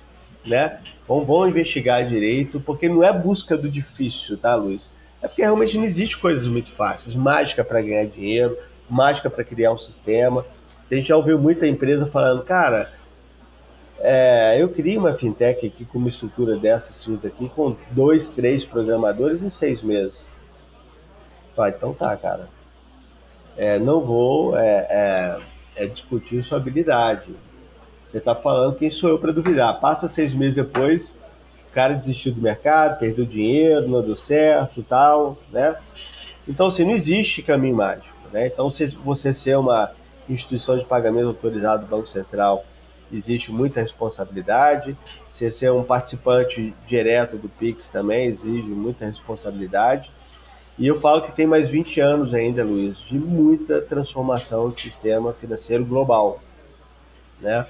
Né? 0.46 0.78
Vamos, 1.08 1.26
vamos 1.26 1.48
investigar 1.48 2.06
direito, 2.06 2.60
porque 2.60 2.88
não 2.88 3.02
é 3.02 3.12
busca 3.12 3.56
do 3.56 3.68
difícil, 3.68 4.36
tá, 4.36 4.54
Luiz? 4.54 4.90
É 5.22 5.28
porque 5.28 5.42
realmente 5.42 5.78
não 5.78 5.84
existe 5.84 6.18
coisas 6.18 6.46
muito 6.46 6.70
fáceis. 6.72 7.16
Mágica 7.16 7.64
para 7.64 7.80
ganhar 7.80 8.04
dinheiro, 8.04 8.58
mágica 8.88 9.30
para 9.30 9.42
criar 9.42 9.72
um 9.72 9.78
sistema. 9.78 10.44
A 10.90 10.94
gente 10.94 11.08
já 11.08 11.16
ouviu 11.16 11.38
muita 11.38 11.66
empresa 11.66 12.04
falando, 12.04 12.42
cara, 12.44 12.92
é, 14.00 14.60
eu 14.60 14.68
criei 14.68 14.98
uma 14.98 15.14
fintech 15.14 15.66
aqui 15.66 15.86
com 15.86 15.96
uma 15.96 16.10
estrutura 16.10 16.58
dessas 16.58 17.06
usa 17.06 17.28
aqui 17.28 17.48
com 17.48 17.74
dois, 17.90 18.28
três 18.28 18.62
programadores 18.62 19.42
em 19.42 19.48
seis 19.48 19.82
meses. 19.82 20.26
Ah, 21.56 21.70
então 21.70 21.94
tá, 21.94 22.14
cara. 22.18 22.50
É, 23.56 23.78
não 23.78 24.00
vou 24.00 24.56
é, 24.56 24.86
é, 25.76 25.84
é 25.84 25.86
discutir 25.86 26.42
sua 26.44 26.58
habilidade. 26.58 27.34
Você 28.10 28.18
está 28.18 28.34
falando 28.34 28.76
quem 28.76 28.90
sou 28.90 29.10
eu 29.10 29.18
para 29.18 29.32
duvidar. 29.32 29.80
Passa 29.80 30.08
seis 30.08 30.32
meses 30.34 30.56
depois, 30.56 31.16
cara 31.74 31.94
desistiu 31.94 32.32
do 32.32 32.40
mercado, 32.40 32.98
perdeu 33.00 33.26
dinheiro, 33.26 33.88
não 33.88 34.00
deu 34.00 34.14
certo 34.14 34.82
tal, 34.82 35.36
né? 35.50 35.76
Então, 36.46 36.68
assim, 36.68 36.84
não 36.84 36.92
existe 36.92 37.42
caminho 37.42 37.76
mágico, 37.76 38.14
né? 38.32 38.46
Então, 38.46 38.70
se 38.70 38.86
você 38.86 39.34
ser 39.34 39.58
uma 39.58 39.90
instituição 40.28 40.78
de 40.78 40.84
pagamento 40.84 41.26
autorizada 41.26 41.82
do 41.82 41.88
Banco 41.88 42.06
Central, 42.06 42.64
existe 43.12 43.50
muita 43.50 43.80
responsabilidade. 43.80 44.96
Se 45.28 45.50
ser 45.50 45.72
um 45.72 45.82
participante 45.82 46.72
direto 46.86 47.36
do 47.36 47.48
Pix 47.48 47.88
também 47.88 48.26
exige 48.26 48.68
muita 48.68 49.06
responsabilidade. 49.06 50.10
E 50.76 50.86
eu 50.86 50.96
falo 50.96 51.22
que 51.22 51.32
tem 51.32 51.46
mais 51.46 51.70
20 51.70 52.00
anos 52.00 52.34
ainda, 52.34 52.64
Luiz, 52.64 52.98
de 52.98 53.16
muita 53.16 53.80
transformação 53.80 54.68
do 54.68 54.78
sistema 54.78 55.32
financeiro 55.32 55.84
global, 55.84 56.40
né? 57.40 57.66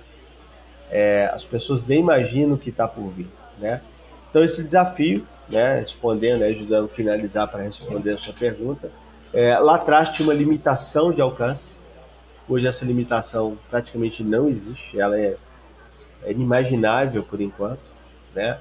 É, 0.91 1.31
as 1.33 1.45
pessoas 1.45 1.85
nem 1.85 2.01
imaginam 2.01 2.55
o 2.55 2.59
que 2.59 2.71
está 2.71 2.89
por 2.89 3.11
vir, 3.11 3.29
né? 3.59 3.83
Então, 4.31 4.43
esse 4.43 4.65
desafio, 4.65 5.27
né, 5.49 5.81
respondendo, 5.81 6.43
ajudando 6.43 6.87
a 6.87 6.89
finalizar 6.89 7.47
para 7.49 7.63
responder 7.63 8.11
a 8.11 8.17
sua 8.17 8.33
pergunta, 8.33 8.91
é, 9.33 9.57
lá 9.59 9.75
atrás 9.75 10.11
tinha 10.11 10.27
uma 10.27 10.35
limitação 10.35 11.13
de 11.13 11.21
alcance, 11.21 11.75
hoje 12.49 12.67
essa 12.67 12.85
limitação 12.85 13.59
praticamente 13.71 14.23
não 14.23 14.49
existe, 14.49 14.99
ela 14.99 15.19
é, 15.19 15.37
é 16.23 16.31
inimaginável 16.31 17.23
por 17.23 17.41
enquanto, 17.41 17.83
né? 18.35 18.59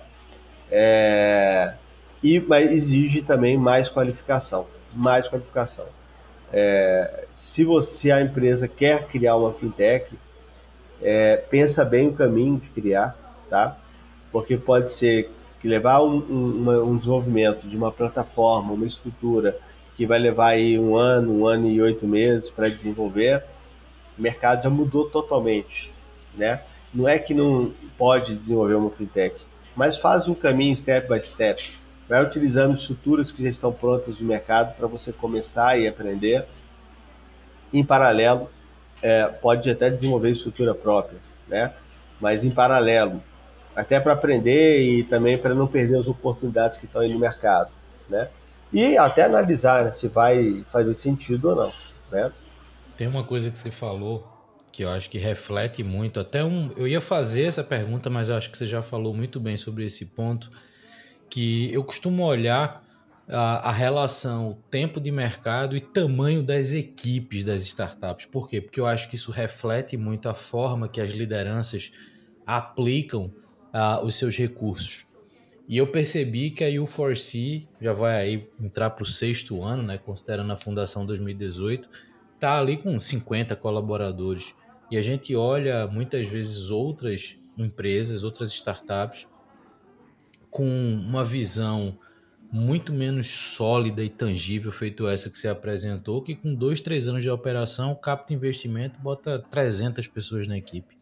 É, 0.70 1.74
e 2.24 2.40
mas 2.40 2.72
exige 2.72 3.22
também 3.22 3.58
mais 3.58 3.90
qualificação, 3.90 4.66
mais 4.94 5.28
qualificação. 5.28 5.86
É, 6.52 7.26
se 7.34 7.64
você 7.64 8.12
a 8.12 8.22
empresa 8.22 8.68
quer 8.68 9.08
criar 9.08 9.36
uma 9.36 9.54
fintech, 9.54 10.18
é, 11.02 11.38
pensa 11.38 11.84
bem 11.84 12.08
o 12.08 12.14
caminho 12.14 12.58
de 12.58 12.70
criar, 12.70 13.18
tá? 13.50 13.78
Porque 14.32 14.56
pode 14.56 14.92
ser 14.92 15.30
que 15.60 15.68
levar 15.68 16.02
um, 16.02 16.18
um, 16.18 16.92
um, 16.92 16.98
desenvolvimento 16.98 17.68
de 17.68 17.76
uma 17.76 17.92
plataforma, 17.92 18.74
uma 18.74 18.86
estrutura 18.86 19.58
que 19.96 20.06
vai 20.06 20.20
levar 20.20 20.50
aí 20.50 20.80
um 20.80 20.96
ano, 20.96 21.40
um 21.40 21.48
ano 21.48 21.68
e 21.68 21.82
oito 21.82 22.08
meses 22.08 22.50
para 22.50 22.70
desenvolver, 22.70 23.44
o 24.18 24.22
mercado 24.22 24.64
já 24.64 24.70
mudou 24.70 25.10
totalmente, 25.10 25.92
né? 26.36 26.62
Não 26.94 27.08
é 27.08 27.18
que 27.18 27.34
não 27.34 27.72
pode 27.98 28.36
desenvolver 28.36 28.76
uma 28.76 28.90
fintech, 28.92 29.36
mas 29.76 29.98
faz 29.98 30.28
um 30.28 30.36
caminho 30.36 30.76
step 30.78 31.08
by 31.08 31.22
step, 31.22 31.78
vai 32.14 32.24
utilizando 32.24 32.76
estruturas 32.76 33.32
que 33.32 33.42
já 33.42 33.50
estão 33.50 33.74
prontas 33.74 34.20
no 34.20 34.28
mercado 34.28 34.76
para 34.78 34.86
você 34.86 35.12
começar 35.12 35.80
e 35.80 35.88
aprender. 35.88 36.46
Em 37.74 37.84
paralelo, 37.84 38.52
é, 39.02 39.26
pode 39.26 39.68
até 39.68 39.90
desenvolver 39.90 40.30
estrutura 40.30 40.76
própria, 40.76 41.18
né? 41.48 41.74
Mas 42.22 42.44
em 42.44 42.52
paralelo, 42.52 43.20
até 43.76 44.00
para 44.00 44.14
aprender 44.14 44.80
e 44.80 45.04
também 45.06 45.40
para 45.40 45.56
não 45.56 45.66
perder 45.66 45.98
as 45.98 46.08
oportunidades 46.08 46.78
que 46.78 46.86
estão 46.86 47.02
aí 47.02 47.12
no 47.12 47.18
mercado, 47.18 47.72
né? 48.08 48.30
E 48.72 48.96
até 48.96 49.24
analisar 49.24 49.86
né, 49.86 49.92
se 49.92 50.08
vai 50.08 50.64
fazer 50.72 50.94
sentido 50.94 51.50
ou 51.50 51.56
não, 51.56 51.72
né? 52.12 52.32
Tem 52.96 53.08
uma 53.08 53.24
coisa 53.24 53.50
que 53.50 53.58
você 53.58 53.72
falou 53.72 54.32
que 54.72 54.84
eu 54.84 54.92
acho 54.92 55.10
que 55.10 55.18
reflete 55.18 55.84
muito, 55.84 56.20
até 56.20 56.44
um, 56.44 56.70
eu 56.78 56.88
ia 56.88 57.02
fazer 57.02 57.46
essa 57.46 57.64
pergunta, 57.64 58.08
mas 58.08 58.30
eu 58.30 58.36
acho 58.36 58.52
que 58.52 58.58
você 58.58 58.68
já 58.68 58.84
falou 58.84 59.16
muito 59.16 59.40
bem 59.40 59.58
sobre 59.58 59.84
esse 59.84 60.06
ponto, 60.08 60.52
que 61.34 61.74
eu 61.74 61.84
costumo 61.84 62.24
olhar 62.24 62.86
a, 63.28 63.70
a 63.70 63.72
relação 63.72 64.60
tempo 64.70 65.02
de 65.02 65.10
mercado 65.10 65.76
e 65.76 65.82
tamanho 65.82 66.44
das 66.44 66.74
equipes 66.74 67.44
das 67.44 67.64
startups. 67.64 68.28
Por 68.28 68.48
quê? 68.48 68.62
Porque 68.62 68.80
eu 68.80 68.86
acho 68.86 69.10
que 69.10 69.16
isso 69.16 69.32
reflete 69.32 69.98
muito 69.98 70.30
a 70.30 70.36
forma 70.36 70.88
que 70.88 71.02
as 71.02 71.10
lideranças 71.10 71.92
aplicam 72.46 73.34
uh, 73.74 74.06
os 74.06 74.14
seus 74.14 74.38
recursos. 74.38 75.08
E 75.68 75.76
eu 75.76 75.88
percebi 75.88 76.52
que 76.52 76.64
a 76.64 76.68
U4C 76.68 77.66
já 77.82 77.94
vai 77.94 78.22
aí 78.22 78.48
entrar 78.62 78.92
para 78.92 79.02
o 79.02 79.06
sexto 79.08 79.64
ano, 79.64 79.82
né, 79.82 79.98
considerando 79.98 80.54
a 80.54 80.58
fundação 80.58 81.04
2018, 81.04 81.90
está 82.36 82.60
ali 82.60 82.78
com 82.78 83.00
50 83.00 83.56
colaboradores. 83.56 84.54
E 84.92 85.00
a 85.00 85.02
gente 85.02 85.36
olha 85.36 85.88
muitas 85.88 86.28
vezes 86.28 86.70
outras 86.70 87.36
empresas, 87.58 88.24
outras 88.24 88.52
startups, 88.52 89.26
com 90.54 90.66
uma 90.66 91.26
visão 91.26 91.98
muito 92.52 92.94
menos 92.94 93.28
sólida 93.28 94.04
e 94.04 94.10
tangível, 94.10 94.72
feito 94.72 95.08
essa 95.08 95.28
que 95.28 95.38
você 95.38 95.48
apresentou, 95.48 96.22
que 96.22 96.36
com 96.36 96.54
dois, 96.54 96.80
três 96.80 97.08
anos 97.08 97.24
de 97.24 97.30
operação, 97.30 97.96
capta 97.96 98.36
investimento, 98.36 99.00
bota 99.00 99.40
300 99.40 100.08
pessoas 100.08 100.48
na 100.48 100.56
equipe. 100.56 100.96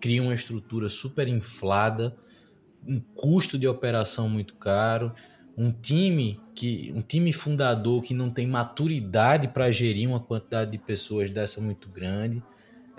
Cria 0.00 0.20
uma 0.20 0.34
estrutura 0.34 0.88
super 0.88 1.28
inflada, 1.28 2.16
um 2.84 2.98
custo 2.98 3.56
de 3.56 3.68
operação 3.68 4.28
muito 4.28 4.56
caro, 4.56 5.14
um 5.56 5.70
time 5.70 6.40
que 6.52 6.92
um 6.92 7.00
time 7.00 7.32
fundador 7.32 8.02
que 8.02 8.12
não 8.12 8.30
tem 8.30 8.48
maturidade 8.48 9.46
para 9.46 9.70
gerir 9.70 10.08
uma 10.08 10.18
quantidade 10.18 10.72
de 10.72 10.78
pessoas 10.78 11.30
dessa 11.30 11.60
muito 11.60 11.88
grande. 11.88 12.42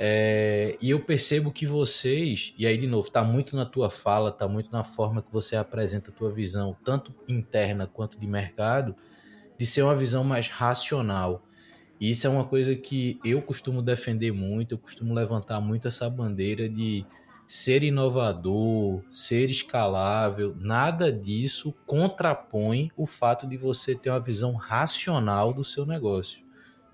É, 0.02 0.78
e 0.82 0.92
eu 0.92 1.02
percebo 1.02 1.52
que 1.52 1.66
vocês, 1.66 2.54
e 2.58 2.66
aí 2.66 2.78
de 2.78 2.88
novo, 2.88 3.10
está 3.10 3.22
muito 3.22 3.54
na 3.54 3.66
tua 3.66 3.90
fala, 3.90 4.30
está 4.30 4.48
muito 4.48 4.72
na 4.72 4.82
forma 4.82 5.22
que 5.22 5.30
você 5.30 5.58
apresenta 5.58 6.10
a 6.10 6.14
tua 6.14 6.32
visão, 6.32 6.74
tanto 6.86 7.14
interna 7.28 7.86
quanto 7.86 8.18
de 8.18 8.26
mercado, 8.26 8.96
de 9.58 9.66
ser 9.66 9.82
uma 9.82 9.94
visão 9.94 10.24
mais 10.24 10.48
racional. 10.48 11.44
E 12.00 12.10
isso 12.12 12.26
é 12.26 12.30
uma 12.30 12.46
coisa 12.46 12.74
que 12.78 13.20
eu 13.26 13.42
costumo 13.42 13.82
defender 13.82 14.32
muito, 14.32 14.76
eu 14.76 14.78
costumo 14.78 15.14
levantar 15.14 15.60
muito 15.60 15.90
essa 15.90 16.10
bandeira 16.10 16.70
de 16.70 17.06
ser 17.46 17.84
inovador, 17.84 19.04
ser 19.10 19.50
escalável, 19.50 20.56
nada 20.58 21.12
disso 21.12 21.76
contrapõe 21.86 22.90
o 22.96 23.06
fato 23.06 23.46
de 23.46 23.58
você 23.58 23.96
ter 23.96 24.12
uma 24.12 24.20
visão 24.22 24.54
racional 24.54 25.52
do 25.52 25.64
seu 25.64 25.86
negócio. 25.86 26.42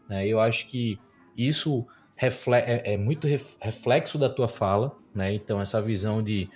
Né? 0.09 0.27
Eu 0.27 0.39
acho 0.39 0.65
que 0.65 0.99
isso 1.37 1.85
é, 2.17 2.93
é, 2.93 2.97
muito 2.97 3.27
reflexo 3.59 4.17
da 4.17 4.29
tua 4.29 4.47
fala, 4.47 4.95
né? 5.13 5.33
então 5.33 5.59
essa 5.59 5.81
visão 5.81 6.23
de 6.23 6.49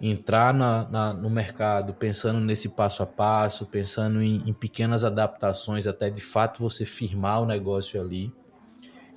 entrar 0.00 0.52
na, 0.52 0.88
na, 0.88 1.14
no 1.14 1.30
mercado 1.30 1.94
pensando 1.94 2.40
nesse 2.40 2.70
passo 2.70 3.02
a 3.02 3.06
passo, 3.06 3.66
pensando 3.66 4.22
em, 4.22 4.42
em 4.48 4.52
pequenas 4.52 5.04
adaptações 5.04 5.86
até 5.86 6.10
de 6.10 6.20
fato 6.20 6.60
você 6.60 6.84
firmar 6.84 7.42
o 7.42 7.46
negócio 7.46 8.00
ali. 8.00 8.32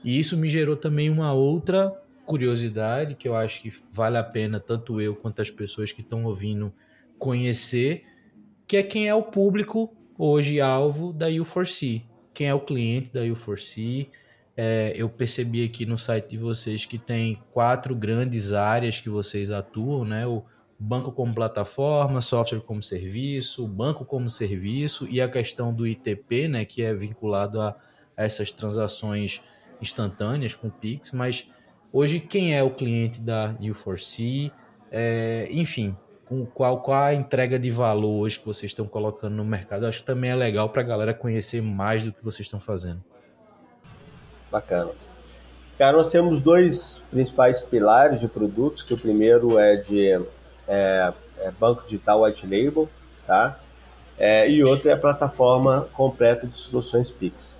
E 0.03 0.19
isso 0.19 0.37
me 0.37 0.49
gerou 0.49 0.75
também 0.75 1.09
uma 1.09 1.33
outra 1.33 1.91
curiosidade 2.25 3.15
que 3.15 3.27
eu 3.27 3.35
acho 3.35 3.61
que 3.61 3.73
vale 3.91 4.17
a 4.17 4.23
pena 4.23 4.59
tanto 4.59 5.01
eu 5.01 5.15
quanto 5.15 5.41
as 5.41 5.49
pessoas 5.49 5.91
que 5.91 6.01
estão 6.01 6.25
ouvindo 6.25 6.73
conhecer, 7.17 8.03
que 8.67 8.77
é 8.77 8.83
quem 8.83 9.07
é 9.07 9.15
o 9.15 9.23
público 9.23 9.93
hoje 10.17 10.59
alvo 10.59 11.13
da 11.13 11.27
U4C, 11.29 12.03
quem 12.33 12.47
é 12.47 12.53
o 12.53 12.59
cliente 12.59 13.11
da 13.11 13.21
U4C. 13.21 14.09
É, 14.59 14.91
eu 14.95 15.07
percebi 15.07 15.63
aqui 15.63 15.85
no 15.85 15.99
site 15.99 16.31
de 16.31 16.37
vocês 16.37 16.83
que 16.83 16.97
tem 16.97 17.39
quatro 17.53 17.95
grandes 17.95 18.53
áreas 18.53 18.99
que 18.99 19.07
vocês 19.07 19.51
atuam, 19.51 20.03
né? 20.03 20.25
O 20.25 20.43
banco 20.79 21.11
como 21.11 21.31
plataforma, 21.31 22.21
software 22.21 22.61
como 22.61 22.81
serviço, 22.81 23.67
banco 23.67 24.03
como 24.03 24.27
serviço 24.27 25.07
e 25.07 25.21
a 25.21 25.29
questão 25.29 25.71
do 25.71 25.85
ITP, 25.85 26.47
né? 26.47 26.65
Que 26.65 26.81
é 26.81 26.91
vinculado 26.91 27.61
a, 27.61 27.75
a 28.17 28.23
essas 28.23 28.51
transações 28.51 29.43
instantâneas 29.79 30.55
com 30.55 30.71
Pix, 30.71 31.11
mas 31.11 31.47
hoje 31.93 32.19
quem 32.19 32.55
é 32.55 32.63
o 32.63 32.71
cliente 32.71 33.21
da 33.21 33.53
U4C? 33.61 34.51
É, 34.91 35.47
enfim, 35.51 35.95
com 36.25 36.47
qual, 36.47 36.81
qual 36.81 37.03
a 37.03 37.13
entrega 37.13 37.59
de 37.59 37.69
valor 37.69 38.21
hoje 38.21 38.39
que 38.39 38.45
vocês 38.45 38.71
estão 38.71 38.87
colocando 38.87 39.35
no 39.35 39.45
mercado. 39.45 39.85
acho 39.85 39.99
que 39.99 40.05
também 40.05 40.31
é 40.31 40.35
legal 40.35 40.69
para 40.69 40.81
a 40.81 40.85
galera 40.85 41.13
conhecer 41.13 41.61
mais 41.61 42.03
do 42.03 42.11
que 42.11 42.23
vocês 42.23 42.47
estão 42.47 42.59
fazendo. 42.59 43.03
Bacana. 44.51 44.91
Cara, 45.77 45.97
nós 45.97 46.09
temos 46.09 46.41
dois 46.41 47.03
principais 47.11 47.61
pilares 47.61 48.19
de 48.19 48.27
produtos, 48.27 48.81
que 48.81 48.93
o 48.93 48.97
primeiro 48.97 49.59
é 49.59 49.75
de 49.75 50.19
é, 50.67 51.13
é 51.39 51.51
banco 51.51 51.83
digital 51.83 52.23
white 52.23 52.45
label, 52.45 52.89
tá? 53.25 53.59
É, 54.17 54.49
e 54.49 54.63
outro 54.63 54.89
é 54.89 54.93
a 54.93 54.97
plataforma 54.97 55.87
completa 55.93 56.47
de 56.47 56.57
soluções 56.57 57.11
Pix. 57.11 57.57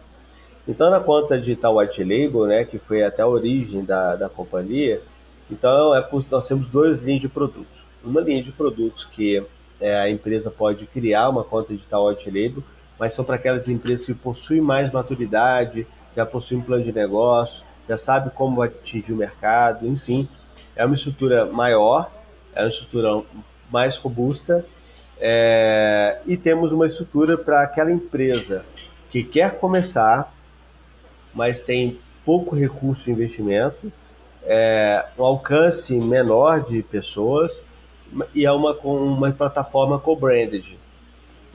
Então, 0.67 0.89
na 0.89 0.99
conta 0.99 1.39
digital 1.39 1.77
white 1.77 2.03
label, 2.03 2.47
né, 2.47 2.65
que 2.65 2.79
foi 2.79 3.03
até 3.03 3.21
a 3.21 3.27
origem 3.27 3.85
da, 3.85 4.15
da 4.15 4.27
companhia, 4.27 5.01
então 5.49 5.95
é, 5.95 6.05
nós 6.29 6.47
temos 6.47 6.67
dois 6.67 6.99
linhas 6.99 7.21
de 7.21 7.29
produtos 7.29 7.88
uma 8.07 8.21
linha 8.21 8.41
de 8.41 8.51
produtos 8.51 9.05
que 9.05 9.43
é, 9.79 9.99
a 9.99 10.09
empresa 10.09 10.49
pode 10.49 10.85
criar 10.88 11.29
uma 11.29 11.43
conta 11.43 11.73
digital 11.73 12.07
white 12.07 12.29
label, 12.29 12.63
mas 12.97 13.13
são 13.13 13.23
para 13.23 13.35
aquelas 13.35 13.67
empresas 13.67 14.05
que 14.05 14.13
possuem 14.13 14.61
mais 14.61 14.91
maturidade, 14.91 15.85
já 16.18 16.26
possuem 16.26 16.59
um 16.59 16.63
plano 16.63 16.84
de 16.84 16.91
negócio, 16.91 17.63
já 17.88 17.95
sabe 17.95 18.32
como 18.32 18.63
atingir 18.63 19.13
o 19.13 19.15
mercado, 19.15 19.88
enfim, 19.88 20.28
é 20.76 20.84
uma 20.84 20.95
estrutura 20.95 21.45
maior, 21.45 22.09
é 22.55 22.63
uma 22.63 22.70
estrutura 22.70 23.24
mais 23.70 23.97
robusta 23.97 24.65
é, 25.20 26.20
e 26.26 26.36
temos 26.36 26.72
uma 26.72 26.88
estrutura 26.88 27.38
para 27.38 27.61
aquela 27.61 27.91
empresa 27.91 28.65
que 29.11 29.24
quer 29.24 29.59
começar, 29.59 30.34
mas 31.36 31.59
tem 31.59 31.99
pouco 32.26 32.55
recurso 32.55 33.05
de 33.05 33.11
investimento, 33.11 33.93
é, 34.43 35.05
um 35.20 35.24
alcance 35.24 35.99
menor 35.99 36.63
de 36.63 36.82
pessoas 36.82 37.61
e 38.34 38.43
é 38.43 38.51
uma, 38.51 38.74
uma 38.74 39.32
plataforma 39.32 39.99
co-branded. 39.99 40.80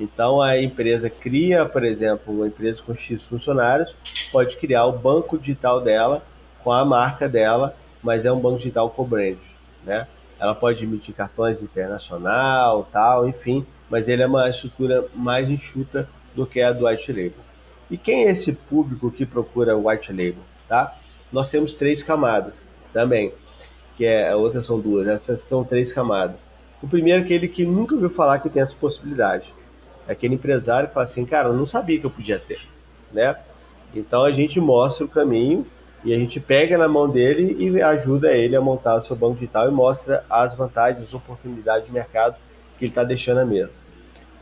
Então 0.03 0.42
a 0.42 0.61
empresa 0.61 1.09
cria, 1.09 1.64
por 1.64 1.84
exemplo, 1.84 2.34
uma 2.34 2.48
empresa 2.48 2.82
com 2.82 2.92
X 2.92 3.22
funcionários, 3.22 3.94
pode 4.32 4.57
criar 4.57 4.84
o 4.86 4.98
banco 4.98 5.38
digital 5.38 5.80
dela 5.80 6.24
com 6.64 6.72
a 6.72 6.84
marca 6.84 7.28
dela, 7.28 7.76
mas 8.03 8.24
é 8.24 8.32
um 8.32 8.40
banco 8.40 8.59
digital 8.59 8.90
co-branded, 8.90 9.38
né? 9.84 10.09
Ela 10.40 10.57
pode 10.57 10.82
emitir 10.82 11.14
cartões 11.14 11.62
internacional, 11.62 12.88
tal, 12.90 13.28
enfim, 13.28 13.64
mas 13.88 14.09
ele 14.09 14.22
é 14.22 14.26
uma 14.26 14.50
estrutura 14.50 15.07
mais 15.14 15.48
enxuta 15.48 16.09
do 16.34 16.44
que 16.44 16.61
a 16.61 16.72
do 16.72 16.86
White 16.86 17.12
Label. 17.12 17.44
E 17.88 17.96
quem 17.96 18.24
é 18.24 18.32
esse 18.32 18.53
público 18.53 19.09
que 19.09 19.24
procura 19.24 19.76
o 19.76 19.86
White 19.86 20.11
Label, 20.11 20.42
tá? 20.68 20.96
Nós 21.30 21.48
temos 21.48 21.74
três 21.74 22.03
camadas 22.03 22.66
também 22.92 23.32
que 23.96 24.05
é, 24.05 24.34
outras 24.34 24.66
são 24.66 24.80
duas, 24.80 25.07
essas 25.07 25.42
são 25.42 25.62
três 25.62 25.92
camadas. 25.92 26.48
O 26.82 26.88
primeiro 26.88 27.22
é 27.22 27.24
aquele 27.24 27.46
que 27.46 27.64
nunca 27.64 27.94
ouviu 27.94 28.11
falar 28.11 28.40
que 28.40 28.50
tem 28.50 28.61
essa 28.61 28.74
possibilidade. 28.74 29.55
Aquele 30.09 30.34
empresário 30.34 30.88
que 30.88 30.94
fala 30.94 31.05
assim, 31.05 31.24
cara, 31.24 31.48
eu 31.48 31.55
não 31.55 31.66
sabia 31.66 31.98
que 31.98 32.07
eu 32.07 32.11
podia 32.11 32.38
ter, 32.38 32.61
né? 33.12 33.36
Então 33.94 34.24
a 34.24 34.32
gente 34.32 34.61
mostra 34.61 35.05
o 35.05 35.09
caminho 35.09 35.66
e 36.05 36.12
a 36.12 36.18
gente 36.18 36.40
pega 36.40 36.76
na 36.76 36.88
mão 36.88 37.09
dele 37.09 37.57
e 37.59 37.80
ajuda 37.80 38.32
ele 38.32 38.57
a 38.57 38.61
montar 38.61 38.96
o 38.96 39.00
seu 39.00 39.14
banco 39.14 39.34
digital 39.34 39.68
e 39.68 39.70
mostra 39.70 40.24
as 40.28 40.57
vantagens, 40.57 41.03
as 41.03 41.14
oportunidades 41.14 41.86
de 41.86 41.92
mercado 41.92 42.36
que 42.78 42.86
ele 42.86 42.90
está 42.90 43.05
deixando 43.05 43.38
à 43.38 43.44
mesa. 43.44 43.84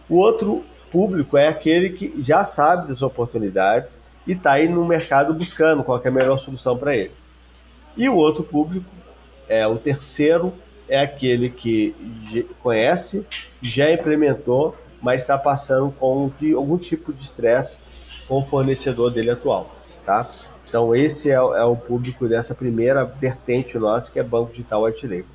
O 0.08 0.16
outro 0.16 0.64
público 0.90 1.36
é 1.36 1.48
aquele 1.48 1.90
que 1.90 2.22
já 2.22 2.42
sabe 2.44 2.88
das 2.88 3.02
oportunidades 3.02 4.00
e 4.26 4.32
está 4.32 4.52
aí 4.52 4.68
no 4.68 4.84
mercado 4.84 5.34
buscando 5.34 5.84
qual 5.84 6.00
é 6.02 6.08
a 6.08 6.11
melhor 6.11 6.38
solução 6.38 6.76
para 6.76 6.96
ele. 6.96 7.12
E 7.96 8.08
o 8.08 8.14
outro 8.14 8.42
público 8.42 8.86
é, 9.48 9.66
o 9.66 9.76
terceiro 9.76 10.54
é 10.88 11.00
aquele 11.00 11.50
que 11.50 11.94
conhece, 12.62 13.26
já 13.61 13.90
implementou, 13.90 14.76
mas 15.01 15.22
está 15.22 15.38
passando 15.38 15.90
com 15.92 16.30
algum 16.57 16.78
tipo 16.78 17.12
de 17.12 17.22
estresse 17.22 17.78
com 18.28 18.38
o 18.38 18.42
fornecedor 18.42 19.11
dele 19.11 19.30
atual, 19.30 19.70
tá? 20.05 20.28
Então 20.68 20.94
esse 20.94 21.30
é, 21.30 21.34
é, 21.34 21.64
o 21.64 21.76
público 21.76 22.28
dessa 22.28 22.55
primeira 22.55 23.05
vertente 23.05 23.76
nossa, 23.78 24.11
que 24.11 24.18
é 24.18 24.22
banco 24.22 24.53
digital 24.53 24.84
white 24.84 25.07
label. 25.07 25.26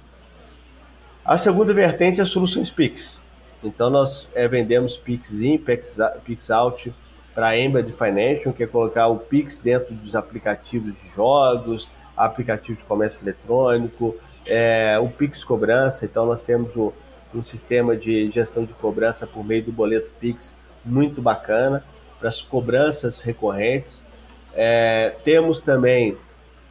A 1.23 1.37
segunda 1.37 1.73
vertente 1.73 2.21
é 2.21 2.25
soluções 2.25 2.71
Pix. 2.71 3.19
Então 3.63 3.89
nós 3.89 4.27
é, 4.33 4.47
vendemos 4.47 4.97
Pix 4.97 5.41
in, 5.41 5.57
Pix, 5.57 6.51
out 6.51 6.93
para 7.33 7.49
a 7.49 7.57
Ember 7.57 7.85
Financial, 7.85 8.53
que 8.53 8.63
é 8.63 8.67
colocar 8.67 9.07
o 9.07 9.17
Pix 9.17 9.59
dentro 9.59 9.93
dos 9.93 10.15
aplicativos 10.15 10.95
de 11.01 11.09
jogos, 11.09 11.89
aplicativo 12.15 12.77
de 12.77 12.85
comércio 12.85 13.23
eletrônico, 13.23 14.15
é, 14.45 14.97
o 14.99 15.09
Pix 15.09 15.43
Cobrança. 15.43 16.05
Então, 16.05 16.25
nós 16.25 16.45
temos 16.45 16.75
o, 16.77 16.93
um 17.37 17.43
sistema 17.43 17.95
de 17.95 18.29
gestão 18.31 18.65
de 18.65 18.73
cobrança 18.73 19.25
por 19.25 19.45
meio 19.45 19.63
do 19.63 19.71
boleto 19.71 20.11
Pix 20.19 20.53
muito 20.83 21.21
bacana 21.21 21.83
para 22.19 22.29
as 22.29 22.41
cobranças 22.41 23.21
recorrentes. 23.21 24.05
É, 24.53 25.15
temos 25.23 25.59
também 25.59 26.17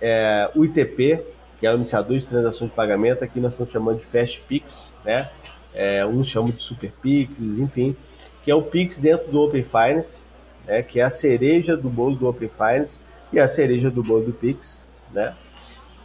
é, 0.01 0.51
o 0.55 0.65
ITP, 0.65 1.23
que 1.59 1.67
é 1.67 1.73
o 1.73 1.77
iniciador 1.77 2.19
de 2.19 2.27
transações 2.27 2.71
de 2.71 2.77
pagamento. 2.77 3.25
Aqui 3.25 3.41
nós 3.41 3.53
estamos 3.53 3.73
chamando 3.73 3.99
de 3.99 4.07
Fast 4.07 4.41
Pix, 4.49 4.93
né? 5.05 5.31
É, 5.75 6.07
uns 6.07 6.29
chamam 6.29 6.51
de 6.51 6.62
Super 6.62 6.93
Pix, 7.03 7.59
enfim, 7.59 7.97
que 8.45 8.51
é 8.51 8.55
o 8.55 8.62
Pix 8.62 9.01
dentro 9.01 9.31
do 9.31 9.41
Open 9.41 9.65
Finance, 9.65 10.25
né? 10.67 10.83
que 10.83 11.01
é 11.01 11.03
a 11.03 11.11
cereja 11.11 11.77
do 11.77 11.89
bolo 11.89 12.15
do 12.15 12.29
Open 12.29 12.49
Finance 12.49 13.01
e 13.33 13.41
a 13.41 13.49
cereja 13.49 13.91
do 13.91 14.03
bolo 14.03 14.27
do 14.27 14.33
Pix 14.33 14.87
né? 15.15 15.35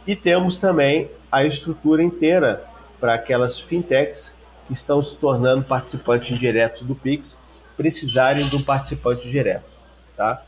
E 0.06 0.16
temos 0.16 0.56
também 0.56 1.10
a 1.30 1.44
estrutura 1.44 2.02
inteira 2.02 2.64
para 2.98 3.14
aquelas 3.14 3.60
fintechs 3.60 4.34
estão 4.72 5.02
se 5.02 5.16
tornando 5.16 5.64
participantes 5.64 6.38
diretos 6.38 6.82
do 6.82 6.94
Pix, 6.94 7.38
precisarem 7.76 8.46
do 8.48 8.60
participante 8.62 9.28
direto, 9.28 9.70
tá? 10.16 10.42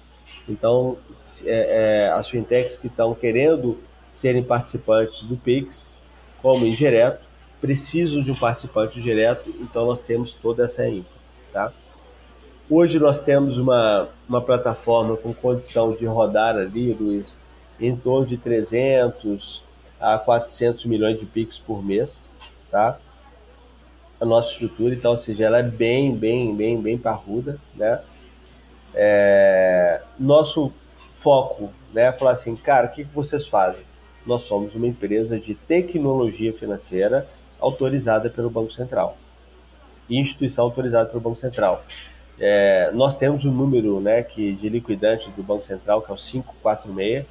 Então, 0.49 0.99
é, 1.45 2.07
é, 2.07 2.13
as 2.13 2.29
fintechs 2.29 2.79
que 2.79 2.87
estão 2.87 3.15
querendo 3.15 3.79
serem 4.11 4.43
participantes 4.43 5.23
do 5.23 5.37
Pix, 5.37 5.91
como 6.41 6.67
indireto, 6.67 7.25
precisam 7.61 8.23
de 8.23 8.31
um 8.31 8.35
participante 8.35 9.01
direto, 9.01 9.49
então 9.61 9.87
nós 9.87 10.01
temos 10.01 10.33
toda 10.33 10.65
essa 10.65 10.87
info, 10.89 11.09
tá? 11.53 11.73
Hoje 12.69 12.99
nós 12.99 13.19
temos 13.19 13.59
uma, 13.59 14.09
uma 14.29 14.41
plataforma 14.41 15.17
com 15.17 15.33
condição 15.33 15.95
de 15.95 16.07
rodar 16.07 16.57
ali, 16.57 16.93
Luiz, 16.93 17.39
em 17.79 17.95
torno 17.97 18.27
de 18.27 18.37
300 18.37 19.63
a 20.01 20.19
400 20.19 20.85
milhões 20.87 21.19
de 21.21 21.27
Pix 21.27 21.59
por 21.59 21.85
mês, 21.85 22.29
tá? 22.71 22.99
A 24.23 24.25
nossa 24.25 24.53
estrutura, 24.53 24.95
então, 24.95 25.11
ou 25.11 25.17
seja, 25.17 25.47
ela 25.47 25.59
é 25.59 25.65
bem, 25.65 26.15
bem, 26.15 26.55
bem, 26.55 26.81
bem 26.81 26.97
parruda, 26.97 27.59
né? 27.75 28.01
É, 28.95 30.01
nosso 30.17 30.73
foco, 31.11 31.73
né, 31.93 32.05
é 32.05 32.13
falar 32.13 32.31
assim, 32.31 32.55
cara, 32.55 32.87
o 32.87 32.91
que, 32.93 33.05
que 33.05 33.13
vocês 33.13 33.49
fazem? 33.49 33.83
Nós 34.25 34.43
somos 34.43 34.77
uma 34.77 34.87
empresa 34.87 35.41
de 35.41 35.57
tecnologia 35.57 36.53
financeira 36.53 37.27
autorizada 37.59 38.31
pelo 38.31 38.49
Banco 38.49 38.73
Central, 38.73 39.17
instituição 40.09 40.67
autorizada 40.67 41.09
pelo 41.09 41.21
Banco 41.21 41.37
Central. 41.37 41.85
É, 42.39 42.93
nós 42.95 43.17
temos 43.17 43.45
um 43.45 43.51
número 43.51 43.99
né, 43.99 44.23
que, 44.23 44.53
de 44.53 44.69
liquidante 44.69 45.31
do 45.31 45.43
Banco 45.43 45.65
Central, 45.65 46.01
que 46.01 46.13
é 46.13 46.15
o 46.15 46.17
546, 46.17 47.27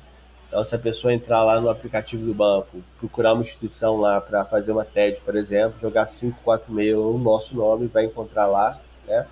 então, 0.52 0.66
se 0.66 0.76
a 0.76 0.78
pessoa 0.78 1.14
entrar 1.14 1.46
lá 1.46 1.62
no 1.62 1.70
aplicativo 1.70 2.26
do 2.26 2.34
banco, 2.34 2.84
procurar 3.00 3.32
uma 3.32 3.42
instituição 3.42 3.96
lá 3.96 4.20
para 4.20 4.44
fazer 4.44 4.74
uma 4.74 4.84
TED, 4.84 5.22
por 5.22 5.34
exemplo, 5.38 5.80
jogar 5.80 6.06
546 6.06 6.94
o 6.98 7.18
nosso 7.18 7.56
nome, 7.56 7.88
vai 7.88 8.04
encontrar 8.04 8.48
lá. 8.48 8.78
Né? 9.08 9.26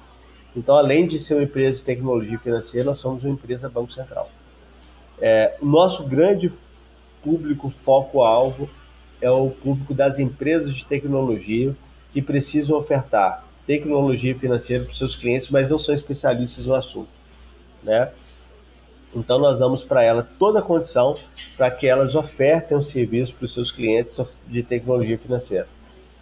Então, 0.55 0.75
além 0.75 1.05
de 1.05 1.19
ser 1.19 1.33
uma 1.33 1.43
empresa 1.43 1.79
de 1.79 1.83
tecnologia 1.83 2.39
financeira, 2.39 2.85
nós 2.85 2.99
somos 2.99 3.25
uma 3.25 3.33
empresa 3.33 3.67
Banco 3.67 3.91
Central. 3.91 4.29
É, 5.19 5.57
o 5.61 5.65
nosso 5.65 6.05
grande 6.05 6.53
público 7.21 7.69
foco-alvo 7.69 8.69
é 9.19 9.29
o 9.29 9.49
público 9.49 9.93
das 9.93 10.19
empresas 10.19 10.73
de 10.73 10.85
tecnologia 10.85 11.75
que 12.13 12.21
precisam 12.21 12.77
ofertar 12.77 13.43
tecnologia 13.67 14.33
financeira 14.33 14.85
para 14.85 14.91
os 14.93 14.97
seus 14.97 15.17
clientes, 15.17 15.49
mas 15.49 15.69
não 15.69 15.77
são 15.77 15.93
especialistas 15.93 16.65
no 16.65 16.75
assunto. 16.75 17.09
Né? 17.83 18.09
Então 19.13 19.39
nós 19.39 19.57
damos 19.57 19.83
para 19.83 20.03
ela 20.03 20.27
toda 20.37 20.59
a 20.59 20.61
condição 20.61 21.15
para 21.57 21.71
que 21.71 21.87
elas 21.87 22.15
ofertem 22.15 22.77
um 22.77 22.81
serviço 22.81 23.33
para 23.33 23.45
os 23.45 23.53
seus 23.53 23.71
clientes 23.71 24.19
de 24.47 24.61
tecnologia 24.61 25.17
financeira. 25.17 25.67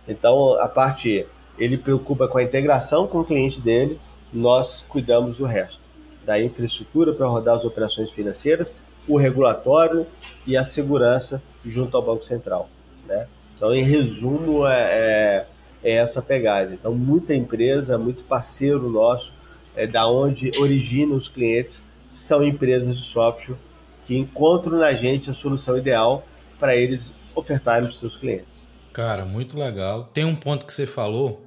Então 0.07 0.53
a 0.59 0.67
parte 0.67 1.25
ele 1.57 1.77
preocupa 1.77 2.27
com 2.27 2.37
a 2.37 2.43
integração 2.43 3.07
com 3.07 3.19
o 3.19 3.25
cliente 3.25 3.59
dele, 3.59 3.99
nós 4.31 4.85
cuidamos 4.87 5.37
do 5.37 5.45
resto, 5.45 5.81
da 6.25 6.39
infraestrutura 6.41 7.13
para 7.13 7.27
rodar 7.27 7.55
as 7.55 7.65
operações 7.65 8.11
financeiras, 8.11 8.75
o 9.07 9.17
regulatório 9.17 10.05
e 10.45 10.55
a 10.55 10.63
segurança 10.63 11.41
junto 11.65 11.95
ao 11.95 12.03
Banco 12.03 12.25
Central. 12.25 12.69
Né? 13.07 13.27
Então, 13.55 13.73
em 13.73 13.83
resumo, 13.83 14.67
é, 14.67 14.81
é, 14.81 15.47
é 15.83 15.93
essa 15.93 16.21
pegada. 16.21 16.73
Então, 16.73 16.93
muita 16.93 17.33
empresa, 17.33 17.97
muito 17.97 18.23
parceiro 18.25 18.89
nosso, 18.89 19.33
é, 19.75 19.87
da 19.87 20.07
onde 20.07 20.51
originam 20.59 21.15
os 21.15 21.27
clientes, 21.27 21.81
são 22.09 22.43
empresas 22.43 22.97
de 22.97 23.03
software 23.03 23.57
que 24.05 24.15
encontram 24.15 24.79
na 24.79 24.93
gente 24.93 25.29
a 25.29 25.33
solução 25.33 25.77
ideal 25.77 26.25
para 26.59 26.75
eles 26.75 27.13
ofertarem 27.35 27.85
para 27.85 27.93
os 27.93 27.99
seus 27.99 28.15
clientes. 28.15 28.65
Cara, 28.93 29.25
muito 29.25 29.57
legal. 29.57 30.05
Tem 30.05 30.25
um 30.25 30.35
ponto 30.35 30.65
que 30.65 30.73
você 30.73 30.87
falou 30.87 31.45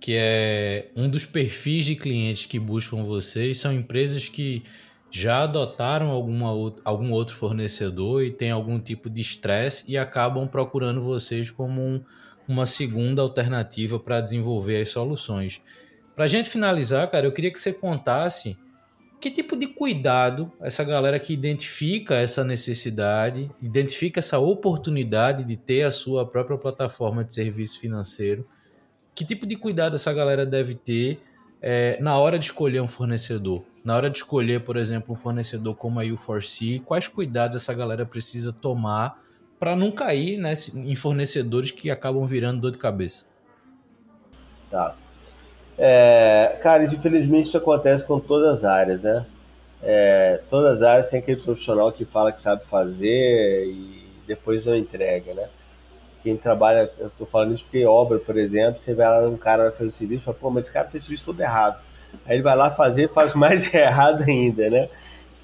que 0.00 0.14
é 0.18 0.90
um 0.94 1.08
dos 1.08 1.24
perfis 1.24 1.86
de 1.86 1.96
clientes 1.96 2.44
que 2.44 2.58
buscam 2.58 3.04
vocês 3.04 3.56
são 3.56 3.72
empresas 3.72 4.28
que 4.28 4.62
já 5.10 5.44
adotaram 5.44 6.10
alguma, 6.10 6.48
algum 6.84 7.10
outro 7.12 7.34
fornecedor 7.34 8.22
e 8.22 8.30
tem 8.30 8.50
algum 8.50 8.78
tipo 8.78 9.08
de 9.08 9.22
estresse 9.22 9.84
e 9.88 9.96
acabam 9.96 10.46
procurando 10.46 11.00
vocês 11.00 11.50
como 11.50 11.80
um, 11.80 12.04
uma 12.46 12.66
segunda 12.66 13.22
alternativa 13.22 13.98
para 13.98 14.20
desenvolver 14.20 14.82
as 14.82 14.90
soluções. 14.90 15.62
Para 16.14 16.26
a 16.26 16.28
gente 16.28 16.50
finalizar, 16.50 17.10
cara, 17.10 17.26
eu 17.26 17.32
queria 17.32 17.50
que 17.52 17.60
você 17.60 17.72
contasse 17.72 18.58
que 19.24 19.30
tipo 19.30 19.56
de 19.56 19.66
cuidado 19.68 20.52
essa 20.60 20.84
galera 20.84 21.18
que 21.18 21.32
identifica 21.32 22.16
essa 22.16 22.44
necessidade, 22.44 23.50
identifica 23.62 24.20
essa 24.20 24.38
oportunidade 24.38 25.44
de 25.44 25.56
ter 25.56 25.82
a 25.84 25.90
sua 25.90 26.26
própria 26.26 26.58
plataforma 26.58 27.24
de 27.24 27.32
serviço 27.32 27.80
financeiro, 27.80 28.46
que 29.14 29.24
tipo 29.24 29.46
de 29.46 29.56
cuidado 29.56 29.96
essa 29.96 30.12
galera 30.12 30.44
deve 30.44 30.74
ter 30.74 31.22
é, 31.62 31.98
na 32.02 32.18
hora 32.18 32.38
de 32.38 32.44
escolher 32.44 32.82
um 32.82 32.86
fornecedor? 32.86 33.64
Na 33.82 33.96
hora 33.96 34.10
de 34.10 34.18
escolher, 34.18 34.62
por 34.62 34.76
exemplo, 34.76 35.14
um 35.14 35.16
fornecedor 35.16 35.74
como 35.74 36.00
a 36.00 36.04
U4C, 36.04 36.82
quais 36.82 37.08
cuidados 37.08 37.56
essa 37.56 37.72
galera 37.72 38.04
precisa 38.04 38.52
tomar 38.52 39.18
para 39.58 39.74
não 39.74 39.90
cair 39.90 40.36
né, 40.36 40.52
em 40.74 40.94
fornecedores 40.94 41.70
que 41.70 41.90
acabam 41.90 42.26
virando 42.26 42.60
dor 42.60 42.72
de 42.72 42.78
cabeça? 42.78 43.24
Tá. 44.70 44.94
É, 45.78 46.58
cara, 46.62 46.84
infelizmente 46.84 47.46
isso 47.46 47.56
acontece 47.56 48.04
com 48.04 48.20
todas 48.20 48.58
as 48.58 48.64
áreas, 48.64 49.02
né? 49.02 49.26
É, 49.82 50.40
todas 50.48 50.78
as 50.78 50.82
áreas 50.82 51.10
tem 51.10 51.18
aquele 51.18 51.40
profissional 51.40 51.92
que 51.92 52.04
fala 52.04 52.32
que 52.32 52.40
sabe 52.40 52.64
fazer 52.64 53.66
e 53.66 54.06
depois 54.26 54.64
não 54.64 54.74
entrega, 54.74 55.34
né? 55.34 55.48
Quem 56.22 56.36
trabalha, 56.36 56.90
eu 56.98 57.10
tô 57.18 57.26
falando 57.26 57.54
isso 57.54 57.64
porque 57.64 57.84
obra, 57.84 58.18
por 58.18 58.38
exemplo, 58.38 58.80
você 58.80 58.94
vai 58.94 59.06
lá 59.06 59.28
um 59.28 59.36
cara 59.36 59.70
fazer 59.72 59.88
o 59.88 59.92
serviço 59.92 60.22
e 60.22 60.24
fala, 60.24 60.36
pô, 60.40 60.50
mas 60.50 60.64
esse 60.64 60.72
cara 60.72 60.88
fez 60.88 61.04
o 61.04 61.06
serviço 61.06 61.24
todo 61.26 61.40
errado. 61.40 61.78
Aí 62.24 62.36
ele 62.36 62.42
vai 62.42 62.56
lá 62.56 62.70
fazer 62.70 63.10
faz 63.12 63.34
mais 63.36 63.72
errado 63.74 64.22
ainda, 64.22 64.70
né? 64.70 64.88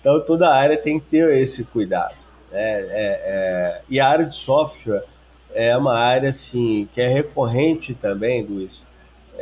Então 0.01 0.21
toda 0.21 0.49
a 0.49 0.55
área 0.55 0.79
tem 0.79 0.99
que 0.99 1.07
ter 1.07 1.37
esse 1.37 1.65
cuidado. 1.65 2.15
Né? 2.51 2.61
É, 2.63 2.89
é, 2.93 3.83
e 3.91 4.01
a 4.01 4.09
área 4.09 4.25
de 4.25 4.35
software 4.35 5.05
é 5.53 5.77
uma 5.77 5.99
área 5.99 6.31
assim 6.31 6.89
que 6.95 7.01
é 7.01 7.09
recorrente 7.09 7.95
também, 7.95 8.43
Luiz, 8.43 8.87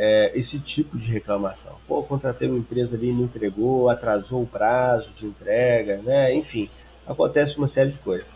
é, 0.01 0.31
esse 0.39 0.61
tipo 0.61 0.97
de 0.97 1.11
reclamação. 1.11 1.75
Pô, 1.89 2.05
contratei 2.05 2.49
uma 2.49 2.59
empresa 2.59 2.97
ali, 2.97 3.13
não 3.13 3.25
entregou, 3.25 3.89
atrasou 3.89 4.45
o 4.45 4.47
prazo 4.47 5.11
de 5.17 5.27
entrega, 5.27 5.97
né? 5.99 6.33
Enfim, 6.33 6.71
acontece 7.05 7.59
uma 7.59 7.67
série 7.67 7.91
de 7.91 7.99
coisas. 7.99 8.33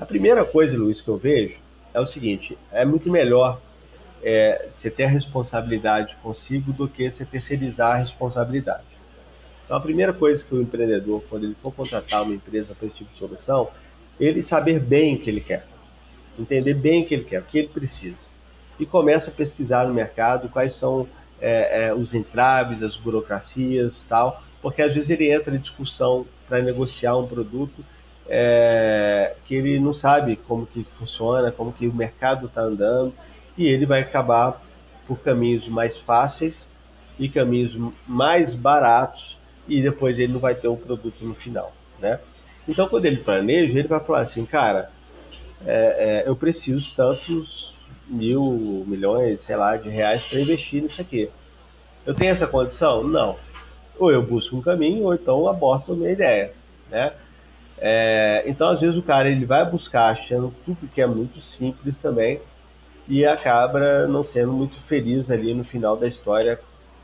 A 0.00 0.04
primeira 0.04 0.44
coisa, 0.44 0.76
Luiz, 0.76 1.00
que 1.00 1.08
eu 1.08 1.16
vejo 1.16 1.60
é 1.94 2.00
o 2.00 2.06
seguinte: 2.06 2.58
é 2.72 2.84
muito 2.84 3.08
melhor 3.08 3.60
é, 4.20 4.68
você 4.72 4.90
ter 4.90 5.04
a 5.04 5.08
responsabilidade 5.08 6.16
consigo 6.16 6.72
do 6.72 6.88
que 6.88 7.08
você 7.08 7.24
terceirizar 7.24 7.92
a 7.92 7.98
responsabilidade. 7.98 8.84
Então, 9.64 9.76
a 9.76 9.80
primeira 9.80 10.12
coisa 10.12 10.44
que 10.44 10.54
o 10.54 10.60
empreendedor, 10.60 11.22
quando 11.30 11.44
ele 11.44 11.54
for 11.54 11.72
contratar 11.72 12.22
uma 12.22 12.34
empresa 12.34 12.74
para 12.74 12.88
esse 12.88 12.96
tipo 12.96 13.12
de 13.12 13.18
solução, 13.18 13.70
ele 14.18 14.42
saber 14.42 14.80
bem 14.80 15.14
o 15.14 15.20
que 15.20 15.30
ele 15.30 15.40
quer, 15.40 15.66
entender 16.36 16.74
bem 16.74 17.02
o 17.02 17.06
que 17.06 17.14
ele 17.14 17.24
quer, 17.24 17.40
o 17.40 17.44
que 17.44 17.58
ele 17.58 17.68
precisa 17.68 18.35
e 18.78 18.86
começa 18.86 19.30
a 19.30 19.32
pesquisar 19.32 19.86
no 19.86 19.94
mercado 19.94 20.48
quais 20.48 20.72
são 20.74 21.08
é, 21.40 21.86
é, 21.86 21.94
os 21.94 22.14
entraves, 22.14 22.82
as 22.82 22.96
burocracias 22.96 24.04
tal, 24.08 24.42
porque 24.62 24.82
às 24.82 24.94
vezes 24.94 25.10
ele 25.10 25.30
entra 25.30 25.54
em 25.54 25.58
discussão 25.58 26.26
para 26.48 26.62
negociar 26.62 27.16
um 27.16 27.26
produto 27.26 27.84
é, 28.28 29.34
que 29.44 29.54
ele 29.54 29.78
não 29.78 29.94
sabe 29.94 30.36
como 30.48 30.66
que 30.66 30.84
funciona, 30.84 31.52
como 31.52 31.72
que 31.72 31.86
o 31.86 31.94
mercado 31.94 32.46
está 32.46 32.62
andando 32.62 33.12
e 33.56 33.66
ele 33.66 33.86
vai 33.86 34.00
acabar 34.00 34.62
por 35.06 35.20
caminhos 35.20 35.68
mais 35.68 35.98
fáceis 35.98 36.68
e 37.18 37.28
caminhos 37.28 37.78
mais 38.06 38.52
baratos 38.52 39.38
e 39.68 39.80
depois 39.82 40.18
ele 40.18 40.32
não 40.32 40.40
vai 40.40 40.54
ter 40.54 40.68
o 40.68 40.72
um 40.72 40.76
produto 40.76 41.24
no 41.24 41.34
final, 41.34 41.72
né? 42.00 42.20
Então 42.68 42.88
quando 42.88 43.06
ele 43.06 43.18
planeja, 43.18 43.78
ele 43.78 43.88
vai 43.88 44.00
falar 44.00 44.20
assim, 44.20 44.44
cara, 44.44 44.90
é, 45.64 46.24
é, 46.24 46.28
eu 46.28 46.34
preciso 46.34 46.94
tantos 46.94 47.75
mil, 48.08 48.84
milhões, 48.86 49.42
sei 49.42 49.56
lá, 49.56 49.76
de 49.76 49.88
reais 49.88 50.26
para 50.28 50.40
investir 50.40 50.82
nisso 50.82 51.00
aqui. 51.00 51.30
Eu 52.04 52.14
tenho 52.14 52.32
essa 52.32 52.46
condição? 52.46 53.02
Não. 53.02 53.36
Ou 53.98 54.12
eu 54.12 54.22
busco 54.22 54.56
um 54.56 54.62
caminho, 54.62 55.04
ou 55.04 55.14
então 55.14 55.48
aborto 55.48 55.92
a 55.92 55.96
minha 55.96 56.10
ideia, 56.10 56.52
né? 56.90 57.12
É, 57.78 58.44
então, 58.46 58.70
às 58.70 58.80
vezes, 58.80 58.96
o 58.96 59.02
cara 59.02 59.28
ele 59.28 59.44
vai 59.44 59.68
buscar 59.68 60.06
achando 60.06 60.54
tudo 60.64 60.88
que 60.88 61.00
é 61.00 61.06
muito 61.06 61.40
simples 61.40 61.98
também 61.98 62.40
e 63.08 63.24
acaba 63.24 64.06
não 64.06 64.24
sendo 64.24 64.52
muito 64.52 64.80
feliz 64.80 65.30
ali 65.30 65.54
no 65.54 65.64
final 65.64 65.96
da 65.96 66.06
história 66.06 66.58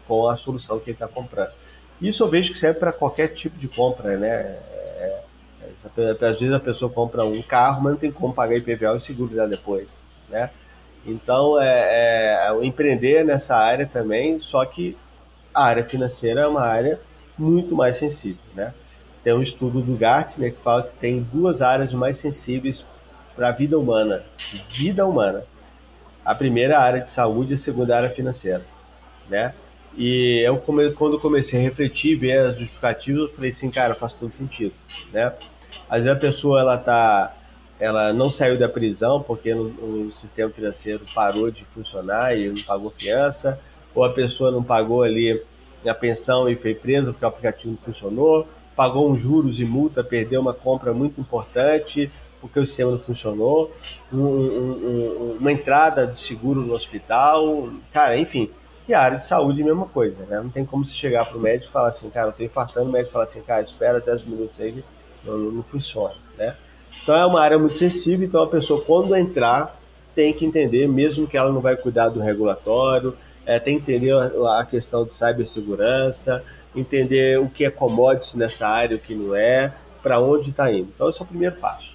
com 0.06 0.28
a 0.28 0.36
solução 0.36 0.78
que 0.78 0.90
ele 0.90 0.96
está 0.96 1.06
comprando. 1.06 1.52
Isso 2.00 2.24
eu 2.24 2.28
vejo 2.28 2.52
que 2.52 2.58
serve 2.58 2.80
para 2.80 2.92
qualquer 2.92 3.28
tipo 3.28 3.58
de 3.58 3.68
compra, 3.68 4.16
né? 4.16 4.28
É, 4.28 5.22
é, 5.96 6.26
às 6.26 6.40
vezes 6.40 6.52
a 6.52 6.60
pessoa 6.60 6.90
compra 6.90 7.24
um 7.24 7.42
carro, 7.42 7.82
mas 7.82 7.92
não 7.92 7.98
tem 7.98 8.10
como 8.10 8.34
pagar 8.34 8.56
IPVA 8.56 8.96
e 8.96 9.00
seguro 9.00 9.48
depois, 9.48 10.02
né? 10.28 10.50
Então, 11.04 11.60
é, 11.60 11.66
é, 11.66 12.48
é 12.48 12.64
empreender 12.64 13.24
nessa 13.24 13.56
área 13.56 13.86
também, 13.86 14.40
só 14.40 14.64
que 14.64 14.96
a 15.52 15.64
área 15.64 15.84
financeira 15.84 16.42
é 16.42 16.46
uma 16.46 16.62
área 16.62 17.00
muito 17.36 17.74
mais 17.74 17.96
sensível, 17.96 18.42
né? 18.54 18.72
Tem 19.24 19.32
um 19.32 19.42
estudo 19.42 19.80
do 19.80 19.96
Gartner 19.96 20.52
que 20.52 20.60
fala 20.60 20.82
que 20.82 20.96
tem 20.98 21.20
duas 21.32 21.62
áreas 21.62 21.92
mais 21.92 22.16
sensíveis 22.16 22.84
para 23.36 23.48
a 23.48 23.52
vida 23.52 23.78
humana. 23.78 24.24
Vida 24.70 25.06
humana. 25.06 25.44
A 26.24 26.34
primeira 26.34 26.78
a 26.78 26.82
área 26.82 27.00
de 27.00 27.10
saúde 27.10 27.52
e 27.52 27.54
a 27.54 27.58
segunda 27.58 27.94
a 27.94 27.98
área 27.98 28.10
financeira, 28.10 28.64
né? 29.28 29.54
E 29.96 30.40
eu, 30.44 30.56
quando 30.96 31.18
comecei 31.20 31.60
a 31.60 31.62
refletir, 31.62 32.16
ver 32.16 32.46
as 32.46 32.58
justificativas, 32.58 33.28
eu 33.28 33.34
falei 33.34 33.50
assim, 33.50 33.70
cara, 33.70 33.94
faz 33.94 34.14
todo 34.14 34.30
sentido, 34.30 34.72
né? 35.12 35.32
Às 35.88 36.04
vezes 36.04 36.16
a 36.16 36.20
pessoa, 36.20 36.60
ela 36.60 36.78
tá 36.78 37.34
ela 37.82 38.12
não 38.12 38.30
saiu 38.30 38.56
da 38.56 38.68
prisão 38.68 39.20
porque 39.20 39.52
o 39.52 40.08
sistema 40.12 40.48
financeiro 40.52 41.04
parou 41.12 41.50
de 41.50 41.64
funcionar 41.64 42.38
e 42.38 42.48
não 42.48 42.62
pagou 42.62 42.92
fiança, 42.92 43.58
ou 43.92 44.04
a 44.04 44.10
pessoa 44.10 44.52
não 44.52 44.62
pagou 44.62 45.02
ali 45.02 45.42
a 45.84 45.92
pensão 45.92 46.48
e 46.48 46.54
foi 46.54 46.76
presa 46.76 47.10
porque 47.10 47.24
o 47.24 47.28
aplicativo 47.28 47.72
não 47.72 47.76
funcionou, 47.76 48.46
pagou 48.76 49.10
uns 49.10 49.20
juros 49.20 49.58
e 49.58 49.64
multa, 49.64 50.04
perdeu 50.04 50.40
uma 50.40 50.54
compra 50.54 50.94
muito 50.94 51.20
importante 51.20 52.08
porque 52.40 52.60
o 52.60 52.66
sistema 52.66 52.92
não 52.92 53.00
funcionou, 53.00 53.72
um, 54.12 54.18
um, 54.20 55.36
uma 55.40 55.52
entrada 55.52 56.06
de 56.06 56.20
seguro 56.20 56.60
no 56.60 56.74
hospital, 56.74 57.68
cara, 57.92 58.16
enfim. 58.16 58.48
E 58.88 58.94
a 58.94 59.00
área 59.00 59.18
de 59.18 59.26
saúde, 59.26 59.62
mesma 59.62 59.86
coisa, 59.86 60.24
né? 60.26 60.40
Não 60.40 60.50
tem 60.50 60.64
como 60.64 60.84
você 60.84 60.92
chegar 60.92 61.24
para 61.24 61.36
o 61.36 61.40
médico 61.40 61.68
e 61.68 61.72
falar 61.72 61.88
assim, 61.88 62.10
cara, 62.10 62.28
eu 62.28 62.32
tô 62.32 62.44
infartando, 62.44 62.88
o 62.88 62.92
médico 62.92 63.12
fala 63.12 63.24
assim, 63.24 63.42
cara, 63.42 63.60
espera 63.60 64.00
10 64.00 64.24
minutos 64.24 64.60
aí, 64.60 64.84
não, 65.24 65.36
não 65.38 65.62
funciona, 65.64 66.14
né? 66.38 66.56
Então 67.02 67.16
é 67.16 67.26
uma 67.26 67.40
área 67.40 67.58
muito 67.58 67.74
sensível, 67.74 68.26
então 68.26 68.42
a 68.42 68.48
pessoa 68.48 68.82
quando 68.82 69.14
entrar 69.16 69.78
tem 70.14 70.32
que 70.32 70.44
entender, 70.44 70.86
mesmo 70.86 71.26
que 71.26 71.36
ela 71.36 71.50
não 71.50 71.60
vai 71.60 71.76
cuidar 71.76 72.08
do 72.08 72.20
regulatório, 72.20 73.16
é, 73.46 73.58
tem 73.58 73.80
que 73.80 73.82
entender 73.82 74.12
a, 74.12 74.60
a 74.60 74.66
questão 74.66 75.04
de 75.04 75.14
cibersegurança, 75.14 76.44
entender 76.74 77.40
o 77.40 77.48
que 77.48 77.64
é 77.64 77.70
commodities 77.70 78.34
nessa 78.34 78.68
área, 78.68 78.96
o 78.96 79.00
que 79.00 79.14
não 79.14 79.34
é, 79.34 79.72
para 80.02 80.20
onde 80.20 80.50
está 80.50 80.70
indo. 80.72 80.90
Então 80.94 81.08
esse 81.08 81.20
é 81.20 81.24
o 81.24 81.26
primeiro 81.26 81.56
passo. 81.56 81.94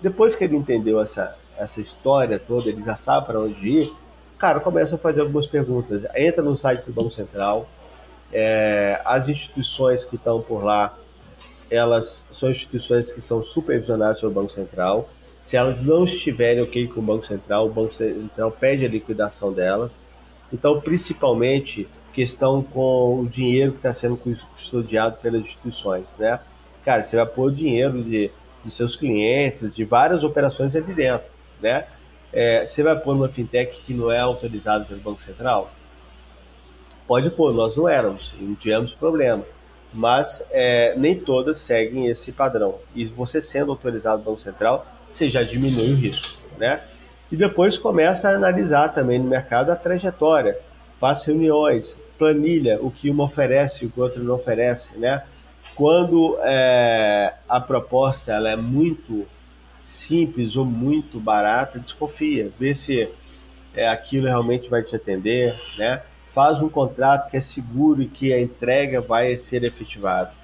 Depois 0.00 0.36
que 0.36 0.44
ele 0.44 0.56
entendeu 0.56 1.00
essa, 1.00 1.36
essa 1.58 1.80
história 1.80 2.38
toda, 2.38 2.68
ele 2.68 2.82
já 2.82 2.96
sabe 2.96 3.26
para 3.26 3.40
onde 3.40 3.66
ir, 3.66 3.92
cara, 4.38 4.60
começa 4.60 4.96
a 4.96 4.98
fazer 4.98 5.20
algumas 5.20 5.46
perguntas. 5.46 6.04
Entra 6.14 6.42
no 6.42 6.56
site 6.56 6.84
do 6.84 6.92
Banco 6.92 7.10
Central, 7.10 7.68
é, 8.32 9.00
as 9.04 9.28
instituições 9.28 10.04
que 10.04 10.16
estão 10.16 10.40
por 10.40 10.62
lá 10.64 10.96
elas 11.70 12.24
são 12.30 12.50
instituições 12.50 13.10
que 13.10 13.20
são 13.20 13.42
supervisionadas 13.42 14.20
pelo 14.20 14.32
Banco 14.32 14.52
Central. 14.52 15.08
Se 15.42 15.56
elas 15.56 15.80
não 15.80 16.04
estiverem 16.04 16.62
ok 16.62 16.88
com 16.88 17.00
o 17.00 17.02
Banco 17.02 17.26
Central, 17.26 17.66
o 17.66 17.72
Banco 17.72 17.94
Central 17.94 18.50
pede 18.50 18.84
a 18.84 18.88
liquidação 18.88 19.52
delas. 19.52 20.02
Então, 20.52 20.80
principalmente, 20.80 21.88
questão 22.12 22.62
com 22.62 23.20
o 23.20 23.28
dinheiro 23.28 23.72
que 23.72 23.78
está 23.78 23.92
sendo 23.92 24.16
custodiado 24.16 25.18
pelas 25.18 25.42
instituições, 25.42 26.16
né? 26.18 26.40
cara, 26.86 27.02
você 27.02 27.16
vai 27.16 27.26
pôr 27.26 27.52
dinheiro 27.52 28.00
de, 28.04 28.30
dos 28.64 28.76
seus 28.76 28.94
clientes, 28.94 29.74
de 29.74 29.84
várias 29.84 30.22
operações 30.22 30.74
ali 30.76 30.94
dentro, 30.94 31.26
né? 31.60 31.84
É, 32.32 32.64
você 32.64 32.82
vai 32.82 32.96
pôr 32.96 33.14
numa 33.14 33.28
fintech 33.28 33.76
que 33.82 33.92
não 33.92 34.10
é 34.10 34.20
autorizada 34.20 34.84
pelo 34.84 35.00
Banco 35.00 35.20
Central? 35.22 35.72
Pode 37.08 37.28
pôr, 37.30 37.52
nós 37.52 37.76
não 37.76 37.88
éramos, 37.88 38.32
não 38.38 38.54
tivemos 38.54 38.94
problema. 38.94 39.44
Mas 39.96 40.44
é, 40.50 40.94
nem 40.96 41.16
todas 41.16 41.58
seguem 41.58 42.06
esse 42.06 42.30
padrão. 42.30 42.76
E 42.94 43.06
você 43.06 43.40
sendo 43.40 43.70
autorizado 43.70 44.22
pelo 44.22 44.34
Banco 44.34 44.42
Central, 44.42 44.84
você 45.08 45.30
já 45.30 45.42
diminui 45.42 45.94
o 45.94 45.96
risco, 45.96 46.38
né? 46.58 46.82
E 47.32 47.36
depois 47.36 47.78
começa 47.78 48.28
a 48.28 48.34
analisar 48.34 48.94
também 48.94 49.18
no 49.18 49.24
mercado 49.24 49.70
a 49.70 49.76
trajetória. 49.76 50.58
Faz 51.00 51.24
reuniões, 51.24 51.96
planilha 52.18 52.78
o 52.80 52.90
que 52.90 53.08
uma 53.08 53.24
oferece 53.24 53.84
e 53.84 53.88
o 53.88 53.90
que 53.90 54.00
outro 54.00 54.22
não 54.22 54.34
oferece, 54.34 54.98
né? 54.98 55.22
Quando 55.74 56.38
é, 56.42 57.34
a 57.48 57.58
proposta 57.58 58.32
ela 58.32 58.50
é 58.50 58.56
muito 58.56 59.26
simples 59.82 60.56
ou 60.56 60.64
muito 60.64 61.18
barata, 61.18 61.78
desconfia, 61.78 62.50
vê 62.58 62.74
se 62.74 63.08
é, 63.74 63.88
aquilo 63.88 64.26
realmente 64.26 64.68
vai 64.68 64.82
te 64.82 64.94
atender, 64.94 65.54
né? 65.78 66.02
Faz 66.36 66.60
um 66.60 66.68
contrato 66.68 67.30
que 67.30 67.38
é 67.38 67.40
seguro 67.40 68.02
e 68.02 68.06
que 68.06 68.30
a 68.30 68.38
entrega 68.38 69.00
vai 69.00 69.38
ser 69.38 69.64
efetivada. 69.64 70.34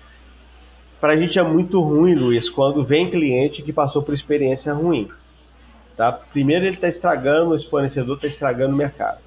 Para 0.98 1.12
a 1.12 1.16
gente 1.18 1.38
é 1.38 1.42
muito 1.42 1.82
ruim, 1.82 2.14
Luiz, 2.14 2.48
quando 2.48 2.82
vem 2.82 3.10
cliente 3.10 3.60
que 3.60 3.74
passou 3.74 4.02
por 4.02 4.14
experiência 4.14 4.72
ruim. 4.72 5.10
Tá? 5.94 6.10
Primeiro, 6.10 6.64
ele 6.64 6.76
está 6.76 6.88
estragando, 6.88 7.54
esse 7.54 7.68
fornecedor 7.68 8.16
está 8.16 8.26
estragando 8.26 8.72
o 8.72 8.78
mercado. 8.78 9.18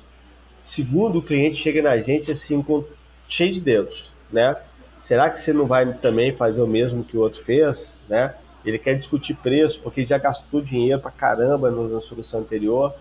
Segundo, 0.64 1.20
o 1.20 1.22
cliente 1.22 1.58
chega 1.58 1.84
na 1.84 2.00
gente 2.00 2.32
assim, 2.32 2.60
com, 2.64 2.84
cheio 3.30 3.54
de 3.54 3.62
dedos, 3.62 4.12
né? 4.34 4.58
Será 5.00 5.30
que 5.30 5.40
você 5.40 5.54
não 5.54 5.68
vai 5.68 5.94
também 5.94 6.36
fazer 6.36 6.64
o 6.64 6.68
mesmo 6.68 7.04
que 7.04 7.16
o 7.16 7.22
outro 7.22 7.44
fez, 7.44 7.96
né? 8.10 8.34
Ele 8.66 8.80
quer 8.80 8.96
discutir 8.96 9.36
preço 9.36 9.80
porque 9.84 10.04
já 10.04 10.18
gastou 10.18 10.62
dinheiro 10.62 11.00
pra 11.00 11.12
caramba 11.12 11.70
na 11.70 12.02
solução 12.02 12.40
anterior. 12.40 12.92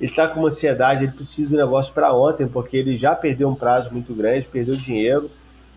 Ele 0.00 0.10
está 0.10 0.28
com 0.28 0.40
uma 0.40 0.48
ansiedade, 0.48 1.04
ele 1.04 1.12
precisa 1.12 1.50
do 1.50 1.56
negócio 1.56 1.92
para 1.92 2.14
ontem 2.14 2.46
porque 2.46 2.76
ele 2.76 2.96
já 2.96 3.14
perdeu 3.14 3.48
um 3.48 3.54
prazo 3.54 3.90
muito 3.92 4.14
grande, 4.14 4.46
perdeu 4.46 4.76
dinheiro, 4.76 5.30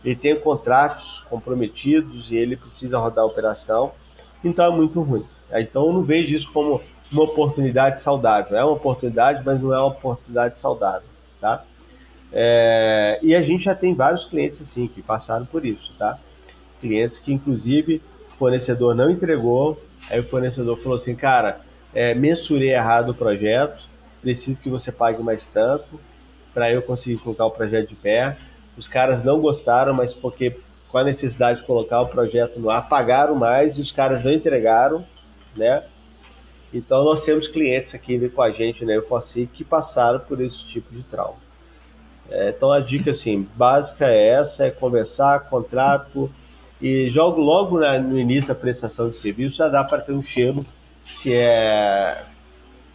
ele 0.03 0.15
tem 0.15 0.39
contratos 0.39 1.25
comprometidos 1.29 2.31
e 2.31 2.35
ele 2.35 2.55
precisa 2.55 2.97
rodar 2.97 3.23
a 3.23 3.27
operação. 3.27 3.91
Então 4.43 4.65
é 4.65 4.75
muito 4.75 5.01
ruim. 5.01 5.25
Então 5.51 5.87
eu 5.87 5.93
não 5.93 6.03
vejo 6.03 6.35
isso 6.35 6.51
como 6.51 6.81
uma 7.11 7.23
oportunidade 7.23 8.01
saudável. 8.01 8.57
É 8.57 8.63
uma 8.63 8.73
oportunidade, 8.73 9.43
mas 9.45 9.61
não 9.61 9.73
é 9.73 9.77
uma 9.79 9.87
oportunidade 9.87 10.59
saudável 10.59 11.11
tá? 11.41 11.65
É, 12.31 13.19
e 13.21 13.35
a 13.35 13.41
gente 13.41 13.65
já 13.65 13.75
tem 13.75 13.93
vários 13.93 14.23
clientes 14.23 14.61
assim 14.61 14.87
que 14.87 15.01
passaram 15.01 15.45
por 15.45 15.65
isso, 15.65 15.93
tá? 15.97 16.17
Clientes 16.79 17.19
que 17.19 17.33
inclusive 17.33 18.01
o 18.29 18.31
fornecedor 18.31 18.95
não 18.95 19.09
entregou, 19.09 19.81
aí 20.09 20.19
o 20.19 20.23
fornecedor 20.23 20.77
falou 20.77 20.97
assim, 20.97 21.15
cara, 21.15 21.59
é, 21.93 22.13
mensurei 22.13 22.71
errado 22.73 23.09
o 23.09 23.15
projeto, 23.15 23.89
preciso 24.21 24.61
que 24.61 24.69
você 24.69 24.91
pague 24.91 25.21
mais 25.21 25.45
tanto 25.45 25.99
para 26.53 26.71
eu 26.71 26.81
conseguir 26.81 27.17
colocar 27.19 27.45
o 27.45 27.51
projeto 27.51 27.89
de 27.89 27.95
pé. 27.95 28.37
Os 28.77 28.87
caras 28.87 29.23
não 29.23 29.39
gostaram, 29.39 29.93
mas 29.93 30.13
porque 30.13 30.57
com 30.89 30.97
a 30.97 31.03
necessidade 31.03 31.61
de 31.61 31.65
colocar 31.65 32.01
o 32.01 32.07
projeto 32.07 32.59
no 32.59 32.69
ar, 32.69 32.87
pagaram 32.89 33.33
mais 33.33 33.77
e 33.77 33.81
os 33.81 33.91
caras 33.91 34.23
não 34.23 34.31
entregaram, 34.31 35.05
né? 35.55 35.83
Então 36.73 37.03
nós 37.03 37.23
temos 37.23 37.47
clientes 37.47 37.95
aqui 37.95 38.29
com 38.29 38.41
a 38.41 38.51
gente 38.51 38.85
na 38.85 38.93
né, 38.93 38.99
Infoci 38.99 39.49
que 39.51 39.63
passaram 39.63 40.19
por 40.19 40.39
esse 40.41 40.65
tipo 40.67 40.93
de 40.93 41.03
trauma. 41.03 41.37
É, 42.29 42.49
então 42.49 42.71
a 42.71 42.79
dica 42.79 43.11
assim, 43.11 43.47
básica 43.55 44.07
é 44.07 44.27
essa, 44.29 44.65
é 44.65 44.71
conversar, 44.71 45.49
contrato, 45.49 46.31
e 46.81 47.09
jogo 47.11 47.41
logo 47.41 47.79
no 47.79 48.17
início 48.17 48.47
da 48.47 48.55
prestação 48.55 49.09
de 49.09 49.17
serviço 49.17 49.57
já 49.57 49.67
dá 49.67 49.83
para 49.83 50.01
ter 50.01 50.13
um 50.13 50.21
cheiro 50.21 50.65
se 51.03 51.33
é 51.33 52.25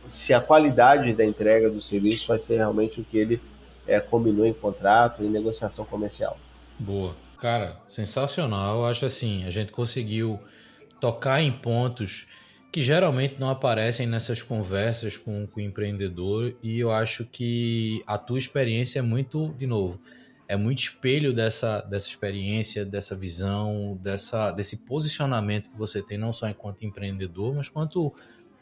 se 0.08 0.32
a 0.32 0.40
qualidade 0.40 1.12
da 1.12 1.24
entrega 1.24 1.70
do 1.70 1.80
serviço 1.80 2.26
vai 2.26 2.38
ser 2.38 2.56
realmente 2.56 3.00
o 3.00 3.04
que 3.04 3.18
ele 3.18 3.40
é, 3.86 4.00
combinou 4.00 4.44
em 4.44 4.52
contrato 4.52 5.22
e 5.22 5.28
negociação 5.28 5.84
comercial. 5.84 6.38
Boa. 6.78 7.16
Cara, 7.38 7.76
sensacional. 7.86 8.78
Eu 8.78 8.86
acho 8.86 9.04
assim, 9.04 9.44
a 9.44 9.50
gente 9.50 9.70
conseguiu 9.70 10.40
tocar 11.00 11.42
em 11.42 11.52
pontos 11.52 12.26
que 12.72 12.82
geralmente 12.82 13.36
não 13.38 13.48
aparecem 13.50 14.06
nessas 14.06 14.42
conversas 14.42 15.16
com, 15.16 15.46
com 15.46 15.60
o 15.60 15.62
empreendedor 15.62 16.54
e 16.62 16.78
eu 16.78 16.90
acho 16.90 17.24
que 17.24 18.02
a 18.06 18.18
tua 18.18 18.38
experiência 18.38 18.98
é 18.98 19.02
muito, 19.02 19.54
de 19.58 19.66
novo, 19.66 20.00
é 20.48 20.56
muito 20.56 20.78
espelho 20.78 21.32
dessa, 21.32 21.80
dessa 21.80 22.08
experiência, 22.08 22.84
dessa 22.84 23.16
visão, 23.16 23.98
dessa, 24.02 24.50
desse 24.52 24.78
posicionamento 24.84 25.70
que 25.70 25.76
você 25.76 26.02
tem, 26.02 26.18
não 26.18 26.32
só 26.32 26.48
enquanto 26.48 26.84
empreendedor, 26.84 27.54
mas 27.54 27.68
quanto 27.68 28.12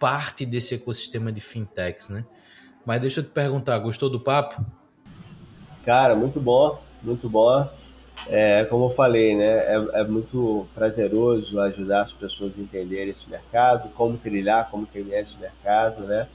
parte 0.05 0.45
desse 0.45 0.75
ecossistema 0.75 1.33
de 1.33 1.41
fintechs, 1.41 2.11
né? 2.11 2.27
Mas 2.85 3.01
deixa 3.01 3.21
eu 3.21 3.25
te 3.25 3.31
perguntar, 3.31 3.79
gostou 3.79 4.11
do 4.11 4.21
papo? 4.21 4.63
Cara, 5.83 6.15
muito 6.15 6.39
bom, 6.39 6.79
muito 7.03 7.27
bom. 7.27 7.67
É, 8.29 8.67
como 8.67 8.85
eu 8.85 8.91
falei, 8.91 9.35
né, 9.35 9.45
é, 9.47 9.89
é, 9.95 10.05
muito 10.05 10.67
prazeroso 10.75 11.59
ajudar 11.59 12.03
as 12.03 12.13
pessoas 12.13 12.59
a 12.59 12.61
entenderem 12.61 13.09
esse 13.09 13.29
mercado, 13.31 13.89
como 13.95 14.19
trilhar, 14.19 14.71
como 14.71 14.85
trilhar 14.85 15.23
esse 15.23 15.39
mercado, 15.39 16.05
né? 16.05 16.29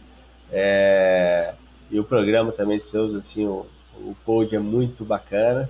É, 0.51 1.53
e 1.91 1.99
o 1.99 2.03
programa 2.03 2.51
também 2.51 2.79
seus, 2.79 3.13
assim, 3.13 3.45
o, 3.45 3.67
o 3.97 4.15
pod 4.25 4.55
é 4.55 4.59
muito 4.59 5.05
bacana. 5.05 5.69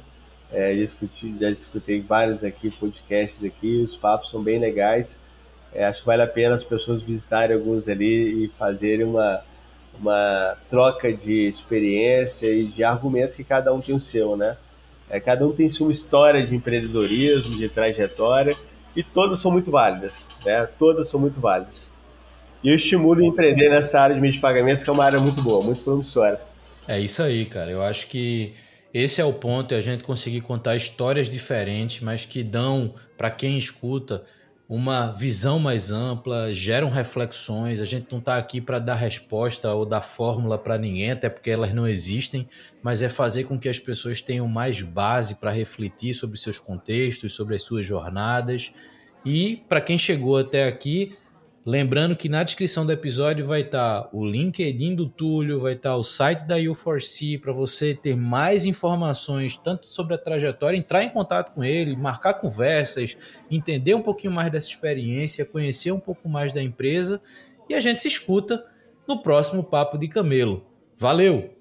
É, 0.50 0.74
já, 0.74 0.80
discuti, 0.80 1.36
já 1.38 1.50
vários 2.08 2.45
aqui, 2.45 2.72
podcasts 2.72 3.43
aqui, 3.43 3.84
os 3.84 3.97
papos 3.97 4.30
são 4.30 4.41
bem 4.41 4.58
legais. 4.58 5.20
É, 5.74 5.86
acho 5.86 6.02
que 6.02 6.06
vale 6.06 6.22
a 6.22 6.28
pena 6.28 6.56
as 6.56 6.64
pessoas 6.64 7.02
visitarem 7.02 7.56
alguns 7.56 7.88
ali 7.88 8.46
e 8.46 8.48
fazerem 8.58 9.06
uma, 9.06 9.42
uma 10.00 10.58
troca 10.68 11.14
de 11.14 11.48
experiência 11.48 12.48
e 12.48 12.66
de 12.66 12.84
argumentos 12.84 13.36
que 13.36 13.44
cada 13.44 13.74
um 13.74 13.82
tem 13.82 13.94
o 13.94 14.00
seu, 14.00 14.36
né? 14.36 14.58
É, 15.10 15.20
cada 15.20 15.46
um 15.46 15.52
tem 15.52 15.68
sua 15.68 15.92
história 15.92 16.46
de 16.46 16.56
empreendedorismo, 16.56 17.56
de 17.56 17.68
trajetória, 17.68 18.56
e 18.96 19.04
todas 19.04 19.40
são 19.40 19.52
muito 19.52 19.72
válidas, 19.72 20.28
né? 20.46 20.68
Todas 20.78 21.08
são 21.10 21.20
muito 21.20 21.40
válidas. 21.40 21.88
E 22.64 22.70
eu 22.70 22.76
estimulo 22.76 23.24
empreender 23.24 23.70
nessa 23.70 24.00
área 24.00 24.16
de 24.16 24.22
meio 24.22 24.34
de 24.34 24.40
pagamento, 24.40 24.84
que 24.84 24.90
é 24.90 24.94
uma 24.94 25.06
área 25.06 25.20
muito 25.20 25.42
boa, 25.42 25.64
muito 25.64 25.82
promissora. 25.82 26.42
É 26.88 27.00
isso 27.00 27.24
aí, 27.24 27.46
cara. 27.46 27.72
Eu 27.72 27.82
acho 27.82 28.08
que 28.08 28.54
esse 28.94 29.22
é 29.22 29.26
o 29.26 29.32
ponto, 29.32 29.74
é 29.74 29.78
a 29.78 29.82
gente 29.82 30.04
conseguir 30.04 30.42
contar 30.42 30.76
histórias 30.76 31.30
diferentes, 31.30 32.02
mas 32.02 32.26
que 32.26 32.44
dão 32.44 32.94
para 33.18 33.30
quem 33.30 33.58
escuta 33.58 34.24
uma 34.70 35.12
visão 35.12 35.58
mais 35.58 35.92
ampla, 35.92 36.54
geram 36.54 36.92
reflexões. 36.92 37.82
A 37.82 37.86
gente 37.86 38.06
não 38.12 38.20
está 38.20 38.38
aqui 38.38 38.62
para 38.62 38.78
dar 38.78 38.94
resposta 38.94 39.74
ou 39.74 39.84
dar 39.84 40.02
fórmula 40.02 40.60
para 40.60 40.78
ninguém, 40.78 41.10
até 41.10 41.28
porque 41.28 41.50
elas 41.50 41.74
não 41.74 41.88
existem, 41.88 42.48
mas 42.84 43.02
é 43.02 43.10
fazer 43.10 43.46
com 43.46 43.58
que 43.58 43.68
as 43.68 43.80
pessoas 43.80 44.22
tenham 44.22 44.48
mais 44.48 44.84
base 44.84 45.40
para 45.40 45.50
refletir 45.50 46.14
sobre 46.14 46.38
seus 46.38 46.60
contextos, 46.60 47.34
sobre 47.34 47.56
as 47.56 47.64
suas 47.64 47.84
jornadas. 47.84 48.72
E 49.26 49.64
para 49.68 49.82
quem 49.82 49.98
chegou 49.98 50.38
até 50.38 50.68
aqui, 50.68 51.18
Lembrando 51.70 52.16
que 52.16 52.28
na 52.28 52.42
descrição 52.42 52.84
do 52.84 52.92
episódio 52.92 53.46
vai 53.46 53.62
estar 53.62 54.02
tá 54.02 54.10
o 54.12 54.26
LinkedIn 54.26 54.96
do 54.96 55.08
Túlio, 55.08 55.60
vai 55.60 55.74
estar 55.74 55.92
tá 55.92 55.96
o 55.96 56.04
site 56.04 56.42
da 56.42 56.58
U4C 56.58 57.40
para 57.40 57.54
você 57.54 57.94
ter 57.94 58.16
mais 58.16 58.66
informações 58.66 59.56
tanto 59.56 59.88
sobre 59.88 60.16
a 60.16 60.18
trajetória, 60.18 60.76
entrar 60.76 61.04
em 61.04 61.12
contato 61.12 61.54
com 61.54 61.64
ele, 61.64 61.96
marcar 61.96 62.34
conversas, 62.34 63.16
entender 63.52 63.94
um 63.94 64.02
pouquinho 64.02 64.34
mais 64.34 64.52
dessa 64.52 64.68
experiência, 64.68 65.46
conhecer 65.46 65.92
um 65.92 66.00
pouco 66.00 66.28
mais 66.28 66.56
da 66.56 66.64
empresa 66.64 67.22
e 67.70 67.76
a 67.76 67.80
gente 67.80 68.02
se 68.02 68.08
escuta 68.08 68.64
no 69.08 69.22
próximo 69.22 69.64
Papo 69.64 69.96
de 69.96 70.08
Camelo. 70.08 70.66
Valeu! 70.98 71.59